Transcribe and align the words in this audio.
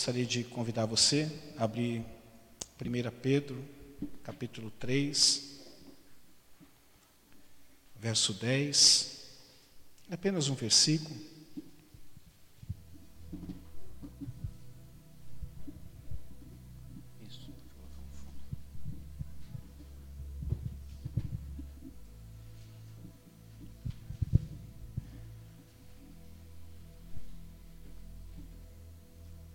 Gostaria 0.00 0.24
de 0.24 0.44
convidar 0.44 0.86
você 0.86 1.30
a 1.58 1.64
abrir 1.64 2.02
1 2.80 3.10
Pedro, 3.20 3.62
capítulo 4.24 4.70
3, 4.80 5.60
verso 7.96 8.32
10. 8.32 9.18
Apenas 10.10 10.48
um 10.48 10.54
versículo. 10.54 11.14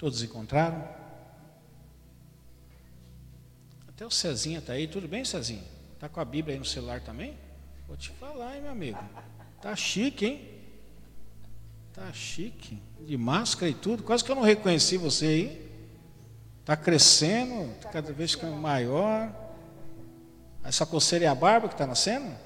Todos 0.06 0.22
encontraram? 0.22 0.88
Até 3.88 4.05
o 4.05 4.12
Cezinha 4.12 4.59
está 4.59 4.73
aí. 4.73 4.88
Tudo 4.88 5.08
bem, 5.08 5.26
Cezinha? 5.26 5.63
Está 5.96 6.08
com 6.08 6.20
a 6.20 6.26
Bíblia 6.26 6.54
aí 6.54 6.59
no 6.59 6.66
celular 6.66 7.02
também? 7.02 7.36
Vou 7.88 7.98
te 7.98 8.12
falar, 8.12 8.55
hein, 8.55 8.62
meu 8.62 8.72
amigo. 8.72 8.99
Tá 9.60 9.76
chique, 9.76 10.27
hein? 10.27 10.48
Tá 11.91 12.13
chique. 12.13 12.80
De 12.99 13.18
máscara 13.18 13.68
e 13.68 13.73
tudo. 13.73 14.04
Quase 14.04 14.23
que 14.23 14.30
eu 14.30 14.36
não 14.36 14.44
reconheci 14.44 14.96
você 14.96 15.26
aí. 15.26 15.72
Está 16.60 16.77
crescendo, 16.77 17.74
cada 17.91 18.13
vez 18.13 18.34
ficando 18.34 18.58
maior. 18.58 19.34
Essa 20.63 20.85
coceira 20.85 21.26
é 21.26 21.27
a 21.27 21.34
barba 21.34 21.68
que 21.68 21.74
está 21.74 21.88
nascendo? 21.88 22.32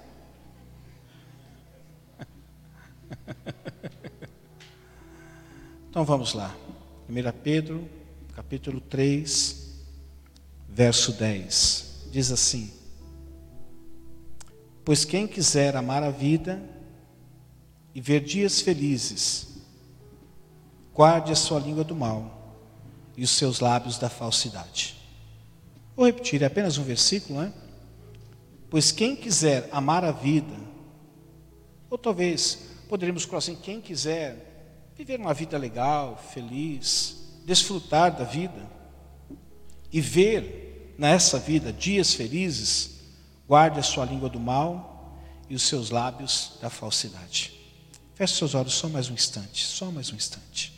Então 5.90 6.06
vamos 6.06 6.36
lá. 6.36 6.56
1 7.10 7.32
Pedro, 7.44 7.90
capítulo 8.36 8.80
3, 8.80 9.80
verso 10.70 11.12
10. 11.14 12.10
Diz 12.12 12.32
assim: 12.32 12.72
Pois 14.86 15.06
quem 15.06 15.26
quiser 15.26 15.76
amar 15.76 16.04
a 16.04 16.12
vida 16.12 16.62
e 17.96 18.00
ver 18.00 18.20
dias 18.20 18.62
felizes, 18.62 19.48
guarde 20.94 21.32
a 21.32 21.36
sua 21.36 21.60
língua 21.60 21.84
do 21.84 21.96
mal 21.96 22.56
e 23.18 23.24
os 23.24 23.32
seus 23.32 23.60
lábios 23.60 23.98
da 23.98 24.08
falsidade. 24.08 24.96
Vou 25.96 26.06
repetir, 26.06 26.44
é 26.44 26.46
apenas 26.46 26.78
um 26.78 26.84
versículo, 26.84 27.42
né? 27.42 27.52
Pois 28.70 28.92
quem 28.92 29.16
quiser 29.16 29.68
amar 29.72 30.06
a 30.06 30.12
vida, 30.12 30.56
ou 31.90 31.98
talvez 31.98 32.70
poderíamos 32.88 33.26
colocar 33.26 33.40
assim: 33.40 33.56
quem 33.56 33.82
quiser 33.82 34.49
viver 35.00 35.18
uma 35.18 35.34
vida 35.34 35.58
legal, 35.58 36.22
feliz, 36.34 37.16
desfrutar 37.46 38.14
da 38.14 38.26
vida 38.26 38.70
e 39.90 40.02
ver 40.02 40.94
nessa 40.98 41.40
vida 41.40 41.72
dias 41.72 42.14
felizes, 42.14 43.00
guarde 43.48 43.80
a 43.80 43.84
sua 43.84 44.04
língua 44.04 44.28
do 44.28 44.42
mal 44.42 45.18
e 45.50 45.56
os 45.56 45.64
seus 45.64 45.90
lábios 45.90 46.58
da 46.62 46.70
falsidade. 46.70 47.58
Feche 48.14 48.36
seus 48.36 48.54
olhos 48.54 48.74
só 48.74 48.90
mais 48.90 49.10
um 49.10 49.14
instante, 49.14 49.66
só 49.66 49.90
mais 49.90 50.12
um 50.12 50.18
instante. 50.18 50.74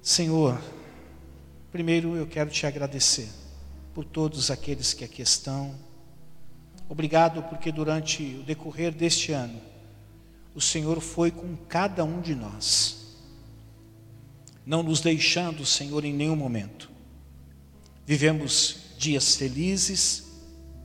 Senhor, 0.00 0.62
primeiro 1.72 2.14
eu 2.14 2.28
quero 2.28 2.50
te 2.50 2.64
agradecer 2.68 3.28
por 3.92 4.04
todos 4.04 4.48
aqueles 4.48 4.94
que 4.94 5.02
aqui 5.02 5.22
estão. 5.22 5.74
Obrigado 6.88 7.42
porque 7.48 7.72
durante 7.72 8.22
o 8.40 8.44
decorrer 8.44 8.92
deste 8.92 9.32
ano 9.32 9.71
o 10.54 10.60
Senhor 10.60 11.00
foi 11.00 11.30
com 11.30 11.56
cada 11.68 12.04
um 12.04 12.20
de 12.20 12.34
nós, 12.34 13.16
não 14.64 14.82
nos 14.82 15.00
deixando, 15.00 15.64
Senhor, 15.64 16.04
em 16.04 16.12
nenhum 16.12 16.36
momento. 16.36 16.90
Vivemos 18.06 18.76
dias 18.98 19.34
felizes, 19.34 20.24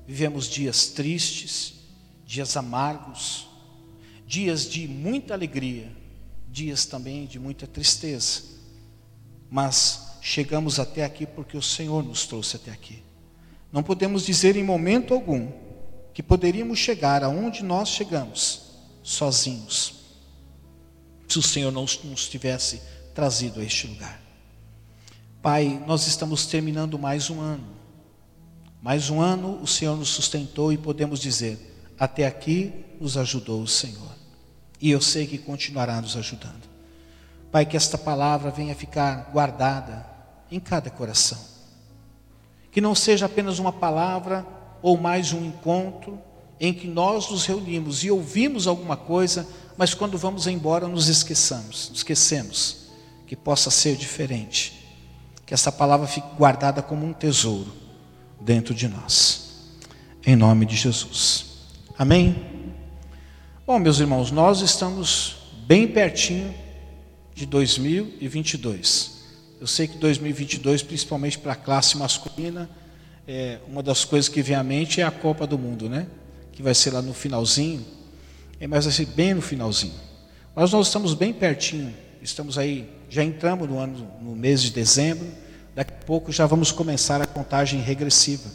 vivemos 0.07 0.47
dias 0.47 0.87
tristes, 0.87 1.75
dias 2.25 2.55
amargos, 2.55 3.47
dias 4.25 4.67
de 4.67 4.87
muita 4.87 5.33
alegria, 5.33 5.91
dias 6.49 6.85
também 6.85 7.25
de 7.25 7.37
muita 7.37 7.67
tristeza, 7.67 8.43
mas 9.49 10.17
chegamos 10.21 10.79
até 10.79 11.03
aqui 11.03 11.25
porque 11.25 11.57
o 11.57 11.61
Senhor 11.61 12.03
nos 12.03 12.25
trouxe 12.25 12.55
até 12.55 12.71
aqui. 12.71 13.03
Não 13.71 13.83
podemos 13.83 14.25
dizer 14.25 14.55
em 14.55 14.63
momento 14.63 15.13
algum 15.13 15.51
que 16.13 16.23
poderíamos 16.23 16.79
chegar 16.79 17.23
aonde 17.23 17.63
nós 17.63 17.89
chegamos 17.89 18.66
sozinhos, 19.07 19.93
se 21.29 21.39
o 21.39 21.41
Senhor 21.41 21.71
não 21.71 21.85
nos 22.03 22.27
tivesse 22.27 22.81
trazido 23.15 23.61
a 23.61 23.63
este 23.63 23.87
lugar. 23.87 24.21
Pai, 25.41 25.81
nós 25.87 26.07
estamos 26.07 26.45
terminando 26.45 26.99
mais 26.99 27.29
um 27.29 27.39
ano. 27.39 27.63
Mais 28.81 29.09
um 29.09 29.21
ano 29.21 29.61
o 29.61 29.67
Senhor 29.67 29.95
nos 29.95 30.09
sustentou 30.09 30.73
e 30.73 30.77
podemos 30.77 31.21
dizer: 31.21 31.57
até 31.97 32.27
aqui 32.27 32.85
nos 32.99 33.15
ajudou 33.15 33.61
o 33.61 33.67
Senhor. 33.67 34.11
E 34.81 34.91
eu 34.91 34.99
sei 34.99 35.25
que 35.25 35.37
continuará 35.37 36.01
nos 36.01 36.17
ajudando. 36.17 36.67
Pai, 37.49 37.65
que 37.65 37.77
esta 37.77 37.97
palavra 37.97 38.51
venha 38.51 38.75
ficar 38.75 39.31
guardada 39.31 40.05
em 40.51 40.59
cada 40.59 40.89
coração. 40.89 41.39
Que 42.73 42.81
não 42.81 42.93
seja 42.93 43.25
apenas 43.25 43.57
uma 43.57 43.71
palavra 43.71 44.45
ou 44.81 44.97
mais 44.97 45.31
um 45.31 45.45
encontro, 45.45 46.21
em 46.59 46.73
que 46.73 46.87
nós 46.87 47.29
nos 47.29 47.45
reunimos 47.45 48.03
e 48.03 48.11
ouvimos 48.11 48.67
alguma 48.67 48.97
coisa, 48.97 49.47
mas 49.77 49.93
quando 49.93 50.17
vamos 50.17 50.47
embora 50.47 50.87
nos 50.87 51.07
esqueçamos, 51.07 51.91
esquecemos 51.93 52.87
que 53.27 53.35
possa 53.35 53.69
ser 53.69 53.95
diferente. 53.95 54.73
Que 55.45 55.53
essa 55.53 55.71
palavra 55.71 56.07
fique 56.07 56.27
guardada 56.35 56.81
como 56.81 57.05
um 57.05 57.13
tesouro 57.13 57.71
dentro 58.41 58.73
de 58.73 58.87
nós. 58.87 59.71
Em 60.25 60.35
nome 60.35 60.65
de 60.65 60.75
Jesus. 60.75 61.45
Amém. 61.97 62.35
Bom, 63.65 63.79
meus 63.79 63.99
irmãos, 63.99 64.31
nós 64.31 64.61
estamos 64.61 65.37
bem 65.65 65.87
pertinho 65.87 66.53
de 67.35 67.45
2022. 67.45 69.17
Eu 69.59 69.67
sei 69.67 69.87
que 69.87 69.97
2022, 69.97 70.83
principalmente 70.83 71.37
para 71.37 71.53
a 71.53 71.55
classe 71.55 71.97
masculina, 71.97 72.69
é 73.27 73.59
uma 73.67 73.83
das 73.83 74.05
coisas 74.05 74.29
que 74.29 74.41
vem 74.41 74.55
à 74.55 74.63
mente 74.63 75.01
é 75.01 75.03
a 75.03 75.11
Copa 75.11 75.45
do 75.45 75.57
Mundo, 75.57 75.89
né? 75.89 76.07
Que 76.57 76.63
vai 76.63 76.73
ser 76.73 76.91
lá 76.91 77.03
no 77.03 77.13
finalzinho, 77.13 77.85
é, 78.59 78.65
mas 78.65 78.85
vai 78.85 78.91
ser 78.91 79.05
bem 79.05 79.35
no 79.35 79.43
finalzinho. 79.43 79.93
Mas 80.55 80.71
nós 80.71 80.87
estamos 80.87 81.13
bem 81.13 81.31
pertinho, 81.31 81.93
estamos 82.19 82.57
aí, 82.57 82.89
já 83.11 83.23
entramos 83.23 83.69
no 83.69 83.77
ano, 83.77 84.11
no 84.19 84.35
mês 84.35 84.63
de 84.63 84.71
dezembro, 84.71 85.27
daqui 85.75 85.93
a 85.93 86.03
pouco 86.03 86.31
já 86.31 86.47
vamos 86.47 86.71
começar 86.71 87.21
a 87.21 87.27
contagem 87.27 87.79
regressiva. 87.79 88.49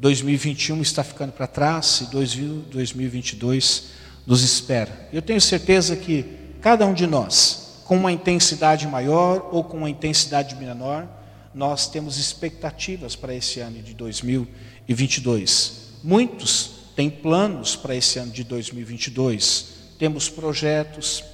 2021 0.00 0.82
está 0.82 1.02
ficando 1.02 1.32
para 1.32 1.46
trás 1.46 2.02
e 2.02 2.10
2022 2.10 3.84
nos 4.26 4.42
espera. 4.42 5.08
Eu 5.10 5.22
tenho 5.22 5.40
certeza 5.40 5.96
que 5.96 6.26
cada 6.60 6.84
um 6.84 6.92
de 6.92 7.06
nós, 7.06 7.80
com 7.86 7.96
uma 7.96 8.12
intensidade 8.12 8.86
maior 8.86 9.48
ou 9.50 9.64
com 9.64 9.78
uma 9.78 9.88
intensidade 9.88 10.56
menor, 10.56 11.08
nós 11.54 11.88
temos 11.88 12.18
expectativas 12.18 13.16
para 13.16 13.34
esse 13.34 13.60
ano 13.60 13.80
de 13.80 13.94
2022. 13.94 15.84
Muitos 16.02 16.73
tem 16.94 17.10
planos 17.10 17.74
para 17.74 17.94
esse 17.94 18.18
ano 18.18 18.30
de 18.30 18.44
2022, 18.44 19.74
temos 19.98 20.28
projetos, 20.28 21.24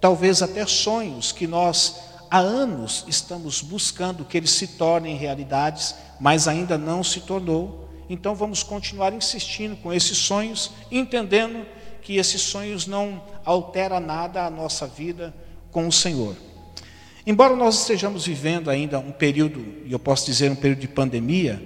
talvez 0.00 0.42
até 0.42 0.66
sonhos 0.66 1.30
que 1.32 1.46
nós 1.46 1.96
há 2.30 2.38
anos 2.38 3.04
estamos 3.08 3.60
buscando 3.60 4.24
que 4.24 4.36
eles 4.36 4.50
se 4.50 4.66
tornem 4.66 5.16
realidades, 5.16 5.94
mas 6.18 6.48
ainda 6.48 6.78
não 6.78 7.02
se 7.02 7.20
tornou. 7.20 7.88
Então 8.08 8.34
vamos 8.34 8.62
continuar 8.62 9.12
insistindo 9.12 9.76
com 9.76 9.92
esses 9.92 10.16
sonhos, 10.16 10.70
entendendo 10.90 11.66
que 12.02 12.16
esses 12.16 12.40
sonhos 12.40 12.86
não 12.86 13.22
alteram 13.44 14.00
nada 14.00 14.44
a 14.44 14.50
nossa 14.50 14.86
vida 14.86 15.34
com 15.70 15.86
o 15.86 15.92
Senhor. 15.92 16.36
Embora 17.26 17.54
nós 17.54 17.80
estejamos 17.80 18.26
vivendo 18.26 18.70
ainda 18.70 18.98
um 18.98 19.12
período, 19.12 19.60
e 19.84 19.92
eu 19.92 19.98
posso 19.98 20.24
dizer 20.26 20.50
um 20.50 20.56
período 20.56 20.80
de 20.80 20.88
pandemia, 20.88 21.62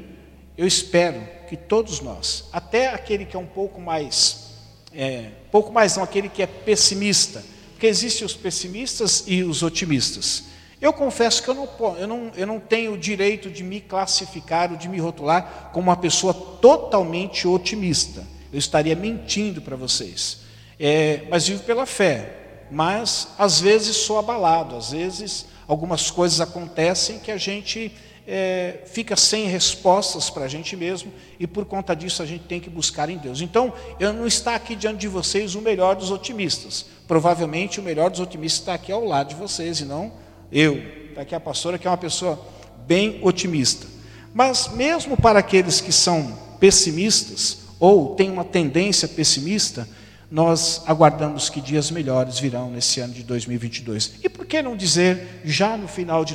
eu 0.58 0.67
espero 0.67 1.33
que 1.49 1.56
todos 1.56 2.00
nós, 2.00 2.44
até 2.52 2.88
aquele 2.88 3.25
que 3.25 3.37
é 3.37 3.38
um 3.38 3.46
pouco 3.46 3.81
mais, 3.81 4.50
é, 4.93 5.31
pouco 5.50 5.73
mais 5.73 5.96
não, 5.96 6.02
aquele 6.02 6.29
que 6.29 6.43
é 6.43 6.46
pessimista, 6.46 7.44
porque 7.70 7.87
existem 7.87 8.26
os 8.26 8.35
pessimistas 8.35 9.25
e 9.26 9.43
os 9.43 9.62
otimistas. 9.62 10.44
Eu 10.81 10.93
confesso 10.93 11.43
que 11.43 11.49
eu 11.49 11.55
não, 11.55 11.69
eu, 11.99 12.06
não, 12.06 12.32
eu 12.37 12.46
não 12.46 12.61
tenho 12.61 12.93
o 12.93 12.99
direito 12.99 13.50
de 13.50 13.62
me 13.62 13.81
classificar 13.81 14.70
ou 14.70 14.76
de 14.76 14.88
me 14.88 14.99
rotular 14.99 15.70
como 15.73 15.88
uma 15.88 15.96
pessoa 15.96 16.35
totalmente 16.35 17.49
otimista. 17.49 18.26
Eu 18.52 18.58
estaria 18.58 18.94
mentindo 18.94 19.62
para 19.62 19.76
vocês. 19.76 20.40
É, 20.79 21.23
mas 21.31 21.49
vivo 21.49 21.62
pela 21.62 21.87
fé. 21.87 22.67
Mas 22.70 23.29
às 23.38 23.61
vezes 23.61 23.97
sou 23.97 24.19
abalado, 24.19 24.76
às 24.76 24.90
vezes 24.90 25.47
algumas 25.67 26.11
coisas 26.11 26.40
acontecem 26.40 27.19
que 27.19 27.31
a 27.31 27.37
gente 27.37 27.90
é, 28.26 28.81
fica 28.87 29.17
sem 29.17 29.47
respostas 29.47 30.31
para 30.31 30.44
a 30.44 30.49
gente 30.49 30.76
mesmo 30.76 31.12
e 31.38 31.47
por 31.47 31.65
conta 31.65 31.94
disso 31.94 32.23
a 32.23 32.26
gente 32.26 32.44
tem 32.44 32.61
que 32.61 32.71
buscar 32.71 33.09
em 33.11 33.19
Deus. 33.19 33.41
Então, 33.41 33.73
eu 34.00 34.12
não 34.12 34.26
está 34.26 34.55
aqui 34.55 34.75
diante 34.75 35.00
de 35.00 35.09
vocês 35.09 35.55
o 35.55 35.61
melhor 35.61 35.94
dos 35.94 36.11
otimistas. 36.11 36.87
Provavelmente 37.06 37.81
o 37.81 37.82
melhor 37.82 38.11
dos 38.11 38.21
otimistas 38.21 38.61
está 38.61 38.75
aqui 38.75 38.91
ao 38.91 39.05
lado 39.05 39.29
de 39.29 39.35
vocês 39.35 39.81
e 39.81 39.85
não 39.85 40.12
eu. 40.50 40.76
Está 41.09 41.23
aqui 41.23 41.35
a 41.35 41.41
pastora, 41.41 41.79
que 41.79 41.87
é 41.87 41.91
uma 41.91 41.97
pessoa 41.97 42.41
bem 42.87 43.21
otimista. 43.23 43.87
Mas 44.32 44.69
mesmo 44.69 45.17
para 45.17 45.38
aqueles 45.38 45.81
que 45.81 45.93
são 45.93 46.37
pessimistas, 46.59 47.59
ou 47.79 48.15
têm 48.15 48.31
uma 48.31 48.44
tendência 48.44 49.06
pessimista, 49.06 49.87
nós 50.31 50.82
aguardamos 50.87 51.50
que 51.50 51.61
dias 51.61 51.91
melhores 51.91 52.38
virão 52.38 52.71
nesse 52.71 53.00
ano 53.00 53.12
de 53.12 53.23
2022. 53.23 54.15
E 54.23 54.29
por 54.29 54.47
que 54.47 54.62
não 54.62 54.76
dizer 54.76 55.41
já 55.44 55.76
no 55.76 55.87
final 55.87 56.25
de 56.25 56.35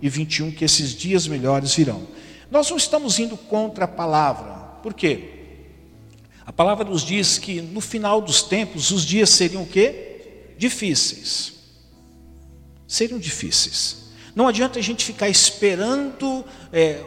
2021 0.00 0.50
que 0.52 0.64
esses 0.64 0.94
dias 0.94 1.26
melhores 1.26 1.74
virão? 1.74 2.06
Nós 2.50 2.68
não 2.68 2.76
estamos 2.76 3.18
indo 3.18 3.36
contra 3.36 3.84
a 3.84 3.88
palavra. 3.88 4.52
Por 4.82 4.94
quê? 4.94 5.40
A 6.44 6.52
palavra 6.52 6.84
nos 6.84 7.04
diz 7.04 7.38
que 7.38 7.60
no 7.60 7.80
final 7.80 8.20
dos 8.20 8.42
tempos 8.42 8.90
os 8.90 9.04
dias 9.04 9.30
seriam 9.30 9.62
o 9.62 9.66
quê? 9.66 10.54
Difíceis. 10.58 11.52
Seriam 12.88 13.20
difíceis. 13.20 14.10
Não 14.34 14.48
adianta 14.48 14.78
a 14.78 14.82
gente 14.82 15.04
ficar 15.04 15.28
esperando 15.28 16.44
é, 16.72 17.04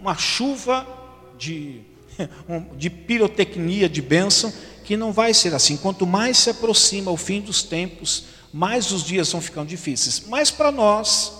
uma 0.00 0.16
chuva 0.16 0.86
de, 1.38 1.82
de 2.76 2.88
pirotecnia, 2.88 3.88
de 3.88 4.00
bênção, 4.00 4.52
que 4.84 4.96
não 4.96 5.12
vai 5.12 5.34
ser 5.34 5.54
assim. 5.54 5.76
Quanto 5.76 6.06
mais 6.06 6.38
se 6.38 6.50
aproxima 6.50 7.10
o 7.10 7.16
fim 7.16 7.40
dos 7.40 7.62
tempos, 7.62 8.24
mais 8.52 8.90
os 8.92 9.04
dias 9.04 9.30
vão 9.30 9.40
ficando 9.40 9.68
difíceis. 9.68 10.22
Mas 10.26 10.50
para 10.50 10.72
nós, 10.72 11.32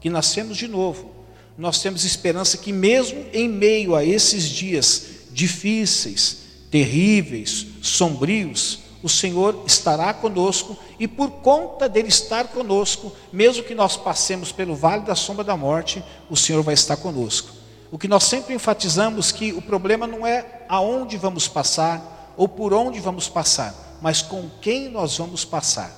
que 0.00 0.10
nascemos 0.10 0.56
de 0.56 0.68
novo, 0.68 1.10
nós 1.56 1.80
temos 1.80 2.04
esperança 2.04 2.58
que, 2.58 2.72
mesmo 2.72 3.24
em 3.32 3.48
meio 3.48 3.94
a 3.94 4.04
esses 4.04 4.44
dias 4.44 5.06
difíceis, 5.30 6.38
terríveis, 6.70 7.66
sombrios, 7.80 8.80
o 9.02 9.08
Senhor 9.08 9.62
estará 9.66 10.12
conosco 10.12 10.76
e 10.98 11.06
por 11.06 11.30
conta 11.30 11.88
dele 11.88 12.08
estar 12.08 12.48
conosco, 12.48 13.12
mesmo 13.32 13.62
que 13.62 13.74
nós 13.74 13.96
passemos 13.96 14.50
pelo 14.50 14.74
vale 14.74 15.04
da 15.04 15.14
sombra 15.14 15.44
da 15.44 15.56
morte, 15.56 16.02
o 16.28 16.36
Senhor 16.36 16.62
vai 16.62 16.74
estar 16.74 16.96
conosco. 16.96 17.50
O 17.90 17.98
que 17.98 18.08
nós 18.08 18.24
sempre 18.24 18.54
enfatizamos 18.54 19.30
que 19.30 19.52
o 19.52 19.62
problema 19.62 20.06
não 20.06 20.26
é 20.26 20.64
aonde 20.68 21.16
vamos 21.16 21.46
passar 21.46 22.34
ou 22.36 22.48
por 22.48 22.74
onde 22.74 22.98
vamos 22.98 23.28
passar, 23.28 23.98
mas 24.02 24.22
com 24.22 24.50
quem 24.60 24.88
nós 24.88 25.16
vamos 25.16 25.44
passar. 25.44 25.90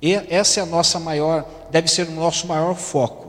E 0.00 0.12
essa 0.12 0.60
é 0.60 0.62
a 0.62 0.66
nossa 0.66 1.00
maior, 1.00 1.48
deve 1.70 1.88
ser 1.88 2.08
o 2.08 2.12
nosso 2.12 2.46
maior 2.46 2.74
foco, 2.74 3.21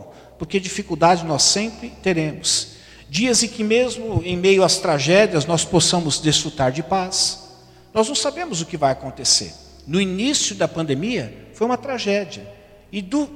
porque 0.43 0.59
dificuldade 0.59 1.23
nós 1.23 1.41
sempre 1.41 1.89
teremos. 2.03 2.73
Dias 3.09 3.43
em 3.43 3.47
que 3.47 3.63
mesmo 3.63 4.21
em 4.25 4.35
meio 4.35 4.61
às 4.61 4.77
tragédias 4.77 5.45
nós 5.45 5.63
possamos 5.63 6.19
desfrutar 6.19 6.69
de 6.69 6.83
paz 6.83 7.39
nós 7.93 8.09
não 8.09 8.15
sabemos 8.15 8.59
o 8.59 8.65
que 8.65 8.75
vai 8.75 8.91
acontecer. 8.91 9.53
No 9.87 10.01
início 10.01 10.53
da 10.53 10.67
pandemia, 10.67 11.49
foi 11.53 11.65
uma 11.65 11.77
tragédia. 11.77 12.45
E 12.91 13.01
do, 13.01 13.29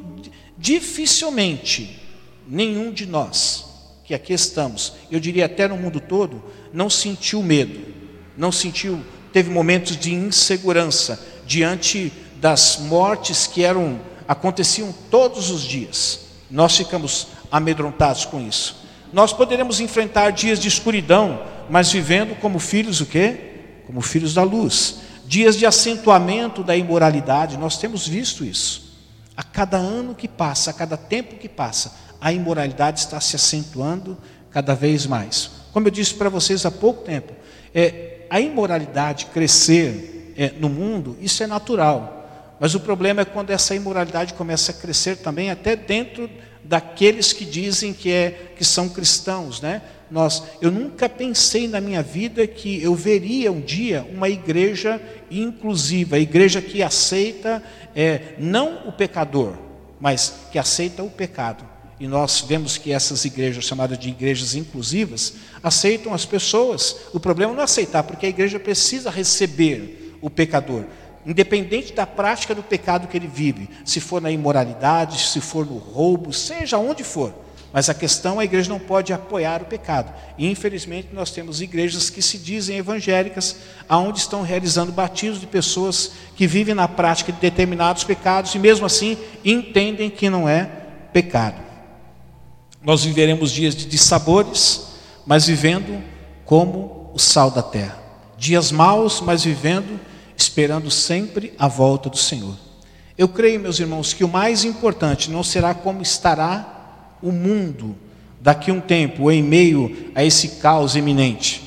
dificilmente 0.57 1.97
nenhum 2.45 2.91
de 2.91 3.05
nós 3.05 3.65
que 4.03 4.13
aqui 4.13 4.33
estamos, 4.33 4.93
eu 5.11 5.19
diria 5.19 5.45
até 5.45 5.65
no 5.67 5.77
mundo 5.77 5.99
todo, 6.01 6.43
não 6.73 6.89
sentiu 6.89 7.41
medo, 7.41 7.93
não 8.35 8.51
sentiu, 8.51 9.01
teve 9.31 9.49
momentos 9.49 9.95
de 9.95 10.13
insegurança 10.13 11.25
diante 11.45 12.11
das 12.37 12.79
mortes 12.79 13.47
que 13.47 13.63
eram 13.63 14.01
aconteciam 14.27 14.93
todos 15.09 15.49
os 15.49 15.61
dias. 15.61 16.26
Nós 16.49 16.75
ficamos 16.75 17.27
amedrontados 17.51 18.25
com 18.25 18.41
isso. 18.41 18.75
Nós 19.11 19.33
poderemos 19.33 19.79
enfrentar 19.79 20.31
dias 20.31 20.59
de 20.59 20.67
escuridão, 20.67 21.41
mas 21.69 21.91
vivendo 21.91 22.39
como 22.39 22.59
filhos 22.59 23.01
o 23.01 23.05
quê? 23.05 23.47
como 23.87 24.01
filhos 24.01 24.33
da 24.33 24.43
luz. 24.43 24.97
Dias 25.25 25.55
de 25.55 25.65
acentuamento 25.65 26.61
da 26.61 26.75
imoralidade, 26.75 27.57
nós 27.57 27.77
temos 27.77 28.05
visto 28.05 28.43
isso. 28.43 28.97
A 29.35 29.41
cada 29.41 29.77
ano 29.77 30.13
que 30.13 30.27
passa, 30.27 30.71
a 30.71 30.73
cada 30.73 30.97
tempo 30.97 31.37
que 31.37 31.47
passa, 31.47 31.95
a 32.19 32.33
imoralidade 32.33 32.99
está 32.99 33.19
se 33.21 33.35
acentuando 33.35 34.17
cada 34.51 34.75
vez 34.75 35.05
mais. 35.05 35.49
Como 35.71 35.87
eu 35.87 35.91
disse 35.91 36.13
para 36.13 36.29
vocês 36.29 36.65
há 36.65 36.71
pouco 36.71 37.03
tempo, 37.03 37.33
é, 37.73 38.25
a 38.29 38.41
imoralidade 38.41 39.27
crescer 39.27 40.33
é, 40.37 40.51
no 40.59 40.67
mundo, 40.67 41.17
isso 41.21 41.41
é 41.41 41.47
natural. 41.47 42.16
Mas 42.59 42.75
o 42.75 42.79
problema 42.79 43.21
é 43.21 43.25
quando 43.25 43.51
essa 43.51 43.75
imoralidade 43.75 44.33
começa 44.33 44.71
a 44.71 44.75
crescer 44.75 45.17
também 45.17 45.51
até 45.51 45.75
dentro 45.75 46.29
daqueles 46.63 47.31
que 47.31 47.45
dizem 47.45 47.93
que, 47.93 48.11
é, 48.11 48.51
que 48.55 48.65
são 48.65 48.89
cristãos, 48.89 49.61
né? 49.61 49.81
nós, 50.09 50.43
eu 50.61 50.71
nunca 50.71 51.09
pensei 51.09 51.67
na 51.67 51.81
minha 51.81 52.01
vida 52.01 52.47
que 52.47 52.81
eu 52.81 52.95
veria 52.95 53.51
um 53.51 53.59
dia 53.59 54.05
uma 54.11 54.29
igreja 54.29 55.01
inclusiva, 55.29 56.15
a 56.15 56.19
igreja 56.19 56.61
que 56.61 56.81
aceita 56.81 57.61
é, 57.95 58.35
não 58.37 58.87
o 58.87 58.91
pecador, 58.91 59.53
mas 59.99 60.33
que 60.51 60.57
aceita 60.57 61.03
o 61.03 61.09
pecado. 61.09 61.65
E 61.99 62.07
nós 62.07 62.41
vemos 62.41 62.77
que 62.77 62.91
essas 62.91 63.25
igrejas, 63.25 63.65
chamadas 63.65 63.97
de 63.97 64.09
igrejas 64.09 64.53
inclusivas, 64.53 65.33
aceitam 65.63 66.13
as 66.13 66.25
pessoas. 66.25 66.95
O 67.11 67.19
problema 67.19 67.53
não 67.53 67.61
é 67.61 67.63
aceitar, 67.63 68.03
porque 68.03 68.27
a 68.27 68.29
igreja 68.29 68.59
precisa 68.59 69.09
receber 69.09 70.15
o 70.21 70.29
pecador, 70.29 70.85
independente 71.31 71.93
da 71.93 72.07
prática 72.07 72.55
do 72.55 72.63
pecado 72.63 73.07
que 73.07 73.17
ele 73.17 73.27
vive, 73.27 73.69
se 73.83 73.99
for 73.99 74.21
na 74.21 74.31
imoralidade, 74.31 75.19
se 75.19 75.41
for 75.41 75.65
no 75.65 75.77
roubo, 75.77 76.31
seja 76.31 76.77
onde 76.77 77.03
for. 77.03 77.33
Mas 77.73 77.89
a 77.89 77.93
questão, 77.93 78.39
é 78.39 78.41
a 78.41 78.45
igreja 78.45 78.69
não 78.69 78.79
pode 78.79 79.11
apoiar 79.11 79.61
o 79.61 79.65
pecado. 79.65 80.13
E 80.37 80.49
infelizmente 80.49 81.09
nós 81.11 81.31
temos 81.31 81.61
igrejas 81.61 82.09
que 82.09 82.21
se 82.21 82.37
dizem 82.37 82.77
evangélicas, 82.77 83.57
aonde 83.89 84.19
estão 84.19 84.41
realizando 84.41 84.91
batismos 84.91 85.41
de 85.41 85.47
pessoas 85.47 86.13
que 86.35 86.47
vivem 86.47 86.73
na 86.73 86.87
prática 86.87 87.31
de 87.31 87.39
determinados 87.39 88.05
pecados 88.05 88.55
e 88.55 88.59
mesmo 88.59 88.85
assim 88.85 89.17
entendem 89.43 90.09
que 90.09 90.29
não 90.29 90.47
é 90.47 90.63
pecado. 91.11 91.61
Nós 92.81 93.03
viveremos 93.03 93.51
dias 93.51 93.75
de 93.75 93.85
dissabores, 93.85 94.87
mas 95.25 95.45
vivendo 95.45 96.01
como 96.45 97.11
o 97.13 97.19
sal 97.19 97.51
da 97.51 97.61
terra. 97.61 97.99
Dias 98.37 98.71
maus, 98.71 99.19
mas 99.19 99.43
vivendo 99.43 99.99
esperando 100.37 100.91
sempre 100.91 101.53
a 101.57 101.67
volta 101.67 102.09
do 102.09 102.17
Senhor. 102.17 102.55
Eu 103.17 103.27
creio, 103.27 103.59
meus 103.59 103.79
irmãos, 103.79 104.13
que 104.13 104.23
o 104.23 104.27
mais 104.27 104.63
importante 104.63 105.31
não 105.31 105.43
será 105.43 105.73
como 105.73 106.03
estará 106.03 107.17
o 107.21 107.31
mundo 107.31 107.95
daqui 108.39 108.69
a 108.69 108.73
um 108.75 108.79
tempo, 108.79 109.31
em 109.31 109.41
meio 109.41 110.11
a 110.13 110.23
esse 110.23 110.59
caos 110.59 110.95
iminente, 110.95 111.63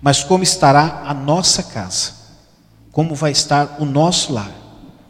mas 0.00 0.24
como 0.24 0.42
estará 0.42 1.02
a 1.04 1.12
nossa 1.12 1.62
casa, 1.62 2.14
como 2.90 3.14
vai 3.14 3.30
estar 3.30 3.76
o 3.78 3.84
nosso 3.84 4.32
lar, 4.32 4.52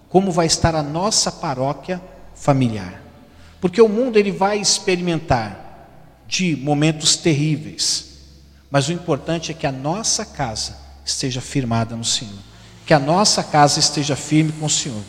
como 0.08 0.32
vai 0.32 0.46
estar 0.46 0.74
a 0.74 0.82
nossa 0.82 1.30
paróquia 1.30 2.02
familiar. 2.34 3.00
Porque 3.60 3.80
o 3.80 3.88
mundo 3.88 4.16
ele 4.16 4.32
vai 4.32 4.58
experimentar 4.58 5.86
de 6.26 6.56
momentos 6.56 7.16
terríveis, 7.16 8.06
mas 8.68 8.88
o 8.88 8.92
importante 8.92 9.52
é 9.52 9.54
que 9.54 9.66
a 9.66 9.72
nossa 9.72 10.24
casa 10.24 10.76
esteja 11.04 11.40
firmada 11.40 11.94
no 11.94 12.04
Senhor, 12.04 12.47
que 12.88 12.94
a 12.94 12.98
nossa 12.98 13.44
casa 13.44 13.78
esteja 13.78 14.16
firme 14.16 14.50
com 14.50 14.64
o 14.64 14.70
Senhor. 14.70 15.02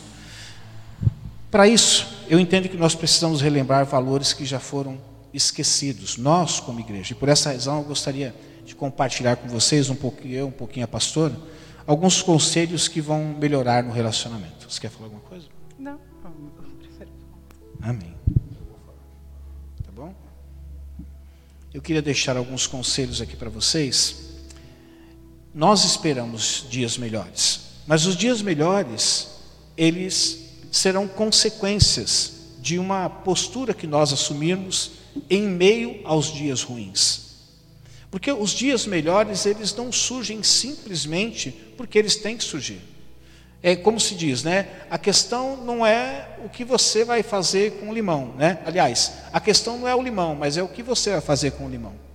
Para 1.50 1.66
isso, 1.66 2.06
eu 2.28 2.38
entendo 2.38 2.68
que 2.68 2.76
nós 2.76 2.94
precisamos 2.94 3.40
relembrar 3.40 3.86
valores 3.86 4.34
que 4.34 4.44
já 4.44 4.60
foram 4.60 5.00
esquecidos, 5.32 6.18
nós 6.18 6.60
como 6.60 6.78
igreja. 6.78 7.12
E 7.12 7.16
por 7.16 7.30
essa 7.30 7.50
razão 7.50 7.78
eu 7.78 7.84
gostaria 7.84 8.34
de 8.66 8.74
compartilhar 8.74 9.36
com 9.36 9.48
vocês, 9.48 9.88
um 9.88 9.94
pouquinho 9.94 10.34
eu, 10.34 10.46
um 10.48 10.52
pouquinho 10.52 10.84
a 10.84 10.88
pastora, 10.88 11.34
alguns 11.86 12.20
conselhos 12.20 12.86
que 12.86 13.00
vão 13.00 13.34
melhorar 13.40 13.82
no 13.82 13.92
relacionamento. 13.92 14.70
Você 14.70 14.78
quer 14.78 14.90
falar 14.90 15.06
alguma 15.06 15.22
coisa? 15.22 15.46
Não, 15.78 15.98
eu 16.22 16.70
prefiro. 16.78 17.10
Amém. 17.80 18.14
Tá 19.82 19.90
bom? 19.96 20.14
Eu 21.72 21.80
queria 21.80 22.02
deixar 22.02 22.36
alguns 22.36 22.66
conselhos 22.66 23.22
aqui 23.22 23.36
para 23.36 23.48
vocês. 23.48 24.34
Nós 25.54 25.82
esperamos 25.86 26.66
dias 26.68 26.98
melhores, 26.98 27.69
mas 27.90 28.06
os 28.06 28.16
dias 28.16 28.40
melhores, 28.40 29.26
eles 29.76 30.38
serão 30.70 31.08
consequências 31.08 32.34
de 32.60 32.78
uma 32.78 33.10
postura 33.10 33.74
que 33.74 33.84
nós 33.84 34.12
assumirmos 34.12 34.92
em 35.28 35.42
meio 35.42 36.00
aos 36.04 36.32
dias 36.32 36.62
ruins. 36.62 37.22
Porque 38.08 38.30
os 38.30 38.52
dias 38.52 38.86
melhores, 38.86 39.44
eles 39.44 39.74
não 39.74 39.90
surgem 39.90 40.40
simplesmente 40.40 41.50
porque 41.76 41.98
eles 41.98 42.14
têm 42.14 42.36
que 42.36 42.44
surgir. 42.44 42.80
É 43.60 43.74
como 43.74 43.98
se 43.98 44.14
diz, 44.14 44.44
né? 44.44 44.68
A 44.88 44.96
questão 44.96 45.56
não 45.56 45.84
é 45.84 46.28
o 46.44 46.48
que 46.48 46.64
você 46.64 47.04
vai 47.04 47.24
fazer 47.24 47.72
com 47.80 47.90
o 47.90 47.92
limão, 47.92 48.36
né? 48.38 48.60
Aliás, 48.64 49.14
a 49.32 49.40
questão 49.40 49.80
não 49.80 49.88
é 49.88 49.96
o 49.96 50.02
limão, 50.02 50.36
mas 50.36 50.56
é 50.56 50.62
o 50.62 50.68
que 50.68 50.84
você 50.84 51.10
vai 51.10 51.20
fazer 51.20 51.50
com 51.50 51.66
o 51.66 51.68
limão. 51.68 52.09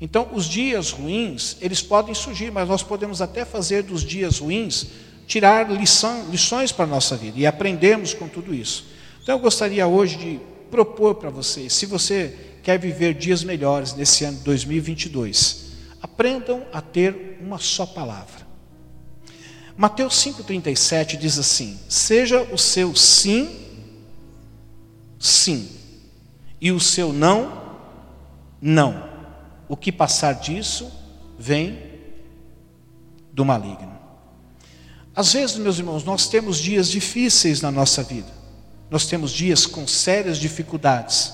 Então, 0.00 0.28
os 0.32 0.46
dias 0.46 0.90
ruins, 0.90 1.56
eles 1.60 1.82
podem 1.82 2.14
surgir, 2.14 2.50
mas 2.50 2.68
nós 2.68 2.82
podemos 2.82 3.20
até 3.20 3.44
fazer 3.44 3.82
dos 3.82 4.02
dias 4.02 4.38
ruins 4.38 4.86
tirar 5.30 5.70
lição, 5.70 6.28
lições 6.28 6.72
para 6.72 6.84
a 6.84 6.88
nossa 6.88 7.16
vida 7.16 7.38
e 7.38 7.46
aprendermos 7.46 8.12
com 8.12 8.26
tudo 8.26 8.52
isso. 8.52 8.86
Então 9.22 9.36
eu 9.36 9.38
gostaria 9.38 9.86
hoje 9.86 10.16
de 10.16 10.40
propor 10.70 11.14
para 11.14 11.30
vocês, 11.30 11.72
se 11.72 11.86
você 11.86 12.36
quer 12.64 12.78
viver 12.78 13.14
dias 13.14 13.44
melhores 13.44 13.94
nesse 13.94 14.24
ano 14.24 14.38
de 14.38 14.44
2022, 14.44 15.70
aprendam 16.02 16.64
a 16.72 16.80
ter 16.80 17.38
uma 17.40 17.58
só 17.58 17.86
palavra. 17.86 18.48
Mateus 19.76 20.14
5,37 20.16 21.16
diz 21.16 21.38
assim: 21.38 21.78
Seja 21.88 22.42
o 22.42 22.58
seu 22.58 22.94
sim, 22.96 23.48
sim. 25.18 25.68
E 26.60 26.72
o 26.72 26.80
seu 26.80 27.12
não, 27.12 27.78
não. 28.60 29.09
O 29.70 29.76
que 29.76 29.92
passar 29.92 30.32
disso 30.32 30.90
vem 31.38 31.78
do 33.32 33.44
maligno. 33.44 33.96
Às 35.14 35.32
vezes, 35.32 35.58
meus 35.58 35.78
irmãos, 35.78 36.02
nós 36.02 36.26
temos 36.26 36.58
dias 36.58 36.90
difíceis 36.90 37.62
na 37.62 37.70
nossa 37.70 38.02
vida. 38.02 38.26
Nós 38.90 39.06
temos 39.06 39.30
dias 39.30 39.66
com 39.66 39.86
sérias 39.86 40.38
dificuldades. 40.38 41.32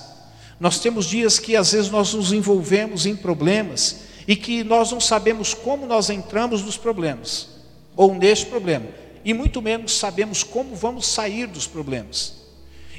Nós 0.61 0.79
temos 0.79 1.07
dias 1.07 1.39
que 1.39 1.57
às 1.57 1.73
vezes 1.73 1.91
nós 1.91 2.13
nos 2.13 2.31
envolvemos 2.31 3.07
em 3.07 3.17
problemas 3.17 4.01
e 4.29 4.37
que 4.37 4.63
nós 4.63 4.93
não 4.93 5.01
sabemos 5.01 5.55
como 5.55 5.87
nós 5.87 6.11
entramos 6.11 6.63
nos 6.63 6.77
problemas 6.77 7.49
ou 7.97 8.15
neste 8.15 8.45
problema, 8.45 8.85
e 9.25 9.33
muito 9.33 9.63
menos 9.63 9.97
sabemos 9.97 10.43
como 10.43 10.77
vamos 10.77 11.07
sair 11.07 11.47
dos 11.47 11.67
problemas. 11.67 12.35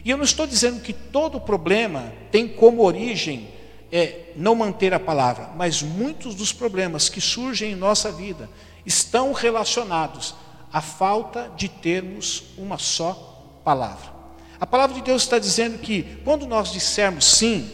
E 0.03 0.09
eu 0.09 0.17
não 0.17 0.25
estou 0.25 0.47
dizendo 0.47 0.81
que 0.81 0.93
todo 0.93 1.39
problema 1.39 2.11
tem 2.31 2.47
como 2.47 2.81
origem 2.81 3.55
é, 3.91 4.31
não 4.35 4.55
manter 4.55 4.93
a 4.93 4.99
palavra, 4.99 5.49
mas 5.55 5.81
muitos 5.81 6.35
dos 6.35 6.51
problemas 6.51 7.09
que 7.09 7.21
surgem 7.21 7.71
em 7.71 7.75
nossa 7.75 8.11
vida 8.11 8.49
estão 8.85 9.33
relacionados 9.33 10.35
à 10.71 10.81
falta 10.81 11.51
de 11.55 11.69
termos 11.69 12.43
uma 12.57 12.77
só 12.77 13.59
palavra. 13.63 14.17
A 14.59 14.65
palavra 14.65 14.95
de 14.95 15.01
Deus 15.01 15.23
está 15.23 15.37
dizendo 15.37 15.77
que 15.77 16.19
quando 16.23 16.47
nós 16.47 16.71
dissermos 16.71 17.25
sim, 17.25 17.71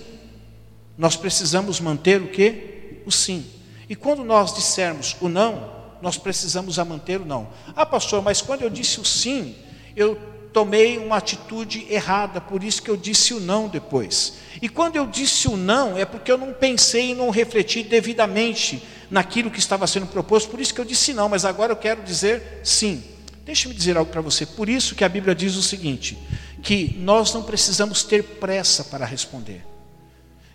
nós 0.98 1.16
precisamos 1.16 1.80
manter 1.80 2.22
o 2.22 2.28
que? 2.28 3.02
O 3.06 3.12
sim. 3.12 3.46
E 3.90 3.96
quando 3.96 4.24
nós 4.24 4.54
dissermos 4.54 5.16
o 5.22 5.30
não, 5.30 5.72
nós 6.02 6.18
precisamos 6.18 6.78
manter 6.80 7.22
o 7.22 7.26
não. 7.26 7.48
Ah, 7.76 7.86
pastor, 7.86 8.22
mas 8.22 8.42
quando 8.42 8.62
eu 8.62 8.70
disse 8.70 9.00
o 9.00 9.06
sim, 9.06 9.56
eu 9.96 10.33
tomei 10.54 11.00
uma 11.00 11.18
atitude 11.18 11.88
errada, 11.90 12.40
por 12.40 12.64
isso 12.64 12.82
que 12.82 12.90
eu 12.90 12.96
disse 12.96 13.34
o 13.34 13.40
não 13.40 13.68
depois. 13.68 14.36
E 14.62 14.70
quando 14.70 14.96
eu 14.96 15.08
disse 15.08 15.48
o 15.48 15.58
não, 15.58 15.98
é 15.98 16.06
porque 16.06 16.32
eu 16.32 16.38
não 16.38 16.54
pensei 16.54 17.12
e 17.12 17.16
não 17.16 17.32
refleti 17.32 17.84
devidamente 17.84 18.84
naquilo 19.10 19.50
que 19.50 19.60
estava 19.60 19.88
sendo 19.88 20.06
proposto, 20.06 20.50
por 20.50 20.62
isso 20.62 20.74
que 20.74 20.80
eu 20.80 20.86
disse 20.86 21.14
não, 21.14 21.28
mas 21.28 21.44
agora 21.44 21.72
eu 21.72 21.78
quero 21.78 22.04
dizer 22.04 22.62
sim. 22.64 23.04
Deixe-me 23.44 23.74
dizer 23.74 23.98
algo 23.98 24.10
para 24.10 24.22
você. 24.22 24.46
Por 24.46 24.70
isso 24.70 24.96
que 24.96 25.04
a 25.04 25.10
Bíblia 25.10 25.36
diz 25.36 25.56
o 25.56 25.62
seguinte: 25.62 26.18
que 26.62 26.96
nós 27.00 27.34
não 27.34 27.44
precisamos 27.44 28.04
ter 28.04 28.24
pressa 28.24 28.86
para 28.86 29.06
responder. 29.06 29.66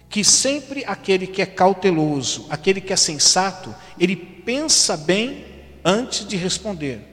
Que 0.09 0.25
sempre 0.25 0.85
aquele 0.87 1.27
que 1.27 1.43
é 1.43 1.47
cauteloso, 1.47 2.47
aquele 2.49 2.81
que 2.81 2.95
é 2.95 2.97
sensato, 2.97 3.75
ele 3.99 4.17
pensa 4.17 4.97
bem 4.97 5.45
antes 5.85 6.27
de 6.27 6.35
responder. 6.35 7.08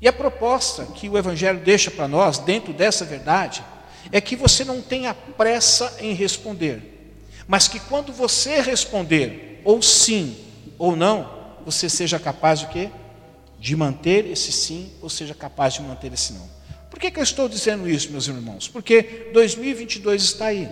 E 0.00 0.08
a 0.08 0.12
proposta 0.12 0.86
que 0.86 1.08
o 1.08 1.18
Evangelho 1.18 1.60
deixa 1.60 1.90
para 1.90 2.08
nós, 2.08 2.38
dentro 2.38 2.72
dessa 2.72 3.04
verdade, 3.04 3.62
é 4.10 4.20
que 4.20 4.34
você 4.34 4.64
não 4.64 4.80
tenha 4.80 5.12
pressa 5.14 5.98
em 6.00 6.14
responder, 6.14 7.14
mas 7.46 7.68
que 7.68 7.78
quando 7.80 8.12
você 8.12 8.60
responder, 8.60 9.60
ou 9.64 9.82
sim 9.82 10.36
ou 10.78 10.96
não, 10.96 11.38
você 11.64 11.88
seja 11.88 12.18
capaz 12.18 12.60
de 12.60 12.66
quê? 12.68 12.90
De 13.58 13.76
manter 13.76 14.26
esse 14.26 14.50
sim, 14.50 14.90
ou 15.02 15.10
seja 15.10 15.34
capaz 15.34 15.74
de 15.74 15.82
manter 15.82 16.12
esse 16.12 16.32
não. 16.32 16.48
Por 16.88 16.98
que, 16.98 17.10
que 17.10 17.20
eu 17.20 17.24
estou 17.24 17.48
dizendo 17.48 17.88
isso, 17.88 18.10
meus 18.10 18.26
irmãos? 18.26 18.66
Porque 18.68 19.30
2022 19.32 20.22
está 20.22 20.46
aí. 20.46 20.68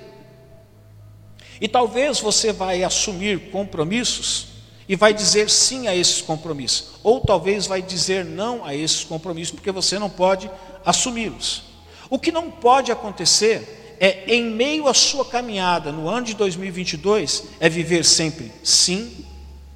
E 1.61 1.69
talvez 1.69 2.21
você 2.21 2.53
vai 2.53 2.83
assumir 2.83 3.51
compromissos 3.51 4.58
e 4.89 4.97
vai 4.97 5.13
dizer 5.13 5.51
sim 5.51 5.87
a 5.87 5.95
esses 5.95 6.23
compromissos, 6.23 6.93
ou 7.03 7.21
talvez 7.21 7.67
vai 7.67 7.83
dizer 7.83 8.25
não 8.25 8.65
a 8.65 8.75
esses 8.75 9.05
compromissos, 9.05 9.55
porque 9.55 9.71
você 9.71 9.99
não 9.99 10.09
pode 10.09 10.51
assumi-los. 10.85 11.65
O 12.09 12.19
que 12.19 12.33
não 12.33 12.51
pode 12.51 12.91
acontecer 12.91 13.97
é, 14.01 14.35
em 14.35 14.45
meio 14.45 14.89
à 14.89 14.95
sua 14.95 15.25
caminhada 15.25 15.93
no 15.93 16.09
ano 16.09 16.27
de 16.27 16.35
2022, 16.35 17.45
é 17.61 17.69
viver 17.69 18.05
sempre 18.05 18.53
sim 18.63 19.27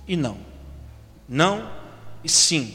e 0.07 0.17
não. 0.17 0.39
Não 1.29 1.69
e 2.23 2.29
sim. 2.29 2.75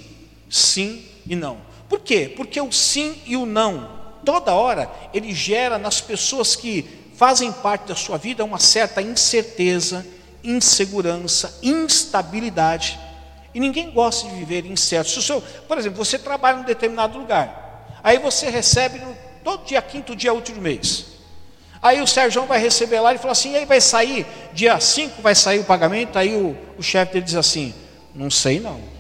Sim 0.50 1.03
e 1.25 1.36
não. 1.36 1.58
Por 1.89 2.01
quê? 2.01 2.32
Porque 2.36 2.60
o 2.60 2.72
sim 2.72 3.15
e 3.25 3.36
o 3.38 3.46
não, 3.46 3.89
toda 4.25 4.53
hora, 4.53 4.91
ele 5.13 5.34
gera 5.34 5.77
nas 5.77 6.01
pessoas 6.01 6.56
que 6.56 6.86
fazem 7.15 7.51
parte 7.51 7.88
da 7.88 7.96
sua 7.96 8.17
vida 8.17 8.44
uma 8.44 8.60
certa 8.60 9.01
incerteza, 9.01 10.06
insegurança, 10.48 11.60
instabilidade. 11.62 12.98
E 13.54 13.60
ninguém 13.60 13.92
gosta 13.92 14.27
de 14.27 14.36
viver 14.36 14.66
incerto. 14.66 15.10
Se 15.10 15.20
o 15.20 15.22
seu, 15.22 15.42
por 15.42 15.77
exemplo, 15.77 15.98
você 15.98 16.18
trabalha 16.18 16.58
em 16.58 16.62
um 16.62 16.66
determinado 16.66 17.18
lugar, 17.18 18.00
aí 18.04 18.18
você 18.18 18.50
recebe 18.50 19.00
no, 19.00 19.16
todo 19.44 19.66
dia 19.66 19.82
quinto 19.82 20.16
dia 20.16 20.34
útil 20.34 20.56
do 20.56 20.62
mês. 20.62 21.06
Aí 21.82 22.01
o 22.01 22.08
Sérgio 22.08 22.46
vai 22.46 22.60
receber 22.60 23.00
lá 23.00 23.13
e 23.13 23.18
fala 23.18 23.34
assim, 23.34 23.51
e 23.51 23.58
aí 23.58 23.66
vai 23.66 23.80
sair, 23.80 24.25
dia 24.54 24.80
5 24.80 25.22
vai 25.22 25.36
sair 25.36 25.60
o 25.60 25.63
pagamento, 25.63 26.18
aí 26.18 26.36
o, 26.36 26.58
o 26.77 26.82
chefe 26.82 27.13
dele 27.13 27.25
diz 27.25 27.36
assim, 27.36 27.74
não 28.16 28.32
sei 28.32 28.60
não. 28.60 28.97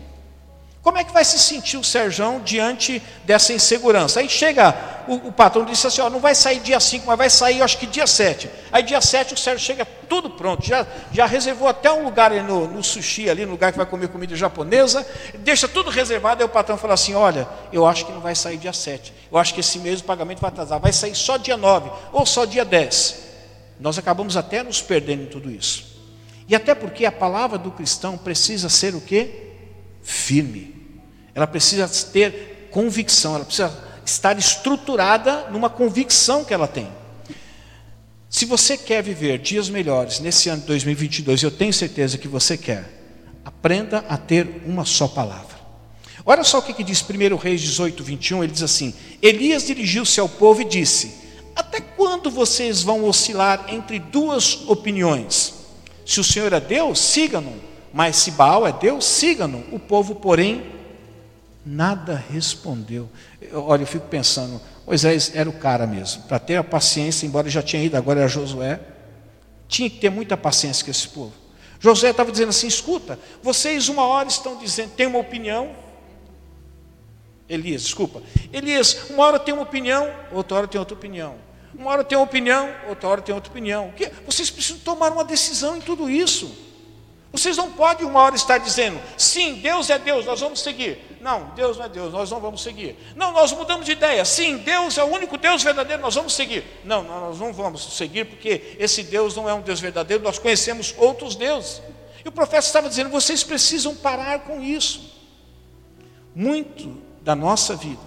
Como 0.87 0.97
é 0.97 1.03
que 1.03 1.11
vai 1.11 1.25
se 1.25 1.37
sentir 1.37 1.75
o 1.75 1.83
Serjão 1.83 2.39
diante 2.39 3.03
dessa 3.25 3.51
insegurança? 3.51 4.21
Aí 4.21 4.29
chega 4.29 4.73
o, 5.05 5.15
o 5.27 5.31
patrão 5.33 5.65
disse 5.65 5.85
assim: 5.85 5.99
ó, 5.99 6.09
não 6.09 6.21
vai 6.21 6.33
sair 6.33 6.61
dia 6.61 6.79
5, 6.79 7.05
mas 7.05 7.17
vai 7.17 7.29
sair, 7.29 7.61
acho 7.61 7.77
que 7.77 7.85
dia 7.85 8.07
7. 8.07 8.49
Aí 8.71 8.83
dia 8.83 9.01
7 9.01 9.33
o 9.33 9.37
Sérgio 9.37 9.65
chega 9.65 9.83
tudo 9.83 10.29
pronto, 10.29 10.65
já, 10.65 10.87
já 11.11 11.25
reservou 11.25 11.67
até 11.67 11.91
um 11.91 12.05
lugar 12.05 12.31
no, 12.41 12.69
no, 12.69 12.81
sushi 12.81 13.29
ali, 13.29 13.45
no 13.45 13.51
lugar 13.51 13.73
que 13.73 13.77
vai 13.77 13.85
comer 13.85 14.07
comida 14.07 14.33
japonesa, 14.33 15.05
deixa 15.39 15.67
tudo 15.67 15.89
reservado. 15.89 16.41
Aí 16.41 16.45
o 16.45 16.49
patrão 16.49 16.77
fala 16.77 16.93
assim: 16.93 17.15
olha, 17.15 17.45
eu 17.73 17.85
acho 17.85 18.05
que 18.05 18.13
não 18.13 18.21
vai 18.21 18.33
sair 18.33 18.55
dia 18.55 18.71
7, 18.71 19.13
eu 19.29 19.37
acho 19.37 19.53
que 19.53 19.59
esse 19.59 19.79
mês 19.79 19.99
o 19.99 20.05
pagamento 20.05 20.39
vai 20.39 20.47
atrasar, 20.47 20.79
vai 20.79 20.93
sair 20.93 21.15
só 21.15 21.35
dia 21.35 21.57
9 21.57 21.91
ou 22.13 22.25
só 22.25 22.45
dia 22.45 22.63
10. 22.63 23.23
Nós 23.77 23.97
acabamos 23.97 24.37
até 24.37 24.63
nos 24.63 24.81
perdendo 24.81 25.23
em 25.23 25.27
tudo 25.27 25.51
isso. 25.51 25.97
E 26.47 26.55
até 26.55 26.73
porque 26.73 27.05
a 27.05 27.11
palavra 27.11 27.57
do 27.57 27.71
cristão 27.71 28.17
precisa 28.17 28.69
ser 28.69 28.95
o 28.95 29.01
que? 29.01 29.47
Firme 30.01 30.76
ela 31.37 31.45
precisa 31.45 31.87
ter 32.11 32.67
convicção, 32.71 33.35
ela 33.35 33.45
precisa 33.45 33.71
estar 34.03 34.35
estruturada 34.39 35.51
numa 35.51 35.69
convicção 35.69 36.43
que 36.43 36.51
ela 36.51 36.67
tem. 36.67 36.87
Se 38.27 38.43
você 38.43 38.75
quer 38.75 39.03
viver 39.03 39.37
dias 39.37 39.69
melhores 39.69 40.19
nesse 40.19 40.49
ano 40.49 40.61
de 40.61 40.67
2022, 40.67 41.43
eu 41.43 41.51
tenho 41.51 41.71
certeza 41.71 42.17
que 42.17 42.27
você 42.27 42.57
quer, 42.57 42.89
aprenda 43.45 44.03
a 44.09 44.17
ter 44.17 44.63
uma 44.65 44.83
só 44.83 45.07
palavra. 45.07 45.55
Olha 46.25 46.43
só 46.43 46.57
o 46.57 46.61
que, 46.63 46.73
que 46.73 46.83
diz 46.83 47.05
1 47.07 47.35
Reis 47.35 47.61
18, 47.61 48.03
21, 48.03 48.43
ele 48.43 48.53
diz 48.53 48.63
assim: 48.63 48.91
Elias 49.21 49.63
dirigiu-se 49.63 50.19
ao 50.19 50.27
povo 50.27 50.63
e 50.63 50.65
disse: 50.65 51.13
Até 51.55 51.79
quando 51.79 52.31
vocês 52.31 52.81
vão 52.81 53.05
oscilar 53.05 53.65
entre 53.67 53.99
duas 53.99 54.67
opiniões? 54.67 55.53
Se 56.03 56.19
o 56.19 56.23
Senhor 56.23 56.51
é 56.51 56.59
Deus, 56.59 56.99
sigam-no, 56.99 57.53
mas 57.93 58.15
se 58.15 58.31
Baal 58.31 58.65
é 58.65 58.71
Deus, 58.71 59.05
sigam-no. 59.05 59.63
O 59.71 59.77
povo, 59.77 60.15
porém, 60.15 60.76
nada 61.67 62.15
respondeu. 62.15 63.09
Eu, 63.41 63.65
olha, 63.65 63.83
eu 63.83 63.87
fico 63.87 64.07
pensando, 64.07 64.61
Moisés 64.85 65.31
era 65.35 65.49
o 65.49 65.53
cara 65.53 65.85
mesmo, 65.85 66.23
para 66.23 66.39
ter 66.39 66.55
a 66.55 66.63
paciência, 66.63 67.25
embora 67.25 67.49
já 67.49 67.61
tinha 67.61 67.83
ido, 67.83 67.97
agora 67.97 68.21
era 68.21 68.29
Josué, 68.29 68.79
tinha 69.67 69.89
que 69.89 69.97
ter 69.97 70.09
muita 70.09 70.37
paciência 70.37 70.85
com 70.85 70.91
esse 70.91 71.07
povo. 71.09 71.33
Josué 71.79 72.11
estava 72.11 72.31
dizendo 72.31 72.49
assim: 72.49 72.67
escuta, 72.67 73.19
vocês 73.43 73.89
uma 73.89 74.05
hora 74.05 74.29
estão 74.29 74.57
dizendo, 74.57 74.91
tem 74.91 75.05
uma 75.05 75.19
opinião. 75.19 75.75
Elias, 77.49 77.83
desculpa. 77.83 78.21
Elias, 78.51 79.09
uma 79.09 79.23
hora 79.25 79.39
tem 79.39 79.53
uma 79.53 79.63
opinião, 79.63 80.09
outra 80.31 80.57
hora 80.57 80.67
tem 80.67 80.79
outra 80.79 80.95
opinião. 80.95 81.35
Uma 81.73 81.91
hora 81.91 82.03
tem 82.03 82.17
uma 82.17 82.23
opinião, 82.23 82.69
outra 82.89 83.07
hora 83.09 83.21
tem 83.21 83.35
outra 83.35 83.51
opinião. 83.51 83.93
Vocês 84.25 84.49
precisam 84.49 84.79
tomar 84.79 85.11
uma 85.11 85.23
decisão 85.23 85.77
em 85.77 85.81
tudo 85.81 86.09
isso. 86.09 86.66
Vocês 87.31 87.57
não 87.57 87.71
podem 87.71 88.05
uma 88.05 88.21
hora 88.21 88.35
estar 88.35 88.57
dizendo, 88.57 88.99
sim, 89.17 89.55
Deus 89.55 89.89
é 89.89 89.99
Deus, 89.99 90.25
nós 90.25 90.39
vamos 90.39 90.61
seguir. 90.61 91.17
Não, 91.19 91.51
Deus 91.55 91.77
não 91.77 91.85
é 91.85 91.89
Deus, 91.89 92.13
nós 92.13 92.31
não 92.31 92.39
vamos 92.39 92.63
seguir. 92.63 92.95
Não, 93.15 93.33
nós 93.33 93.51
mudamos 93.51 93.85
de 93.85 93.91
ideia. 93.91 94.23
Sim, 94.23 94.57
Deus 94.57 94.97
é 94.97 95.03
o 95.03 95.07
único 95.07 95.37
Deus 95.37 95.61
verdadeiro, 95.61 96.01
nós 96.01 96.15
vamos 96.15 96.33
seguir. 96.33 96.63
Não, 96.85 97.03
nós 97.03 97.37
não 97.37 97.51
vamos 97.51 97.97
seguir 97.97 98.25
porque 98.25 98.75
esse 98.79 99.03
Deus 99.03 99.35
não 99.35 99.47
é 99.47 99.53
um 99.53 99.61
Deus 99.61 99.79
verdadeiro, 99.79 100.23
nós 100.23 100.39
conhecemos 100.39 100.95
outros 100.97 101.35
deuses. 101.35 101.81
E 102.23 102.29
o 102.29 102.31
profeta 102.31 102.65
estava 102.65 102.87
dizendo: 102.87 103.09
vocês 103.09 103.43
precisam 103.43 103.93
parar 103.93 104.39
com 104.39 104.63
isso. 104.63 105.17
Muito 106.33 107.01
da 107.21 107.35
nossa 107.35 107.75
vida, 107.75 108.01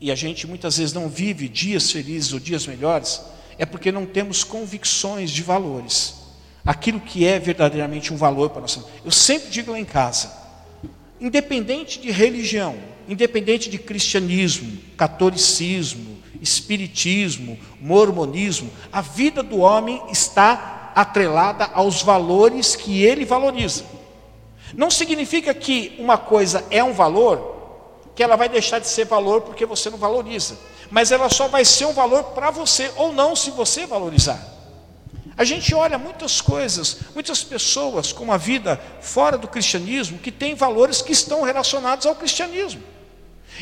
e 0.00 0.10
a 0.10 0.14
gente 0.14 0.46
muitas 0.46 0.78
vezes 0.78 0.92
não 0.92 1.08
vive 1.08 1.48
dias 1.48 1.92
felizes 1.92 2.32
ou 2.32 2.40
dias 2.40 2.66
melhores, 2.66 3.22
é 3.56 3.64
porque 3.64 3.92
não 3.92 4.04
temos 4.04 4.42
convicções 4.42 5.30
de 5.30 5.42
valores 5.42 6.23
aquilo 6.64 7.00
que 7.00 7.26
é 7.26 7.38
verdadeiramente 7.38 8.12
um 8.12 8.16
valor 8.16 8.50
para 8.50 8.62
nós. 8.62 8.78
Eu 9.04 9.10
sempre 9.10 9.50
digo 9.50 9.72
lá 9.72 9.78
em 9.78 9.84
casa, 9.84 10.32
independente 11.20 12.00
de 12.00 12.10
religião, 12.10 12.76
independente 13.08 13.68
de 13.68 13.78
cristianismo, 13.78 14.78
catolicismo, 14.96 16.18
espiritismo, 16.40 17.58
mormonismo, 17.80 18.70
a 18.92 19.00
vida 19.00 19.42
do 19.42 19.58
homem 19.58 20.02
está 20.10 20.92
atrelada 20.94 21.70
aos 21.72 22.02
valores 22.02 22.76
que 22.76 23.02
ele 23.02 23.24
valoriza. 23.24 23.84
Não 24.74 24.90
significa 24.90 25.52
que 25.52 25.94
uma 25.98 26.16
coisa 26.16 26.64
é 26.70 26.82
um 26.82 26.92
valor, 26.92 27.52
que 28.14 28.22
ela 28.22 28.36
vai 28.36 28.48
deixar 28.48 28.78
de 28.78 28.88
ser 28.88 29.04
valor 29.04 29.42
porque 29.42 29.66
você 29.66 29.90
não 29.90 29.98
valoriza. 29.98 30.56
mas 30.90 31.10
ela 31.10 31.28
só 31.30 31.48
vai 31.48 31.64
ser 31.64 31.86
um 31.86 31.92
valor 31.92 32.22
para 32.34 32.50
você 32.50 32.90
ou 32.96 33.12
não 33.12 33.34
se 33.34 33.50
você 33.50 33.86
valorizar. 33.86 34.53
A 35.36 35.44
gente 35.44 35.74
olha 35.74 35.98
muitas 35.98 36.40
coisas, 36.40 36.98
muitas 37.12 37.42
pessoas 37.42 38.12
com 38.12 38.24
uma 38.24 38.38
vida 38.38 38.80
fora 39.00 39.36
do 39.36 39.48
cristianismo 39.48 40.18
que 40.18 40.30
têm 40.30 40.54
valores 40.54 41.02
que 41.02 41.12
estão 41.12 41.42
relacionados 41.42 42.06
ao 42.06 42.14
cristianismo. 42.14 42.82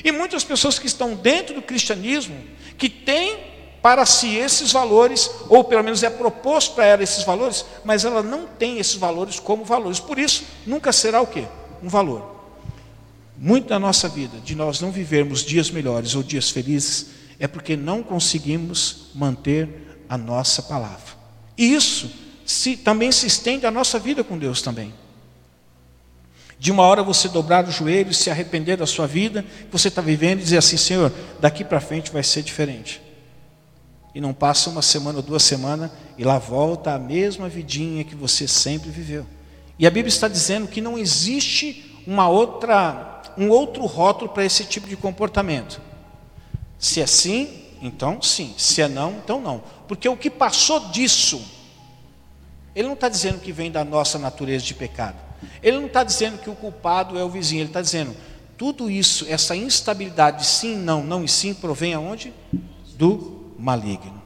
E 0.04 0.12
muitas 0.12 0.44
pessoas 0.44 0.78
que 0.78 0.86
estão 0.86 1.14
dentro 1.14 1.54
do 1.54 1.62
cristianismo 1.62 2.36
que 2.76 2.88
têm 2.88 3.52
para 3.82 4.06
si 4.06 4.36
esses 4.36 4.70
valores, 4.70 5.30
ou 5.48 5.64
pelo 5.64 5.82
menos 5.82 6.02
é 6.02 6.10
proposto 6.10 6.74
para 6.74 6.86
ela 6.86 7.02
esses 7.02 7.24
valores, 7.24 7.64
mas 7.84 8.04
ela 8.04 8.22
não 8.22 8.46
tem 8.46 8.78
esses 8.78 8.94
valores 8.94 9.40
como 9.40 9.64
valores. 9.64 9.98
Por 9.98 10.18
isso, 10.18 10.44
nunca 10.66 10.92
será 10.92 11.20
o 11.20 11.26
quê? 11.26 11.46
Um 11.82 11.88
valor. 11.88 12.32
Muito 13.36 13.68
da 13.68 13.78
nossa 13.78 14.08
vida, 14.08 14.38
de 14.38 14.54
nós 14.54 14.80
não 14.80 14.92
vivermos 14.92 15.42
dias 15.42 15.68
melhores 15.68 16.14
ou 16.14 16.22
dias 16.22 16.48
felizes, 16.48 17.08
é 17.40 17.48
porque 17.48 17.76
não 17.76 18.02
conseguimos 18.02 19.08
manter 19.14 20.04
a 20.08 20.16
nossa 20.16 20.62
palavra. 20.62 21.21
E 21.56 21.74
isso 21.74 22.10
se, 22.44 22.76
também 22.76 23.12
se 23.12 23.26
estende 23.26 23.66
à 23.66 23.70
nossa 23.70 23.98
vida 23.98 24.22
com 24.24 24.38
Deus 24.38 24.62
também. 24.62 24.92
De 26.58 26.70
uma 26.70 26.84
hora 26.84 27.02
você 27.02 27.28
dobrar 27.28 27.66
os 27.66 27.74
joelhos, 27.74 28.18
se 28.18 28.30
arrepender 28.30 28.76
da 28.76 28.86
sua 28.86 29.06
vida, 29.06 29.44
você 29.70 29.88
está 29.88 30.00
vivendo 30.00 30.38
e 30.38 30.42
dizer 30.42 30.58
assim, 30.58 30.76
Senhor, 30.76 31.12
daqui 31.40 31.64
para 31.64 31.80
frente 31.80 32.12
vai 32.12 32.22
ser 32.22 32.42
diferente. 32.42 33.02
E 34.14 34.20
não 34.20 34.32
passa 34.32 34.70
uma 34.70 34.82
semana 34.82 35.18
ou 35.18 35.22
duas 35.22 35.42
semanas 35.42 35.90
e 36.16 36.22
lá 36.22 36.38
volta 36.38 36.94
a 36.94 36.98
mesma 36.98 37.48
vidinha 37.48 38.04
que 38.04 38.14
você 38.14 38.46
sempre 38.46 38.90
viveu. 38.90 39.26
E 39.78 39.86
a 39.86 39.90
Bíblia 39.90 40.08
está 40.08 40.28
dizendo 40.28 40.68
que 40.68 40.80
não 40.80 40.98
existe 40.98 42.00
uma 42.06 42.28
outra, 42.28 43.22
um 43.36 43.48
outro 43.48 43.84
rótulo 43.86 44.30
para 44.30 44.44
esse 44.44 44.64
tipo 44.64 44.86
de 44.86 44.96
comportamento. 44.96 45.80
Se 46.78 47.00
é 47.00 47.06
sim, 47.06 47.61
então 47.82 48.22
sim. 48.22 48.54
Se 48.56 48.80
é 48.80 48.88
não, 48.88 49.14
então 49.22 49.40
não. 49.40 49.62
Porque 49.88 50.08
o 50.08 50.16
que 50.16 50.30
passou 50.30 50.88
disso, 50.90 51.44
ele 52.74 52.86
não 52.86 52.94
está 52.94 53.08
dizendo 53.08 53.40
que 53.40 53.52
vem 53.52 53.70
da 53.70 53.84
nossa 53.84 54.18
natureza 54.18 54.64
de 54.64 54.72
pecado. 54.72 55.16
Ele 55.60 55.78
não 55.78 55.86
está 55.86 56.04
dizendo 56.04 56.38
que 56.38 56.48
o 56.48 56.54
culpado 56.54 57.18
é 57.18 57.24
o 57.24 57.28
vizinho. 57.28 57.62
Ele 57.62 57.68
está 57.68 57.82
dizendo 57.82 58.16
tudo 58.56 58.88
isso, 58.88 59.26
essa 59.28 59.56
instabilidade 59.56 60.38
de 60.38 60.46
sim, 60.46 60.76
não, 60.76 61.02
não 61.02 61.24
e 61.24 61.28
sim, 61.28 61.52
provém 61.52 61.94
aonde? 61.94 62.32
Do 62.96 63.52
maligno. 63.58 64.22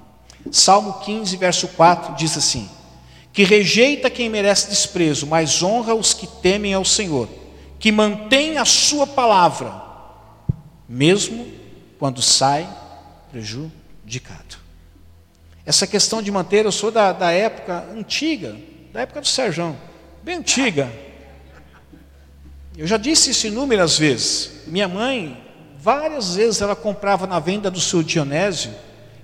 Salmo 0.53 1.01
15, 1.01 1.37
verso 1.39 1.69
4 1.69 2.15
diz 2.17 2.37
assim: 2.37 2.69
Que 3.33 3.45
rejeita 3.45 4.11
quem 4.11 4.29
merece 4.29 4.69
desprezo, 4.69 5.27
mas 5.27 5.63
honra 5.63 5.95
os 5.95 6.13
que 6.13 6.27
temem 6.27 6.75
ao 6.75 6.85
Senhor, 6.85 7.29
que 7.79 7.91
mantém 7.91 8.59
a 8.59 8.67
sua 8.67 9.07
palavra, 9.07 9.73
mesmo 10.87 11.47
quando 11.99 12.21
sai 12.21 12.69
prejudicado. 13.31 14.57
Essa 15.65 15.87
questão 15.87 16.23
de 16.23 16.31
manter, 16.31 16.65
eu 16.65 16.73
sou 16.73 16.91
da, 16.91 17.13
da 17.13 17.33
época 17.33 17.85
antiga, 17.93 18.57
da 18.93 19.01
época 19.01 19.21
do 19.21 19.27
Serjão, 19.27 19.77
bem 20.23 20.37
antiga. 20.37 20.91
Eu 22.77 22.87
já 22.87 22.97
disse 22.97 23.31
isso 23.31 23.47
inúmeras 23.47 23.99
vezes. 23.99 24.63
Minha 24.67 24.87
mãe, 24.87 25.43
várias 25.79 26.35
vezes 26.37 26.61
ela 26.61 26.77
comprava 26.77 27.27
na 27.27 27.39
venda 27.41 27.71
do 27.71 27.81
seu 27.81 28.03
Dionésio 28.03 28.73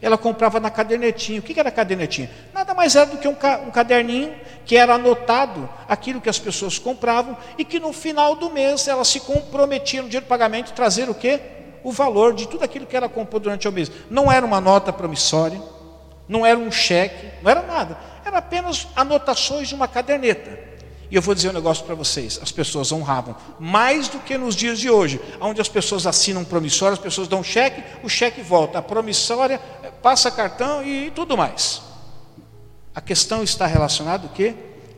ela 0.03 0.19
comprava 0.19 0.59
na 0.59 0.69
cadernetinha. 0.69 1.39
O 1.39 1.43
que 1.43 1.59
era 1.59 1.71
cadernetinha? 1.71 2.29
Nada 2.53 2.75
mais 2.75 2.97
era 2.97 3.07
do 3.07 3.19
que 3.19 3.29
um, 3.29 3.37
um 3.67 3.71
caderninho 3.71 4.35
que 4.67 4.77
era 4.77 4.95
anotado 4.95 5.69
aquilo 5.89 6.21
que 6.21 6.29
as 6.29 6.41
pessoas 6.41 6.77
compravam 6.79 7.37
e 7.57 7.65
que 7.65 7.79
no 7.79 7.93
final 7.93 8.35
do 8.35 8.51
mês 8.51 8.89
ela 8.89 9.05
se 9.05 9.21
comprometia 9.21 10.03
no 10.03 10.09
dia 10.09 10.21
do 10.21 10.27
pagamento 10.27 10.73
trazer 10.73 11.09
o 11.09 11.15
quê? 11.15 11.41
O 11.85 11.93
valor 11.93 12.35
de 12.35 12.47
tudo 12.47 12.65
aquilo 12.65 12.87
que 12.87 12.97
ela 12.97 13.09
comprou 13.09 13.41
durante 13.41 13.69
o 13.69 13.73
mês. 13.73 13.91
Não 14.11 14.31
era 14.31 14.45
uma 14.45 14.61
nota 14.61 14.93
promissória, 14.93 15.61
não 16.29 16.47
era 16.47 16.59
um 16.59 16.71
cheque, 16.71 17.31
não 17.43 17.51
era 17.51 17.63
nada. 17.63 17.99
Era 18.25 18.39
apenas 18.39 18.87
anotações 18.95 19.69
de 19.69 19.75
uma 19.75 19.89
caderneta. 19.89 20.73
E 21.13 21.15
eu 21.15 21.21
vou 21.21 21.35
dizer 21.35 21.51
um 21.51 21.53
negócio 21.53 21.85
para 21.85 21.95
vocês: 21.95 22.41
as 22.43 22.51
pessoas 22.51 22.91
honravam 22.91 23.37
mais 23.61 24.09
do 24.09 24.19
que 24.19 24.39
nos 24.39 24.57
dias 24.57 24.79
de 24.79 24.89
hoje, 24.89 25.21
onde 25.41 25.61
as 25.61 25.69
pessoas 25.69 26.07
assinam 26.07 26.43
promissória, 26.43 26.95
as 26.95 26.99
pessoas 26.99 27.29
dão 27.29 27.45
cheque, 27.45 27.83
o 28.03 28.09
cheque 28.09 28.41
volta, 28.41 28.79
a 28.79 28.83
promissória 28.83 29.61
passa 30.03 30.31
cartão 30.31 30.83
e 30.83 31.11
tudo 31.11 31.37
mais. 31.37 31.83
A 32.95 33.01
questão 33.01 33.43
está 33.43 33.67
relacionada 33.67 34.27
o 34.27 34.31
quê? 34.31 34.55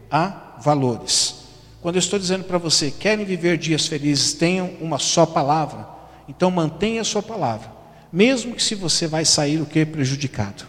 A 0.08 0.54
valores. 0.60 1.34
Quando 1.82 1.96
eu 1.96 2.00
estou 2.00 2.18
dizendo 2.18 2.44
para 2.44 2.58
você, 2.58 2.92
querem 2.92 3.24
viver 3.24 3.58
dias 3.58 3.86
felizes, 3.86 4.32
tenham 4.32 4.70
uma 4.80 4.98
só 4.98 5.26
palavra, 5.26 5.86
então 6.28 6.50
mantenha 6.50 7.00
a 7.00 7.04
sua 7.04 7.22
palavra, 7.22 7.70
mesmo 8.12 8.54
que 8.54 8.62
se 8.62 8.74
você 8.74 9.06
vai 9.06 9.24
sair 9.24 9.60
o 9.60 9.66
que 9.66 9.84
prejudicado. 9.84 10.66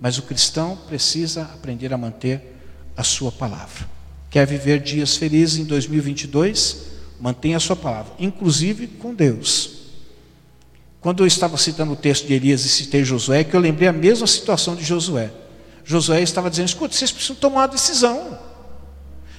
Mas 0.00 0.18
o 0.18 0.22
cristão 0.22 0.76
precisa 0.86 1.42
aprender 1.42 1.92
a 1.92 1.98
manter 1.98 2.56
a 2.96 3.02
sua 3.02 3.32
palavra. 3.32 3.88
Quer 4.30 4.46
viver 4.46 4.80
dias 4.80 5.16
felizes 5.16 5.58
em 5.58 5.64
2022? 5.64 6.88
Mantenha 7.20 7.56
a 7.56 7.60
sua 7.60 7.74
palavra, 7.74 8.12
inclusive 8.18 8.86
com 8.86 9.14
Deus. 9.14 9.78
Quando 11.00 11.22
eu 11.22 11.26
estava 11.26 11.56
citando 11.56 11.92
o 11.92 11.96
texto 11.96 12.26
de 12.26 12.34
Elias 12.34 12.64
e 12.64 12.68
citei 12.68 13.04
Josué, 13.04 13.44
que 13.44 13.54
eu 13.54 13.60
lembrei 13.60 13.88
a 13.88 13.92
mesma 13.92 14.26
situação 14.26 14.76
de 14.76 14.84
Josué. 14.84 15.30
Josué 15.84 16.22
estava 16.22 16.50
dizendo: 16.50 16.68
escuta, 16.68 16.94
vocês 16.94 17.10
precisam 17.10 17.36
tomar 17.36 17.62
uma 17.62 17.68
decisão. 17.68 18.38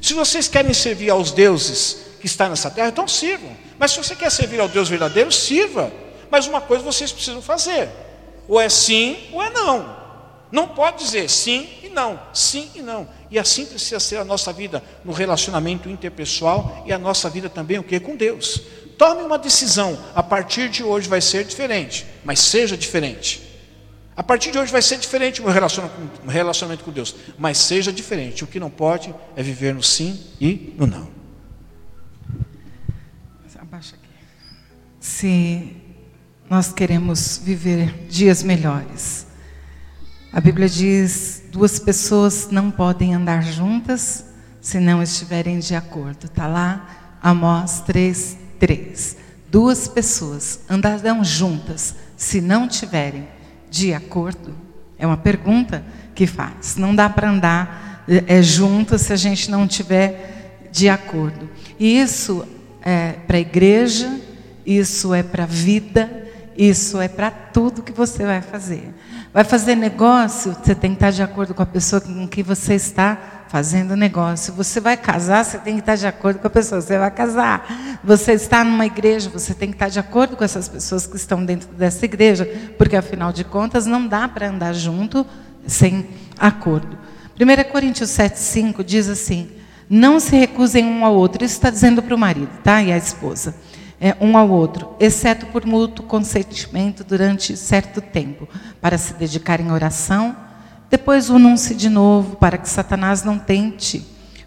Se 0.01 0.13
vocês 0.13 0.47
querem 0.47 0.73
servir 0.73 1.09
aos 1.09 1.31
deuses 1.31 2.08
que 2.19 2.25
estão 2.25 2.49
nessa 2.49 2.69
terra, 2.69 2.89
então 2.89 3.07
sirvam. 3.07 3.55
Mas 3.77 3.91
se 3.91 3.97
você 3.97 4.15
quer 4.15 4.29
servir 4.31 4.59
ao 4.59 4.67
Deus 4.67 4.89
verdadeiro, 4.89 5.31
sirva. 5.31 5.91
Mas 6.29 6.47
uma 6.47 6.61
coisa 6.61 6.83
vocês 6.83 7.11
precisam 7.11 7.41
fazer: 7.41 7.89
ou 8.47 8.59
é 8.59 8.69
sim 8.69 9.17
ou 9.31 9.41
é 9.41 9.49
não. 9.49 9.97
Não 10.51 10.67
pode 10.67 11.03
dizer 11.03 11.29
sim 11.29 11.69
e 11.83 11.89
não, 11.89 12.19
sim 12.33 12.69
e 12.73 12.81
não. 12.81 13.07
E 13.29 13.37
assim 13.37 13.65
precisa 13.65 13.99
ser 13.99 14.17
a 14.17 14.25
nossa 14.25 14.51
vida 14.51 14.83
no 15.05 15.11
relacionamento 15.11 15.89
interpessoal 15.89 16.83
e 16.87 16.91
a 16.91 16.97
nossa 16.97 17.29
vida 17.29 17.49
também 17.49 17.77
o 17.77 17.83
que 17.83 17.99
com 17.99 18.15
Deus. 18.15 18.61
Tome 18.97 19.21
uma 19.21 19.37
decisão, 19.37 19.97
a 20.13 20.21
partir 20.21 20.69
de 20.69 20.83
hoje 20.83 21.07
vai 21.07 21.21
ser 21.21 21.45
diferente, 21.45 22.05
mas 22.23 22.39
seja 22.39 22.75
diferente. 22.75 23.47
A 24.15 24.23
partir 24.23 24.51
de 24.51 24.57
hoje 24.57 24.71
vai 24.71 24.81
ser 24.81 24.97
diferente 24.97 25.39
o 25.39 25.45
meu 25.45 25.53
relacionamento 26.27 26.83
com 26.83 26.91
Deus, 26.91 27.15
mas 27.37 27.57
seja 27.57 27.93
diferente. 27.93 28.43
O 28.43 28.47
que 28.47 28.59
não 28.59 28.69
pode 28.69 29.15
é 29.37 29.41
viver 29.41 29.73
no 29.73 29.81
sim 29.81 30.19
e 30.41 30.73
no 30.77 30.85
não. 30.85 31.18
Se 35.09 35.75
nós 36.47 36.71
queremos 36.71 37.41
viver 37.43 38.05
dias 38.07 38.43
melhores, 38.43 39.25
a 40.31 40.39
Bíblia 40.39 40.69
diz: 40.69 41.43
duas 41.51 41.79
pessoas 41.79 42.49
não 42.51 42.69
podem 42.69 43.15
andar 43.15 43.43
juntas 43.43 44.23
se 44.61 44.79
não 44.79 45.01
estiverem 45.01 45.57
de 45.57 45.73
acordo. 45.75 46.27
Está 46.27 46.45
lá, 46.45 47.17
Amós 47.23 47.81
3, 47.81 48.37
3. 48.59 49.17
Duas 49.49 49.87
pessoas 49.87 50.59
andarão 50.69 51.23
juntas 51.23 51.95
se 52.15 52.39
não 52.39 52.67
tiverem 52.67 53.27
de 53.69 53.95
acordo? 53.95 54.55
É 54.97 55.07
uma 55.07 55.17
pergunta 55.17 55.83
que 56.13 56.27
faz. 56.27 56.75
Não 56.77 56.95
dá 56.95 57.09
para 57.09 57.31
andar 57.31 58.05
é, 58.07 58.41
junto 58.43 58.97
se 58.97 59.11
a 59.11 59.17
gente 59.17 59.49
não 59.49 59.67
tiver 59.67 60.69
de 60.71 60.87
acordo. 60.87 61.49
E 61.79 61.99
isso 61.99 62.47
é 62.83 63.13
para 63.13 63.37
a 63.37 63.41
igreja, 63.41 64.28
isso 64.69 65.15
é 65.15 65.23
para 65.23 65.43
a 65.45 65.47
vida, 65.47 66.27
isso 66.55 67.01
é 67.01 67.07
para 67.07 67.31
tudo 67.31 67.81
que 67.81 67.91
você 67.91 68.23
vai 68.23 68.39
fazer. 68.39 68.93
Vai 69.33 69.43
fazer 69.43 69.73
negócio, 69.75 70.53
você 70.53 70.75
tem 70.75 70.91
que 70.91 70.97
estar 70.97 71.09
de 71.09 71.23
acordo 71.23 71.55
com 71.55 71.63
a 71.63 71.65
pessoa 71.65 71.99
com 71.99 72.27
que 72.27 72.43
você 72.43 72.75
está 72.75 73.17
fazendo 73.47 73.95
negócio. 73.95 74.53
Você 74.53 74.79
vai 74.79 74.95
casar, 74.95 75.43
você 75.43 75.57
tem 75.57 75.73
que 75.73 75.79
estar 75.79 75.95
de 75.95 76.05
acordo 76.05 76.39
com 76.39 76.45
a 76.45 76.51
pessoa, 76.51 76.81
você 76.81 76.99
vai 76.99 77.09
casar. 77.09 77.99
Você 78.03 78.33
está 78.33 78.63
numa 78.63 78.85
igreja, 78.85 79.27
você 79.27 79.55
tem 79.55 79.69
que 79.69 79.75
estar 79.75 79.89
de 79.89 79.99
acordo 79.99 80.37
com 80.37 80.43
essas 80.43 80.67
pessoas 80.67 81.07
que 81.07 81.15
estão 81.15 81.43
dentro 81.43 81.67
dessa 81.69 82.05
igreja, 82.05 82.45
porque 82.77 82.95
afinal 82.95 83.33
de 83.33 83.43
contas 83.43 83.87
não 83.87 84.07
dá 84.07 84.27
para 84.27 84.49
andar 84.49 84.73
junto 84.73 85.25
sem 85.65 86.07
acordo. 86.37 86.95
1 87.39 87.71
Coríntios 87.71 88.11
7,5 88.11 88.83
diz 88.83 89.09
assim: 89.09 89.49
Não 89.89 90.19
se 90.19 90.35
recusem 90.35 90.85
um 90.85 91.03
ao 91.03 91.15
outro. 91.15 91.43
Isso 91.43 91.55
está 91.55 91.71
dizendo 91.71 92.03
para 92.03 92.13
o 92.13 92.19
marido, 92.19 92.51
tá? 92.63 92.83
E 92.83 92.91
a 92.91 92.97
esposa 92.97 93.55
é, 94.01 94.15
um 94.21 94.37
ao 94.37 94.49
outro, 94.49 94.95
exceto 94.99 95.45
por 95.47 95.65
mútuo 95.65 96.05
consentimento 96.05 97.03
durante 97.03 97.57
certo 97.57 97.99
tempo, 97.99 98.47
para 98.79 98.97
se 98.97 99.13
dedicar 99.13 99.59
em 99.59 99.71
oração. 99.71 100.35
Depois 100.89 101.29
unam-se 101.29 101.75
de 101.75 101.89
novo, 101.89 102.37
para 102.37 102.57
que 102.57 102.69
Satanás 102.69 103.23
não 103.23 103.37
tente, 103.37 104.05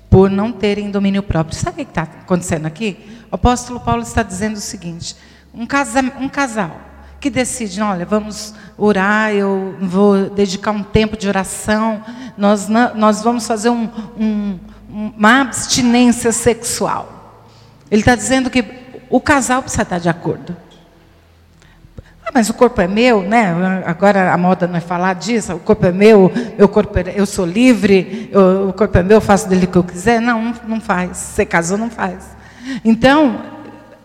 por 0.09 0.31
não 0.31 0.51
terem 0.51 0.91
domínio 0.91 1.23
próprio. 1.23 1.57
Sabe 1.57 1.83
o 1.83 1.85
que 1.85 1.91
está 1.91 2.03
acontecendo 2.03 2.67
aqui? 2.67 2.99
O 3.31 3.35
apóstolo 3.35 3.79
Paulo 3.81 4.03
está 4.03 4.23
dizendo 4.23 4.57
o 4.57 4.61
seguinte: 4.61 5.15
um, 5.55 5.67
casa, 5.67 6.01
um 6.19 6.29
casal 6.29 6.81
que 7.21 7.31
decide, 7.31 7.81
olha, 7.81 8.05
vamos 8.05 8.53
orar, 8.77 9.33
eu 9.33 9.77
vou 9.81 10.29
dedicar 10.31 10.73
um 10.73 10.83
tempo 10.83 11.17
de 11.17 11.29
oração, 11.29 12.03
nós, 12.37 12.69
nós 12.69 13.23
vamos 13.23 13.47
fazer 13.47 13.71
um, 13.71 13.89
um, 14.19 14.59
uma 14.91 15.43
abstinência 15.43 16.33
sexual. 16.33 17.47
Ele 17.89 18.01
está 18.01 18.17
dizendo 18.17 18.51
que 18.51 18.82
o 19.13 19.21
casal 19.21 19.61
precisa 19.61 19.83
estar 19.83 19.99
de 19.99 20.09
acordo. 20.09 20.57
mas 22.33 22.49
o 22.49 22.55
corpo 22.55 22.81
é 22.81 22.89
meu, 22.89 23.21
né? 23.23 23.83
Agora 23.85 24.33
a 24.33 24.39
moda 24.39 24.67
não 24.67 24.77
é 24.77 24.81
falar 24.81 25.15
disso, 25.15 25.55
o 25.55 25.59
corpo 25.61 25.85
é 25.85 25.93
meu, 25.93 26.33
meu 26.57 26.67
corpo 26.67 26.99
é, 26.99 27.13
eu 27.15 27.27
sou 27.27 27.45
livre, 27.45 28.31
eu, 28.33 28.71
o 28.71 28.73
corpo 28.73 28.97
é 28.97 29.03
meu, 29.03 29.19
eu 29.19 29.21
faço 29.21 29.47
dele 29.51 29.67
o 29.67 29.69
que 29.69 29.77
eu 29.77 29.85
quiser. 29.85 30.19
Não, 30.19 30.55
não 30.67 30.81
faz. 30.81 31.19
Você 31.19 31.45
casou, 31.45 31.77
não 31.77 31.91
faz. 31.91 32.25
Então, 32.83 33.43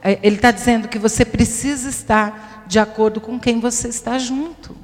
é, 0.01 0.19
ele 0.21 0.35
está 0.35 0.51
dizendo 0.51 0.89
que 0.89 0.99
você 0.99 1.23
precisa 1.23 1.87
estar 1.87 2.65
de 2.67 2.77
acordo 2.77 3.21
com 3.21 3.39
quem 3.39 3.61
você 3.61 3.87
está 3.87 4.17
junto. 4.17 4.75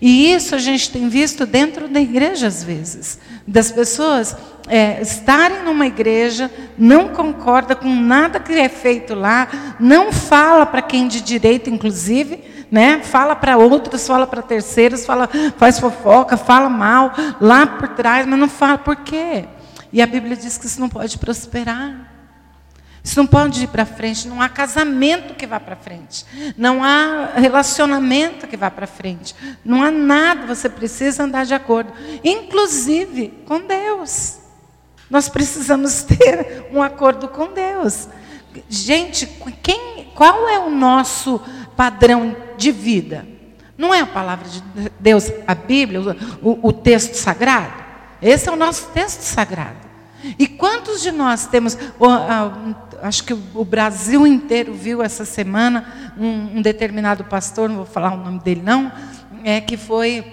E 0.00 0.32
isso 0.32 0.54
a 0.54 0.58
gente 0.58 0.90
tem 0.90 1.08
visto 1.08 1.46
dentro 1.46 1.88
da 1.88 2.00
igreja 2.00 2.46
às 2.46 2.62
vezes, 2.62 3.18
das 3.46 3.70
pessoas 3.72 4.36
é, 4.68 5.00
estarem 5.00 5.62
numa 5.62 5.86
igreja, 5.86 6.50
não 6.78 7.08
concorda 7.08 7.74
com 7.74 7.88
nada 7.88 8.38
que 8.38 8.52
é 8.52 8.68
feito 8.68 9.14
lá, 9.14 9.76
não 9.80 10.12
fala 10.12 10.66
para 10.66 10.82
quem 10.82 11.08
de 11.08 11.20
direito, 11.20 11.70
inclusive, 11.70 12.44
né? 12.70 13.00
Fala 13.02 13.34
para 13.34 13.56
outros, 13.56 14.06
fala 14.06 14.26
para 14.26 14.42
terceiros, 14.42 15.04
fala, 15.04 15.28
faz 15.56 15.78
fofoca, 15.80 16.36
fala 16.36 16.68
mal 16.68 17.12
lá 17.40 17.66
por 17.66 17.88
trás, 17.88 18.26
mas 18.26 18.38
não 18.38 18.48
fala 18.48 18.78
por 18.78 18.96
quê? 18.96 19.46
E 19.92 20.00
a 20.00 20.06
Bíblia 20.06 20.36
diz 20.36 20.56
que 20.56 20.66
isso 20.66 20.80
não 20.80 20.88
pode 20.88 21.18
prosperar. 21.18 22.09
Isso 23.02 23.18
não 23.18 23.26
pode 23.26 23.64
ir 23.64 23.68
para 23.68 23.86
frente, 23.86 24.28
não 24.28 24.42
há 24.42 24.48
casamento 24.48 25.34
que 25.34 25.46
vá 25.46 25.58
para 25.58 25.74
frente, 25.74 26.24
não 26.56 26.84
há 26.84 27.30
relacionamento 27.34 28.46
que 28.46 28.56
vá 28.56 28.70
para 28.70 28.86
frente, 28.86 29.34
não 29.64 29.82
há 29.82 29.90
nada, 29.90 30.54
você 30.54 30.68
precisa 30.68 31.24
andar 31.24 31.46
de 31.46 31.54
acordo, 31.54 31.92
inclusive 32.22 33.28
com 33.46 33.60
Deus. 33.60 34.38
Nós 35.08 35.28
precisamos 35.28 36.02
ter 36.06 36.66
um 36.72 36.82
acordo 36.82 37.26
com 37.28 37.52
Deus. 37.52 38.08
Gente, 38.68 39.26
quem, 39.62 40.10
qual 40.14 40.48
é 40.48 40.58
o 40.58 40.70
nosso 40.70 41.40
padrão 41.76 42.36
de 42.56 42.70
vida? 42.70 43.26
Não 43.78 43.94
é 43.94 44.00
a 44.00 44.06
palavra 44.06 44.46
de 44.46 44.62
Deus, 45.00 45.32
a 45.46 45.54
Bíblia, 45.54 46.00
o, 46.42 46.68
o 46.68 46.72
texto 46.72 47.14
sagrado? 47.14 47.82
Esse 48.20 48.48
é 48.48 48.52
o 48.52 48.56
nosso 48.56 48.88
texto 48.88 49.22
sagrado. 49.22 49.89
E 50.38 50.46
quantos 50.46 51.02
de 51.02 51.10
nós 51.10 51.46
temos, 51.46 51.76
acho 53.02 53.24
que 53.24 53.32
o 53.32 53.64
Brasil 53.64 54.26
inteiro 54.26 54.74
viu 54.74 55.02
essa 55.02 55.24
semana 55.24 56.12
um, 56.18 56.58
um 56.58 56.62
determinado 56.62 57.24
pastor, 57.24 57.68
não 57.68 57.76
vou 57.76 57.86
falar 57.86 58.14
o 58.14 58.18
nome 58.18 58.40
dele 58.40 58.62
não, 58.62 58.92
é 59.44 59.60
que 59.60 59.76
foi 59.76 60.24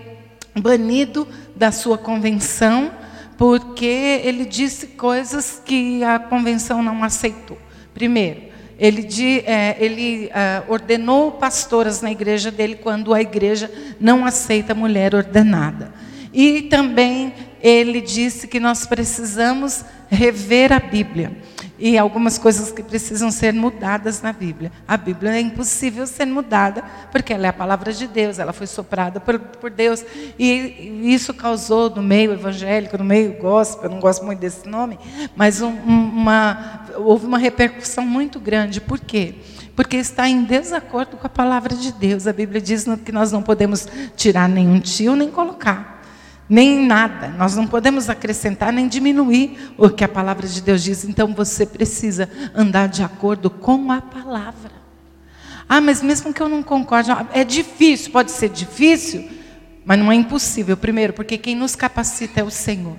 banido 0.60 1.28
da 1.56 1.72
sua 1.72 1.98
convenção 1.98 2.92
porque 3.38 4.22
ele 4.24 4.46
disse 4.46 4.88
coisas 4.88 5.62
que 5.64 6.04
a 6.04 6.18
convenção 6.18 6.82
não 6.82 7.04
aceitou. 7.04 7.58
Primeiro, 7.94 8.42
ele, 8.80 9.04
de, 9.04 9.40
é, 9.40 9.78
ele 9.80 10.30
é, 10.34 10.64
ordenou 10.68 11.32
pastoras 11.34 12.02
na 12.02 12.12
igreja 12.12 12.52
dele 12.52 12.76
quando 12.76 13.14
a 13.14 13.22
igreja 13.22 13.72
não 14.00 14.26
aceita 14.26 14.74
mulher 14.74 15.14
ordenada. 15.16 15.94
E 16.34 16.64
também 16.64 17.34
ele 17.62 18.02
disse 18.02 18.48
que 18.48 18.60
nós 18.60 18.86
precisamos 18.86 19.84
rever 20.10 20.72
a 20.72 20.80
Bíblia 20.80 21.36
e 21.80 21.98
algumas 21.98 22.38
coisas 22.38 22.72
que 22.72 22.82
precisam 22.82 23.30
ser 23.30 23.54
mudadas 23.54 24.22
na 24.22 24.34
Bíblia. 24.34 24.72
A 24.88 24.98
Bíblia 24.98 25.36
é 25.36 25.40
impossível 25.40 26.08
ser 26.08 26.26
mudada, 26.26 26.84
porque 27.12 27.34
ela 27.34 27.46
é 27.46 27.50
a 27.50 27.54
palavra 27.54 27.94
de 27.94 28.08
Deus, 28.08 28.40
ela 28.40 28.52
foi 28.52 28.68
soprada 28.68 29.20
por, 29.20 29.38
por 29.38 29.70
Deus. 29.70 30.04
E, 30.40 31.14
isso 31.14 31.34
causou 31.34 31.90
no 31.90 32.02
meio 32.02 32.34
evangélico, 32.34 32.98
no 32.98 33.04
meio 33.04 33.34
gospel, 33.34 33.86
eu 33.86 33.90
não 33.92 34.00
gosto 34.00 34.26
muito 34.26 34.40
desse 34.40 34.68
nome, 34.68 34.98
mas 35.36 35.62
um, 35.62 35.70
uma, 35.70 36.86
houve 36.96 37.26
uma 37.26 37.38
repercussão 37.38 38.06
muito 38.06 38.40
grande. 38.40 38.82
Por 38.82 39.00
quê? 39.00 39.36
Porque 39.76 39.98
está 39.98 40.28
em 40.28 40.44
desacordo 40.44 41.18
com 41.18 41.28
a 41.28 41.30
palavra 41.30 41.76
de 41.76 41.92
Deus. 41.92 42.26
A 42.26 42.34
Bíblia 42.34 42.60
diz 42.60 42.86
que 43.06 43.12
nós 43.12 43.32
não 43.32 43.44
podemos 43.44 43.88
tirar 44.16 44.50
nenhum 44.50 44.80
tio 44.80 45.16
nem 45.16 45.30
colocar 45.30 45.97
nem 46.50 46.86
nada. 46.86 47.30
Nós 47.30 47.56
não 47.56 47.68
podemos 47.68 48.10
acrescentar 48.10 48.72
nem 48.72 48.88
diminuir 48.88 49.74
o 49.78 49.90
que 49.90 50.04
a 50.04 50.08
palavra 50.08 50.48
de 50.48 50.62
Deus 50.62 50.84
diz. 50.84 51.04
Então 51.04 51.34
você 51.34 51.66
precisa 51.66 52.30
andar 52.56 52.88
de 52.88 53.04
acordo 53.04 53.50
com 53.50 53.92
a 53.92 54.02
palavra. 54.02 54.72
Ah, 55.68 55.82
mas 55.82 56.02
mesmo 56.02 56.34
que 56.34 56.42
eu 56.42 56.48
não 56.48 56.64
concorde, 56.64 57.12
é 57.34 57.44
difícil, 57.44 58.12
pode 58.12 58.32
ser 58.32 58.50
difícil, 58.50 59.30
mas 59.84 60.00
não 60.00 60.12
é 60.12 60.16
impossível. 60.16 60.78
Primeiro, 60.78 61.12
porque 61.12 61.38
quem 61.38 61.56
nos 61.56 61.76
capacita 61.76 62.40
é 62.40 62.44
o 62.44 62.50
Senhor, 62.50 62.98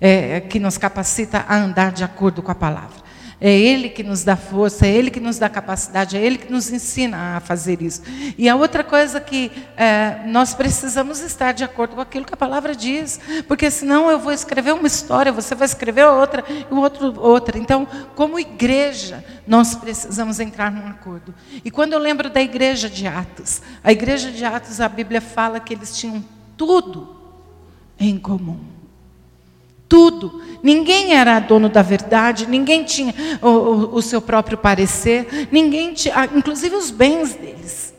é, 0.00 0.40
que 0.40 0.58
nos 0.58 0.78
capacita 0.78 1.44
a 1.46 1.56
andar 1.56 1.92
de 1.92 2.02
acordo 2.02 2.42
com 2.42 2.50
a 2.50 2.54
palavra. 2.54 3.05
É 3.46 3.56
Ele 3.56 3.88
que 3.88 4.02
nos 4.02 4.24
dá 4.24 4.34
força, 4.34 4.88
é 4.88 4.90
Ele 4.90 5.08
que 5.08 5.20
nos 5.20 5.38
dá 5.38 5.48
capacidade, 5.48 6.16
é 6.16 6.20
Ele 6.20 6.36
que 6.36 6.50
nos 6.50 6.68
ensina 6.68 7.36
a 7.36 7.40
fazer 7.40 7.80
isso. 7.80 8.02
E 8.36 8.48
a 8.48 8.56
outra 8.56 8.82
coisa 8.82 9.20
que 9.20 9.52
é, 9.76 10.24
nós 10.26 10.52
precisamos 10.52 11.20
estar 11.20 11.52
de 11.52 11.62
acordo 11.62 11.94
com 11.94 12.00
aquilo 12.00 12.24
que 12.24 12.34
a 12.34 12.36
palavra 12.36 12.74
diz, 12.74 13.20
porque 13.46 13.70
senão 13.70 14.10
eu 14.10 14.18
vou 14.18 14.32
escrever 14.32 14.74
uma 14.74 14.88
história, 14.88 15.30
você 15.30 15.54
vai 15.54 15.64
escrever 15.64 16.06
outra 16.06 16.44
e 16.48 16.74
o 16.74 16.78
outro 16.78 17.20
outra. 17.20 17.56
Então, 17.56 17.86
como 18.16 18.36
igreja, 18.40 19.24
nós 19.46 19.76
precisamos 19.76 20.40
entrar 20.40 20.72
num 20.72 20.88
acordo. 20.88 21.32
E 21.64 21.70
quando 21.70 21.92
eu 21.92 22.00
lembro 22.00 22.28
da 22.28 22.42
igreja 22.42 22.90
de 22.90 23.06
Atos, 23.06 23.62
a 23.84 23.92
igreja 23.92 24.32
de 24.32 24.44
Atos, 24.44 24.80
a 24.80 24.88
Bíblia 24.88 25.20
fala 25.20 25.60
que 25.60 25.72
eles 25.72 25.96
tinham 25.96 26.24
tudo 26.56 27.16
em 27.96 28.18
comum. 28.18 28.75
Tudo. 29.88 30.42
Ninguém 30.62 31.14
era 31.14 31.38
dono 31.38 31.68
da 31.68 31.82
verdade, 31.82 32.46
ninguém 32.46 32.84
tinha 32.84 33.14
o, 33.40 33.48
o, 33.48 33.94
o 33.96 34.02
seu 34.02 34.20
próprio 34.20 34.58
parecer, 34.58 35.48
ninguém 35.52 35.92
tinha, 35.92 36.14
ah, 36.16 36.24
inclusive 36.26 36.74
os 36.74 36.90
bens 36.90 37.34
deles 37.34 37.94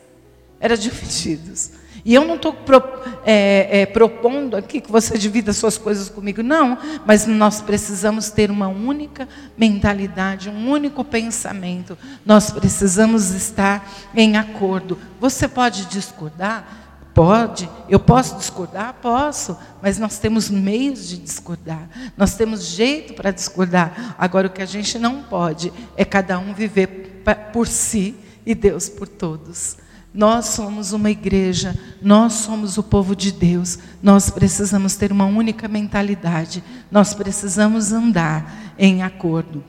eram 0.60 0.76
divididos. 0.76 1.78
E 2.04 2.14
eu 2.14 2.24
não 2.24 2.36
estou 2.36 2.52
pro, 2.52 2.82
é, 3.24 3.82
é, 3.82 3.86
propondo 3.86 4.56
aqui 4.56 4.80
que 4.80 4.90
você 4.90 5.18
divida 5.18 5.52
suas 5.52 5.76
coisas 5.76 6.08
comigo, 6.08 6.42
não, 6.42 6.78
mas 7.04 7.26
nós 7.26 7.60
precisamos 7.60 8.30
ter 8.30 8.50
uma 8.50 8.68
única 8.68 9.28
mentalidade, 9.56 10.48
um 10.48 10.70
único 10.70 11.04
pensamento. 11.04 11.98
Nós 12.24 12.50
precisamos 12.50 13.30
estar 13.32 13.86
em 14.14 14.36
acordo. 14.36 14.98
Você 15.20 15.46
pode 15.46 15.84
discordar? 15.86 16.87
Pode, 17.18 17.68
eu 17.88 17.98
posso 17.98 18.36
discordar? 18.36 18.94
Posso, 19.02 19.58
mas 19.82 19.98
nós 19.98 20.20
temos 20.20 20.48
meios 20.48 21.08
de 21.08 21.16
discordar, 21.16 21.90
nós 22.16 22.36
temos 22.36 22.64
jeito 22.64 23.12
para 23.12 23.32
discordar. 23.32 24.14
Agora, 24.16 24.46
o 24.46 24.50
que 24.50 24.62
a 24.62 24.66
gente 24.66 25.00
não 25.00 25.24
pode 25.24 25.72
é 25.96 26.04
cada 26.04 26.38
um 26.38 26.54
viver 26.54 27.24
por 27.52 27.66
si 27.66 28.14
e 28.46 28.54
Deus 28.54 28.88
por 28.88 29.08
todos. 29.08 29.78
Nós 30.14 30.44
somos 30.46 30.92
uma 30.92 31.10
igreja, 31.10 31.76
nós 32.00 32.34
somos 32.34 32.78
o 32.78 32.84
povo 32.84 33.16
de 33.16 33.32
Deus, 33.32 33.80
nós 34.00 34.30
precisamos 34.30 34.94
ter 34.94 35.10
uma 35.10 35.26
única 35.26 35.66
mentalidade, 35.66 36.62
nós 36.88 37.14
precisamos 37.14 37.90
andar 37.90 38.74
em 38.78 39.02
acordo. 39.02 39.64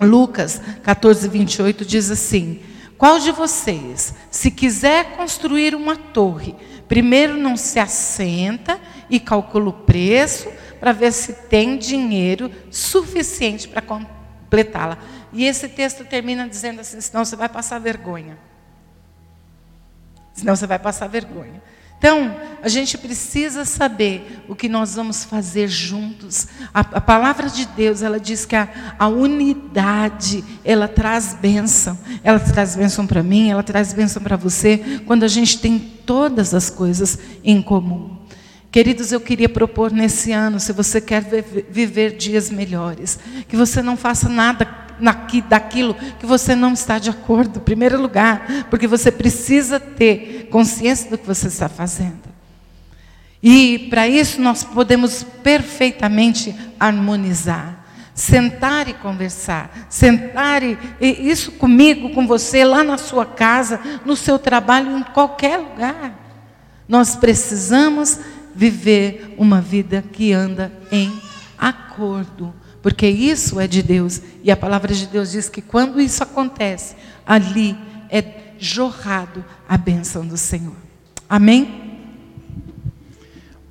Lucas 0.00 0.60
14, 0.84 1.26
28 1.26 1.84
diz 1.84 2.12
assim: 2.12 2.60
Qual 2.96 3.18
de 3.18 3.30
vocês, 3.30 4.14
se 4.30 4.50
quiser 4.50 5.16
construir 5.16 5.74
uma 5.74 5.96
torre, 5.96 6.56
Primeiro 6.88 7.36
não 7.36 7.56
se 7.56 7.78
assenta 7.78 8.80
e 9.10 9.18
calcula 9.18 9.70
o 9.70 9.72
preço 9.72 10.50
para 10.78 10.92
ver 10.92 11.12
se 11.12 11.32
tem 11.32 11.76
dinheiro 11.76 12.50
suficiente 12.70 13.66
para 13.66 13.82
completá-la. 13.82 14.98
E 15.32 15.44
esse 15.44 15.68
texto 15.68 16.04
termina 16.04 16.48
dizendo 16.48 16.80
assim: 16.80 17.00
senão 17.00 17.24
você 17.24 17.34
vai 17.34 17.48
passar 17.48 17.80
vergonha. 17.80 18.38
Senão 20.32 20.54
você 20.54 20.66
vai 20.66 20.78
passar 20.78 21.08
vergonha. 21.08 21.60
Então, 21.98 22.36
a 22.62 22.68
gente 22.68 22.98
precisa 22.98 23.64
saber 23.64 24.44
o 24.48 24.54
que 24.54 24.68
nós 24.68 24.94
vamos 24.94 25.24
fazer 25.24 25.68
juntos. 25.68 26.46
A, 26.72 26.80
a 26.80 27.00
palavra 27.00 27.48
de 27.48 27.64
Deus, 27.64 28.02
ela 28.02 28.20
diz 28.20 28.44
que 28.44 28.56
a, 28.56 28.68
a, 28.98 29.08
unidade, 29.08 30.44
ela 30.64 30.88
traz 30.88 31.34
bênção. 31.34 31.98
Ela 32.22 32.38
traz 32.38 32.76
bênção 32.76 33.06
para 33.06 33.22
mim, 33.22 33.50
ela 33.50 33.62
traz 33.62 33.92
bênção 33.92 34.22
para 34.22 34.36
você, 34.36 35.00
quando 35.06 35.22
a 35.22 35.28
gente 35.28 35.58
tem 35.58 35.78
todas 35.78 36.54
as 36.54 36.68
coisas 36.68 37.18
em 37.42 37.62
comum. 37.62 38.15
Queridos, 38.70 39.12
eu 39.12 39.20
queria 39.20 39.48
propor 39.48 39.90
nesse 39.90 40.32
ano, 40.32 40.60
se 40.60 40.72
você 40.72 41.00
quer 41.00 41.22
viver 41.70 42.16
dias 42.16 42.50
melhores, 42.50 43.18
que 43.48 43.56
você 43.56 43.80
não 43.80 43.96
faça 43.96 44.28
nada 44.28 44.86
daquilo 45.48 45.94
que 46.18 46.26
você 46.26 46.54
não 46.54 46.72
está 46.72 46.98
de 46.98 47.10
acordo, 47.10 47.58
em 47.58 47.62
primeiro 47.62 48.00
lugar, 48.00 48.66
porque 48.70 48.86
você 48.86 49.10
precisa 49.10 49.78
ter 49.78 50.48
consciência 50.50 51.10
do 51.10 51.18
que 51.18 51.26
você 51.26 51.48
está 51.48 51.68
fazendo. 51.68 52.36
E 53.42 53.86
para 53.90 54.08
isso 54.08 54.40
nós 54.40 54.64
podemos 54.64 55.22
perfeitamente 55.22 56.54
harmonizar, 56.80 57.84
sentar 58.14 58.88
e 58.88 58.94
conversar, 58.94 59.86
sentar 59.88 60.62
e, 60.62 60.78
e 61.00 61.30
isso 61.30 61.52
comigo, 61.52 62.10
com 62.10 62.26
você, 62.26 62.64
lá 62.64 62.82
na 62.82 62.96
sua 62.96 63.26
casa, 63.26 63.78
no 64.04 64.16
seu 64.16 64.38
trabalho, 64.38 64.98
em 64.98 65.02
qualquer 65.02 65.58
lugar. 65.58 66.26
Nós 66.88 67.16
precisamos 67.16 68.18
viver 68.56 69.34
uma 69.36 69.60
vida 69.60 70.02
que 70.12 70.32
anda 70.32 70.72
em 70.90 71.12
acordo 71.58 72.54
porque 72.86 73.08
isso 73.08 73.58
é 73.58 73.66
de 73.66 73.82
Deus. 73.82 74.20
E 74.44 74.48
a 74.48 74.56
palavra 74.56 74.94
de 74.94 75.08
Deus 75.08 75.32
diz 75.32 75.48
que 75.48 75.60
quando 75.60 76.00
isso 76.00 76.22
acontece, 76.22 76.94
ali 77.26 77.76
é, 78.08 78.22
jorrado 78.60 79.44
a 79.68 79.76
bênção 79.76 80.24
do 80.24 80.36
Senhor. 80.36 80.76
Amém? 81.28 81.98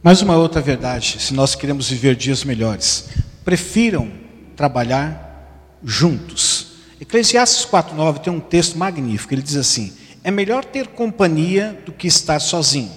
Mais 0.04 0.22
uma 0.22 0.36
outra 0.36 0.60
verdade, 0.60 1.16
se 1.22 1.34
nós 1.34 1.56
queremos 1.56 1.90
viver 1.90 2.18
dias 2.18 2.44
melhores, 2.44 3.08
prefiram 3.46 4.12
trabalhar 4.54 5.80
juntos. 5.82 6.74
Eclesiastes 7.00 7.66
4:9 7.66 8.20
tem 8.20 8.34
um 8.34 8.42
texto 8.42 8.78
magnífico, 8.78 9.34
ele 9.34 9.42
diz 9.42 9.56
assim: 9.56 9.94
é 10.26 10.30
melhor 10.30 10.66
ter 10.66 10.88
companhia 10.88 11.82
do 11.86 11.94
que 11.94 12.06
estar 12.06 12.42
sozinho. 12.42 12.92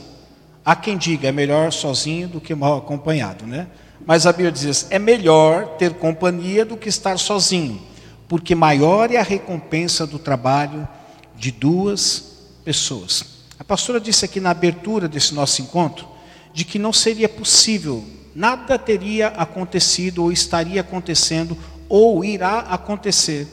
Há 0.68 0.76
quem 0.76 0.98
diga, 0.98 1.28
é 1.28 1.33
melhor 1.33 1.72
sozinho 1.72 2.28
do 2.28 2.42
que 2.42 2.54
mal 2.54 2.76
acompanhado, 2.76 3.46
né? 3.46 3.68
Mas 4.04 4.26
a 4.26 4.33
Bíblia 4.33 4.52
diz, 4.52 4.87
é 4.90 4.98
melhor 4.98 5.78
ter 5.78 5.94
companhia 5.94 6.62
do 6.62 6.76
que 6.76 6.90
estar 6.90 7.18
sozinho, 7.18 7.81
porque 8.28 8.54
maior 8.54 9.11
é 9.11 9.16
a 9.16 9.22
recompensa 9.22 10.07
do 10.07 10.18
trabalho 10.18 10.87
de 11.35 11.50
duas 11.50 12.50
pessoas. 12.66 13.24
A 13.59 13.64
pastora 13.64 13.98
disse 13.98 14.26
aqui 14.26 14.40
na 14.40 14.50
abertura 14.50 15.09
desse 15.09 15.35
nosso 15.35 15.62
encontro 15.62 16.07
de 16.52 16.66
que 16.66 16.78
não 16.78 16.92
seria 16.92 17.31
possível, 17.31 18.04
nada 18.35 18.78
teria 18.78 19.28
acontecido 19.28 20.22
ou 20.22 20.31
estaria 20.31 20.83
acontecendo 20.83 21.57
ou 21.88 22.22
irá 22.22 22.59
acontecer 22.59 23.48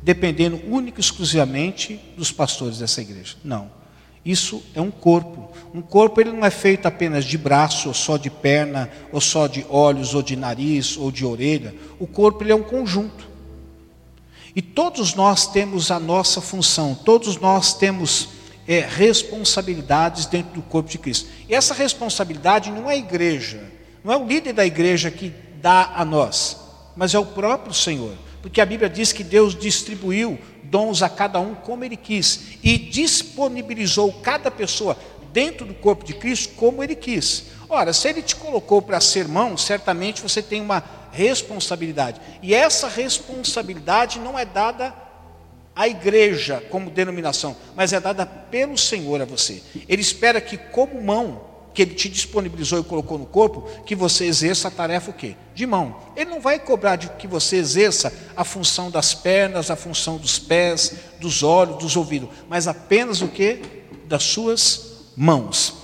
dependendo 0.00 0.62
única 0.68 1.00
e 1.00 1.02
exclusivamente 1.02 2.00
dos 2.16 2.30
pastores 2.30 2.78
dessa 2.78 3.00
igreja. 3.00 3.36
Não. 3.42 3.79
Isso 4.24 4.62
é 4.74 4.80
um 4.80 4.90
corpo. 4.90 5.50
Um 5.72 5.80
corpo 5.80 6.20
ele 6.20 6.32
não 6.32 6.44
é 6.44 6.50
feito 6.50 6.86
apenas 6.86 7.24
de 7.24 7.38
braço, 7.38 7.88
ou 7.88 7.94
só 7.94 8.16
de 8.16 8.28
perna, 8.28 8.90
ou 9.12 9.20
só 9.20 9.46
de 9.46 9.64
olhos, 9.68 10.14
ou 10.14 10.22
de 10.22 10.36
nariz, 10.36 10.96
ou 10.96 11.10
de 11.10 11.24
orelha. 11.24 11.74
O 11.98 12.06
corpo 12.06 12.42
ele 12.42 12.52
é 12.52 12.56
um 12.56 12.62
conjunto. 12.62 13.28
E 14.54 14.60
todos 14.60 15.14
nós 15.14 15.46
temos 15.46 15.90
a 15.90 16.00
nossa 16.00 16.40
função, 16.40 16.94
todos 16.94 17.36
nós 17.36 17.72
temos 17.74 18.30
é, 18.66 18.80
responsabilidades 18.80 20.26
dentro 20.26 20.54
do 20.54 20.62
corpo 20.62 20.90
de 20.90 20.98
Cristo. 20.98 21.28
E 21.48 21.54
essa 21.54 21.72
responsabilidade 21.72 22.70
não 22.70 22.90
é 22.90 22.94
a 22.94 22.96
igreja, 22.96 23.62
não 24.02 24.12
é 24.12 24.16
o 24.16 24.26
líder 24.26 24.52
da 24.52 24.66
igreja 24.66 25.10
que 25.10 25.32
dá 25.62 25.92
a 25.94 26.04
nós, 26.04 26.58
mas 26.96 27.14
é 27.14 27.18
o 27.18 27.26
próprio 27.26 27.72
Senhor. 27.72 28.14
Porque 28.42 28.60
a 28.60 28.66
Bíblia 28.66 28.88
diz 28.88 29.12
que 29.12 29.22
Deus 29.22 29.54
distribuiu 29.54 30.38
dons 30.70 31.02
a 31.02 31.08
cada 31.08 31.40
um 31.40 31.54
como 31.54 31.84
ele 31.84 31.96
quis 31.96 32.58
e 32.62 32.78
disponibilizou 32.78 34.12
cada 34.22 34.50
pessoa 34.50 34.96
dentro 35.32 35.66
do 35.66 35.74
corpo 35.74 36.04
de 36.04 36.14
Cristo 36.14 36.54
como 36.54 36.82
ele 36.82 36.94
quis. 36.94 37.46
Ora, 37.68 37.92
se 37.92 38.08
ele 38.08 38.22
te 38.22 38.36
colocou 38.36 38.80
para 38.80 39.00
ser 39.00 39.28
mão, 39.28 39.56
certamente 39.56 40.22
você 40.22 40.42
tem 40.42 40.60
uma 40.60 40.82
responsabilidade. 41.12 42.20
E 42.42 42.54
essa 42.54 42.88
responsabilidade 42.88 44.18
não 44.18 44.38
é 44.38 44.44
dada 44.44 44.94
à 45.74 45.88
igreja 45.88 46.62
como 46.70 46.90
denominação, 46.90 47.56
mas 47.74 47.92
é 47.92 48.00
dada 48.00 48.26
pelo 48.26 48.78
Senhor 48.78 49.20
a 49.20 49.24
você. 49.24 49.62
Ele 49.88 50.02
espera 50.02 50.40
que 50.40 50.56
como 50.56 51.00
mão 51.02 51.49
que 51.72 51.82
ele 51.82 51.94
te 51.94 52.08
disponibilizou 52.08 52.80
e 52.80 52.84
colocou 52.84 53.18
no 53.18 53.26
corpo, 53.26 53.68
que 53.84 53.94
você 53.94 54.24
exerça 54.24 54.68
a 54.68 54.70
tarefa 54.70 55.10
o 55.10 55.14
quê? 55.14 55.36
De 55.54 55.66
mão. 55.66 55.96
Ele 56.16 56.30
não 56.30 56.40
vai 56.40 56.58
cobrar 56.58 56.96
de 56.96 57.08
que 57.10 57.26
você 57.26 57.56
exerça 57.56 58.12
a 58.36 58.44
função 58.44 58.90
das 58.90 59.14
pernas, 59.14 59.70
a 59.70 59.76
função 59.76 60.16
dos 60.16 60.38
pés, 60.38 60.94
dos 61.20 61.42
olhos, 61.42 61.78
dos 61.78 61.96
ouvidos, 61.96 62.28
mas 62.48 62.66
apenas 62.66 63.22
o 63.22 63.28
quê? 63.28 63.60
Das 64.06 64.24
suas 64.24 65.10
mãos. 65.16 65.74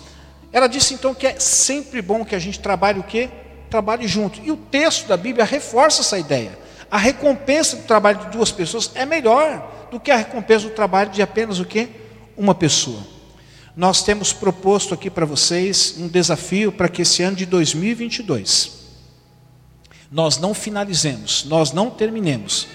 Ela 0.52 0.66
disse 0.66 0.94
então 0.94 1.14
que 1.14 1.26
é 1.26 1.38
sempre 1.38 2.02
bom 2.02 2.24
que 2.24 2.34
a 2.34 2.38
gente 2.38 2.58
trabalhe 2.58 2.98
o 2.98 3.04
quê? 3.04 3.28
Trabalhe 3.70 4.08
junto. 4.08 4.40
E 4.42 4.50
o 4.50 4.56
texto 4.56 5.06
da 5.06 5.16
Bíblia 5.16 5.44
reforça 5.44 6.00
essa 6.00 6.18
ideia. 6.18 6.58
A 6.90 6.98
recompensa 6.98 7.76
do 7.76 7.82
trabalho 7.82 8.20
de 8.20 8.30
duas 8.30 8.50
pessoas 8.50 8.90
é 8.94 9.04
melhor 9.04 9.88
do 9.90 10.00
que 10.00 10.10
a 10.10 10.16
recompensa 10.16 10.66
do 10.66 10.74
trabalho 10.74 11.10
de 11.10 11.22
apenas 11.22 11.60
o 11.60 11.64
quê? 11.64 11.88
Uma 12.36 12.54
pessoa 12.54 13.15
nós 13.76 14.02
temos 14.02 14.32
proposto 14.32 14.94
aqui 14.94 15.10
para 15.10 15.26
vocês 15.26 15.96
um 15.98 16.08
desafio 16.08 16.72
para 16.72 16.88
que 16.88 17.02
esse 17.02 17.22
ano 17.22 17.36
de 17.36 17.44
2022 17.44 18.72
nós 20.10 20.38
não 20.38 20.54
finalizemos, 20.54 21.44
nós 21.44 21.72
não 21.72 21.90
terminemos, 21.90 22.66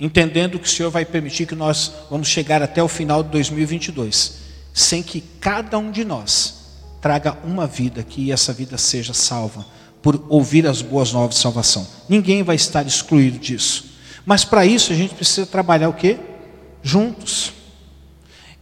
entendendo 0.00 0.58
que 0.58 0.66
o 0.66 0.70
Senhor 0.70 0.90
vai 0.90 1.04
permitir 1.04 1.46
que 1.46 1.54
nós 1.54 1.92
vamos 2.10 2.28
chegar 2.28 2.62
até 2.62 2.82
o 2.82 2.88
final 2.88 3.22
de 3.22 3.28
2022, 3.28 4.38
sem 4.72 5.02
que 5.02 5.20
cada 5.38 5.78
um 5.78 5.90
de 5.90 6.04
nós 6.04 6.62
traga 7.00 7.38
uma 7.44 7.66
vida 7.66 8.02
que 8.02 8.32
essa 8.32 8.52
vida 8.52 8.78
seja 8.78 9.12
salva 9.12 9.66
por 10.00 10.24
ouvir 10.28 10.66
as 10.66 10.82
boas 10.82 11.12
novas 11.12 11.36
de 11.36 11.40
salvação. 11.40 11.86
Ninguém 12.08 12.42
vai 12.42 12.56
estar 12.56 12.86
excluído 12.86 13.38
disso. 13.38 13.92
Mas 14.24 14.44
para 14.44 14.64
isso 14.64 14.92
a 14.92 14.96
gente 14.96 15.14
precisa 15.14 15.46
trabalhar 15.46 15.88
o 15.88 15.94
quê? 15.94 16.18
Juntos. 16.82 17.52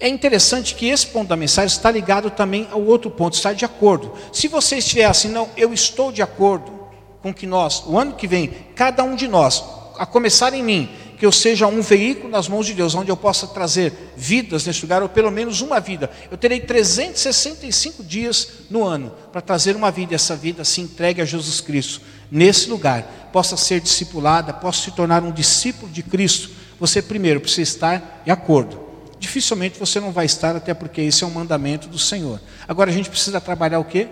É 0.02 0.08
interessante 0.08 0.74
que 0.74 0.88
esse 0.88 1.06
ponto 1.08 1.28
da 1.28 1.36
mensagem 1.36 1.76
está 1.76 1.90
ligado 1.90 2.30
também 2.30 2.66
ao 2.70 2.82
outro 2.82 3.10
ponto, 3.10 3.34
está 3.34 3.52
de 3.52 3.66
acordo. 3.66 4.14
Se 4.32 4.48
você 4.48 4.78
estiver 4.78 5.04
assim, 5.04 5.28
não, 5.28 5.50
eu 5.58 5.74
estou 5.74 6.10
de 6.10 6.22
acordo 6.22 6.72
com 7.20 7.34
que 7.34 7.46
nós, 7.46 7.82
o 7.86 7.98
ano 7.98 8.14
que 8.14 8.26
vem, 8.26 8.48
cada 8.74 9.04
um 9.04 9.14
de 9.14 9.28
nós, 9.28 9.62
a 9.98 10.06
começar 10.06 10.54
em 10.54 10.62
mim, 10.62 10.88
que 11.18 11.26
eu 11.26 11.30
seja 11.30 11.66
um 11.66 11.82
veículo 11.82 12.30
nas 12.30 12.48
mãos 12.48 12.64
de 12.64 12.72
Deus, 12.72 12.94
onde 12.94 13.10
eu 13.10 13.16
possa 13.16 13.46
trazer 13.46 13.92
vidas 14.16 14.64
nesse 14.64 14.80
lugar, 14.80 15.02
ou 15.02 15.08
pelo 15.10 15.30
menos 15.30 15.60
uma 15.60 15.78
vida. 15.78 16.10
Eu 16.30 16.38
terei 16.38 16.60
365 16.60 18.02
dias 18.02 18.48
no 18.70 18.82
ano 18.82 19.12
para 19.30 19.42
trazer 19.42 19.76
uma 19.76 19.90
vida, 19.90 20.14
e 20.14 20.16
essa 20.16 20.34
vida 20.34 20.64
se 20.64 20.80
entregue 20.80 21.20
a 21.20 21.26
Jesus 21.26 21.60
Cristo, 21.60 22.00
nesse 22.30 22.70
lugar, 22.70 23.28
possa 23.34 23.54
ser 23.54 23.82
discipulada, 23.82 24.54
possa 24.54 24.80
se 24.80 24.92
tornar 24.92 25.22
um 25.22 25.30
discípulo 25.30 25.92
de 25.92 26.02
Cristo. 26.02 26.48
Você 26.78 27.02
primeiro 27.02 27.38
precisa 27.38 27.70
estar 27.70 28.22
de 28.24 28.30
acordo 28.30 28.89
dificilmente 29.20 29.78
você 29.78 30.00
não 30.00 30.11
vai 30.11 30.26
estar, 30.26 30.56
até 30.56 30.74
porque 30.74 31.00
esse 31.00 31.22
é 31.22 31.26
um 31.26 31.30
mandamento 31.30 31.87
do 31.87 31.98
Senhor. 31.98 32.40
Agora 32.66 32.90
a 32.90 32.92
gente 32.92 33.09
precisa 33.09 33.40
trabalhar 33.40 33.78
o 33.78 33.85
quê? 33.85 34.09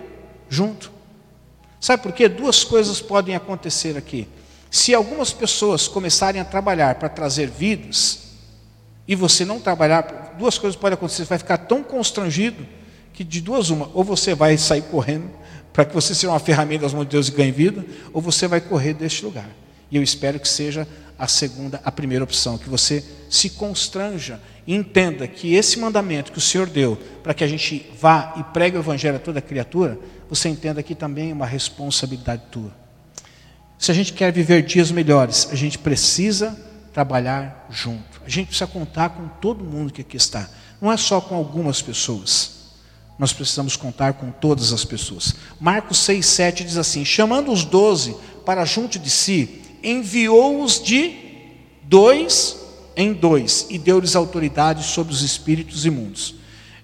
Junto. 0.47 0.91
Sabe 1.81 2.01
por 2.01 2.13
quê? 2.13 2.29
Duas 2.29 2.63
coisas 2.63 3.01
podem 3.01 3.35
acontecer 3.35 3.97
aqui. 3.97 4.27
Se 4.71 4.93
algumas 4.93 5.33
pessoas 5.33 5.87
começarem 5.87 6.39
a 6.39 6.45
trabalhar 6.45 6.95
para 6.95 7.09
trazer 7.09 7.49
vidas, 7.49 8.29
e 9.09 9.15
você 9.15 9.43
não 9.43 9.59
trabalhar, 9.59 10.35
duas 10.37 10.59
coisas 10.59 10.79
podem 10.79 10.93
acontecer. 10.93 11.23
Você 11.23 11.29
vai 11.29 11.39
ficar 11.39 11.57
tão 11.57 11.81
constrangido 11.81 12.63
que 13.11 13.23
de 13.23 13.41
duas 13.41 13.71
uma, 13.71 13.89
ou 13.95 14.03
você 14.03 14.35
vai 14.35 14.55
sair 14.55 14.83
correndo 14.83 15.31
para 15.73 15.83
que 15.83 15.95
você 15.95 16.13
seja 16.13 16.29
uma 16.29 16.39
ferramenta 16.39 16.83
das 16.83 16.93
mãos 16.93 17.05
de 17.05 17.09
Deus 17.09 17.27
e 17.27 17.31
ganhe 17.31 17.51
vida, 17.51 17.83
ou 18.13 18.21
você 18.21 18.47
vai 18.47 18.61
correr 18.61 18.93
deste 18.93 19.25
lugar. 19.25 19.49
E 19.89 19.97
eu 19.97 20.03
espero 20.03 20.39
que 20.39 20.47
seja 20.47 20.87
a 21.17 21.27
segunda, 21.27 21.81
a 21.83 21.91
primeira 21.91 22.23
opção, 22.23 22.55
que 22.55 22.69
você 22.69 23.03
se 23.31 23.49
constranja 23.49 24.39
entenda 24.75 25.27
que 25.27 25.55
esse 25.55 25.79
mandamento 25.79 26.31
que 26.31 26.37
o 26.37 26.41
Senhor 26.41 26.67
deu 26.67 26.95
para 27.23 27.33
que 27.33 27.43
a 27.43 27.47
gente 27.47 27.89
vá 27.99 28.33
e 28.37 28.43
pregue 28.43 28.77
o 28.77 28.81
evangelho 28.81 29.15
a 29.15 29.19
toda 29.19 29.41
criatura, 29.41 29.97
você 30.29 30.47
entenda 30.47 30.83
que 30.83 30.93
também 30.93 31.31
é 31.31 31.33
uma 31.33 31.45
responsabilidade 31.45 32.43
tua. 32.51 32.71
Se 33.79 33.89
a 33.91 33.93
gente 33.95 34.13
quer 34.13 34.31
viver 34.31 34.61
dias 34.61 34.91
melhores, 34.91 35.49
a 35.51 35.55
gente 35.55 35.79
precisa 35.79 36.55
trabalhar 36.93 37.65
junto. 37.71 38.21
A 38.25 38.29
gente 38.29 38.47
precisa 38.47 38.67
contar 38.67 39.09
com 39.09 39.27
todo 39.27 39.63
mundo 39.63 39.91
que 39.91 40.01
aqui 40.01 40.17
está. 40.17 40.47
Não 40.79 40.91
é 40.91 40.97
só 40.97 41.19
com 41.19 41.35
algumas 41.35 41.81
pessoas. 41.81 42.59
Nós 43.17 43.33
precisamos 43.33 43.75
contar 43.75 44.13
com 44.13 44.31
todas 44.31 44.71
as 44.71 44.85
pessoas. 44.85 45.35
Marcos 45.59 45.97
6, 45.99 46.25
7 46.25 46.63
diz 46.63 46.77
assim: 46.77 47.03
chamando 47.03 47.51
os 47.51 47.65
doze 47.65 48.15
para 48.45 48.65
junto 48.65 48.99
de 48.99 49.09
si, 49.09 49.61
enviou-os 49.83 50.81
de 50.81 51.15
dois 51.83 52.59
em 52.95 53.13
dois 53.13 53.67
e 53.69 53.77
deu-lhes 53.77 54.15
autoridade 54.15 54.83
sobre 54.83 55.13
os 55.13 55.21
espíritos 55.21 55.85
imundos. 55.85 56.35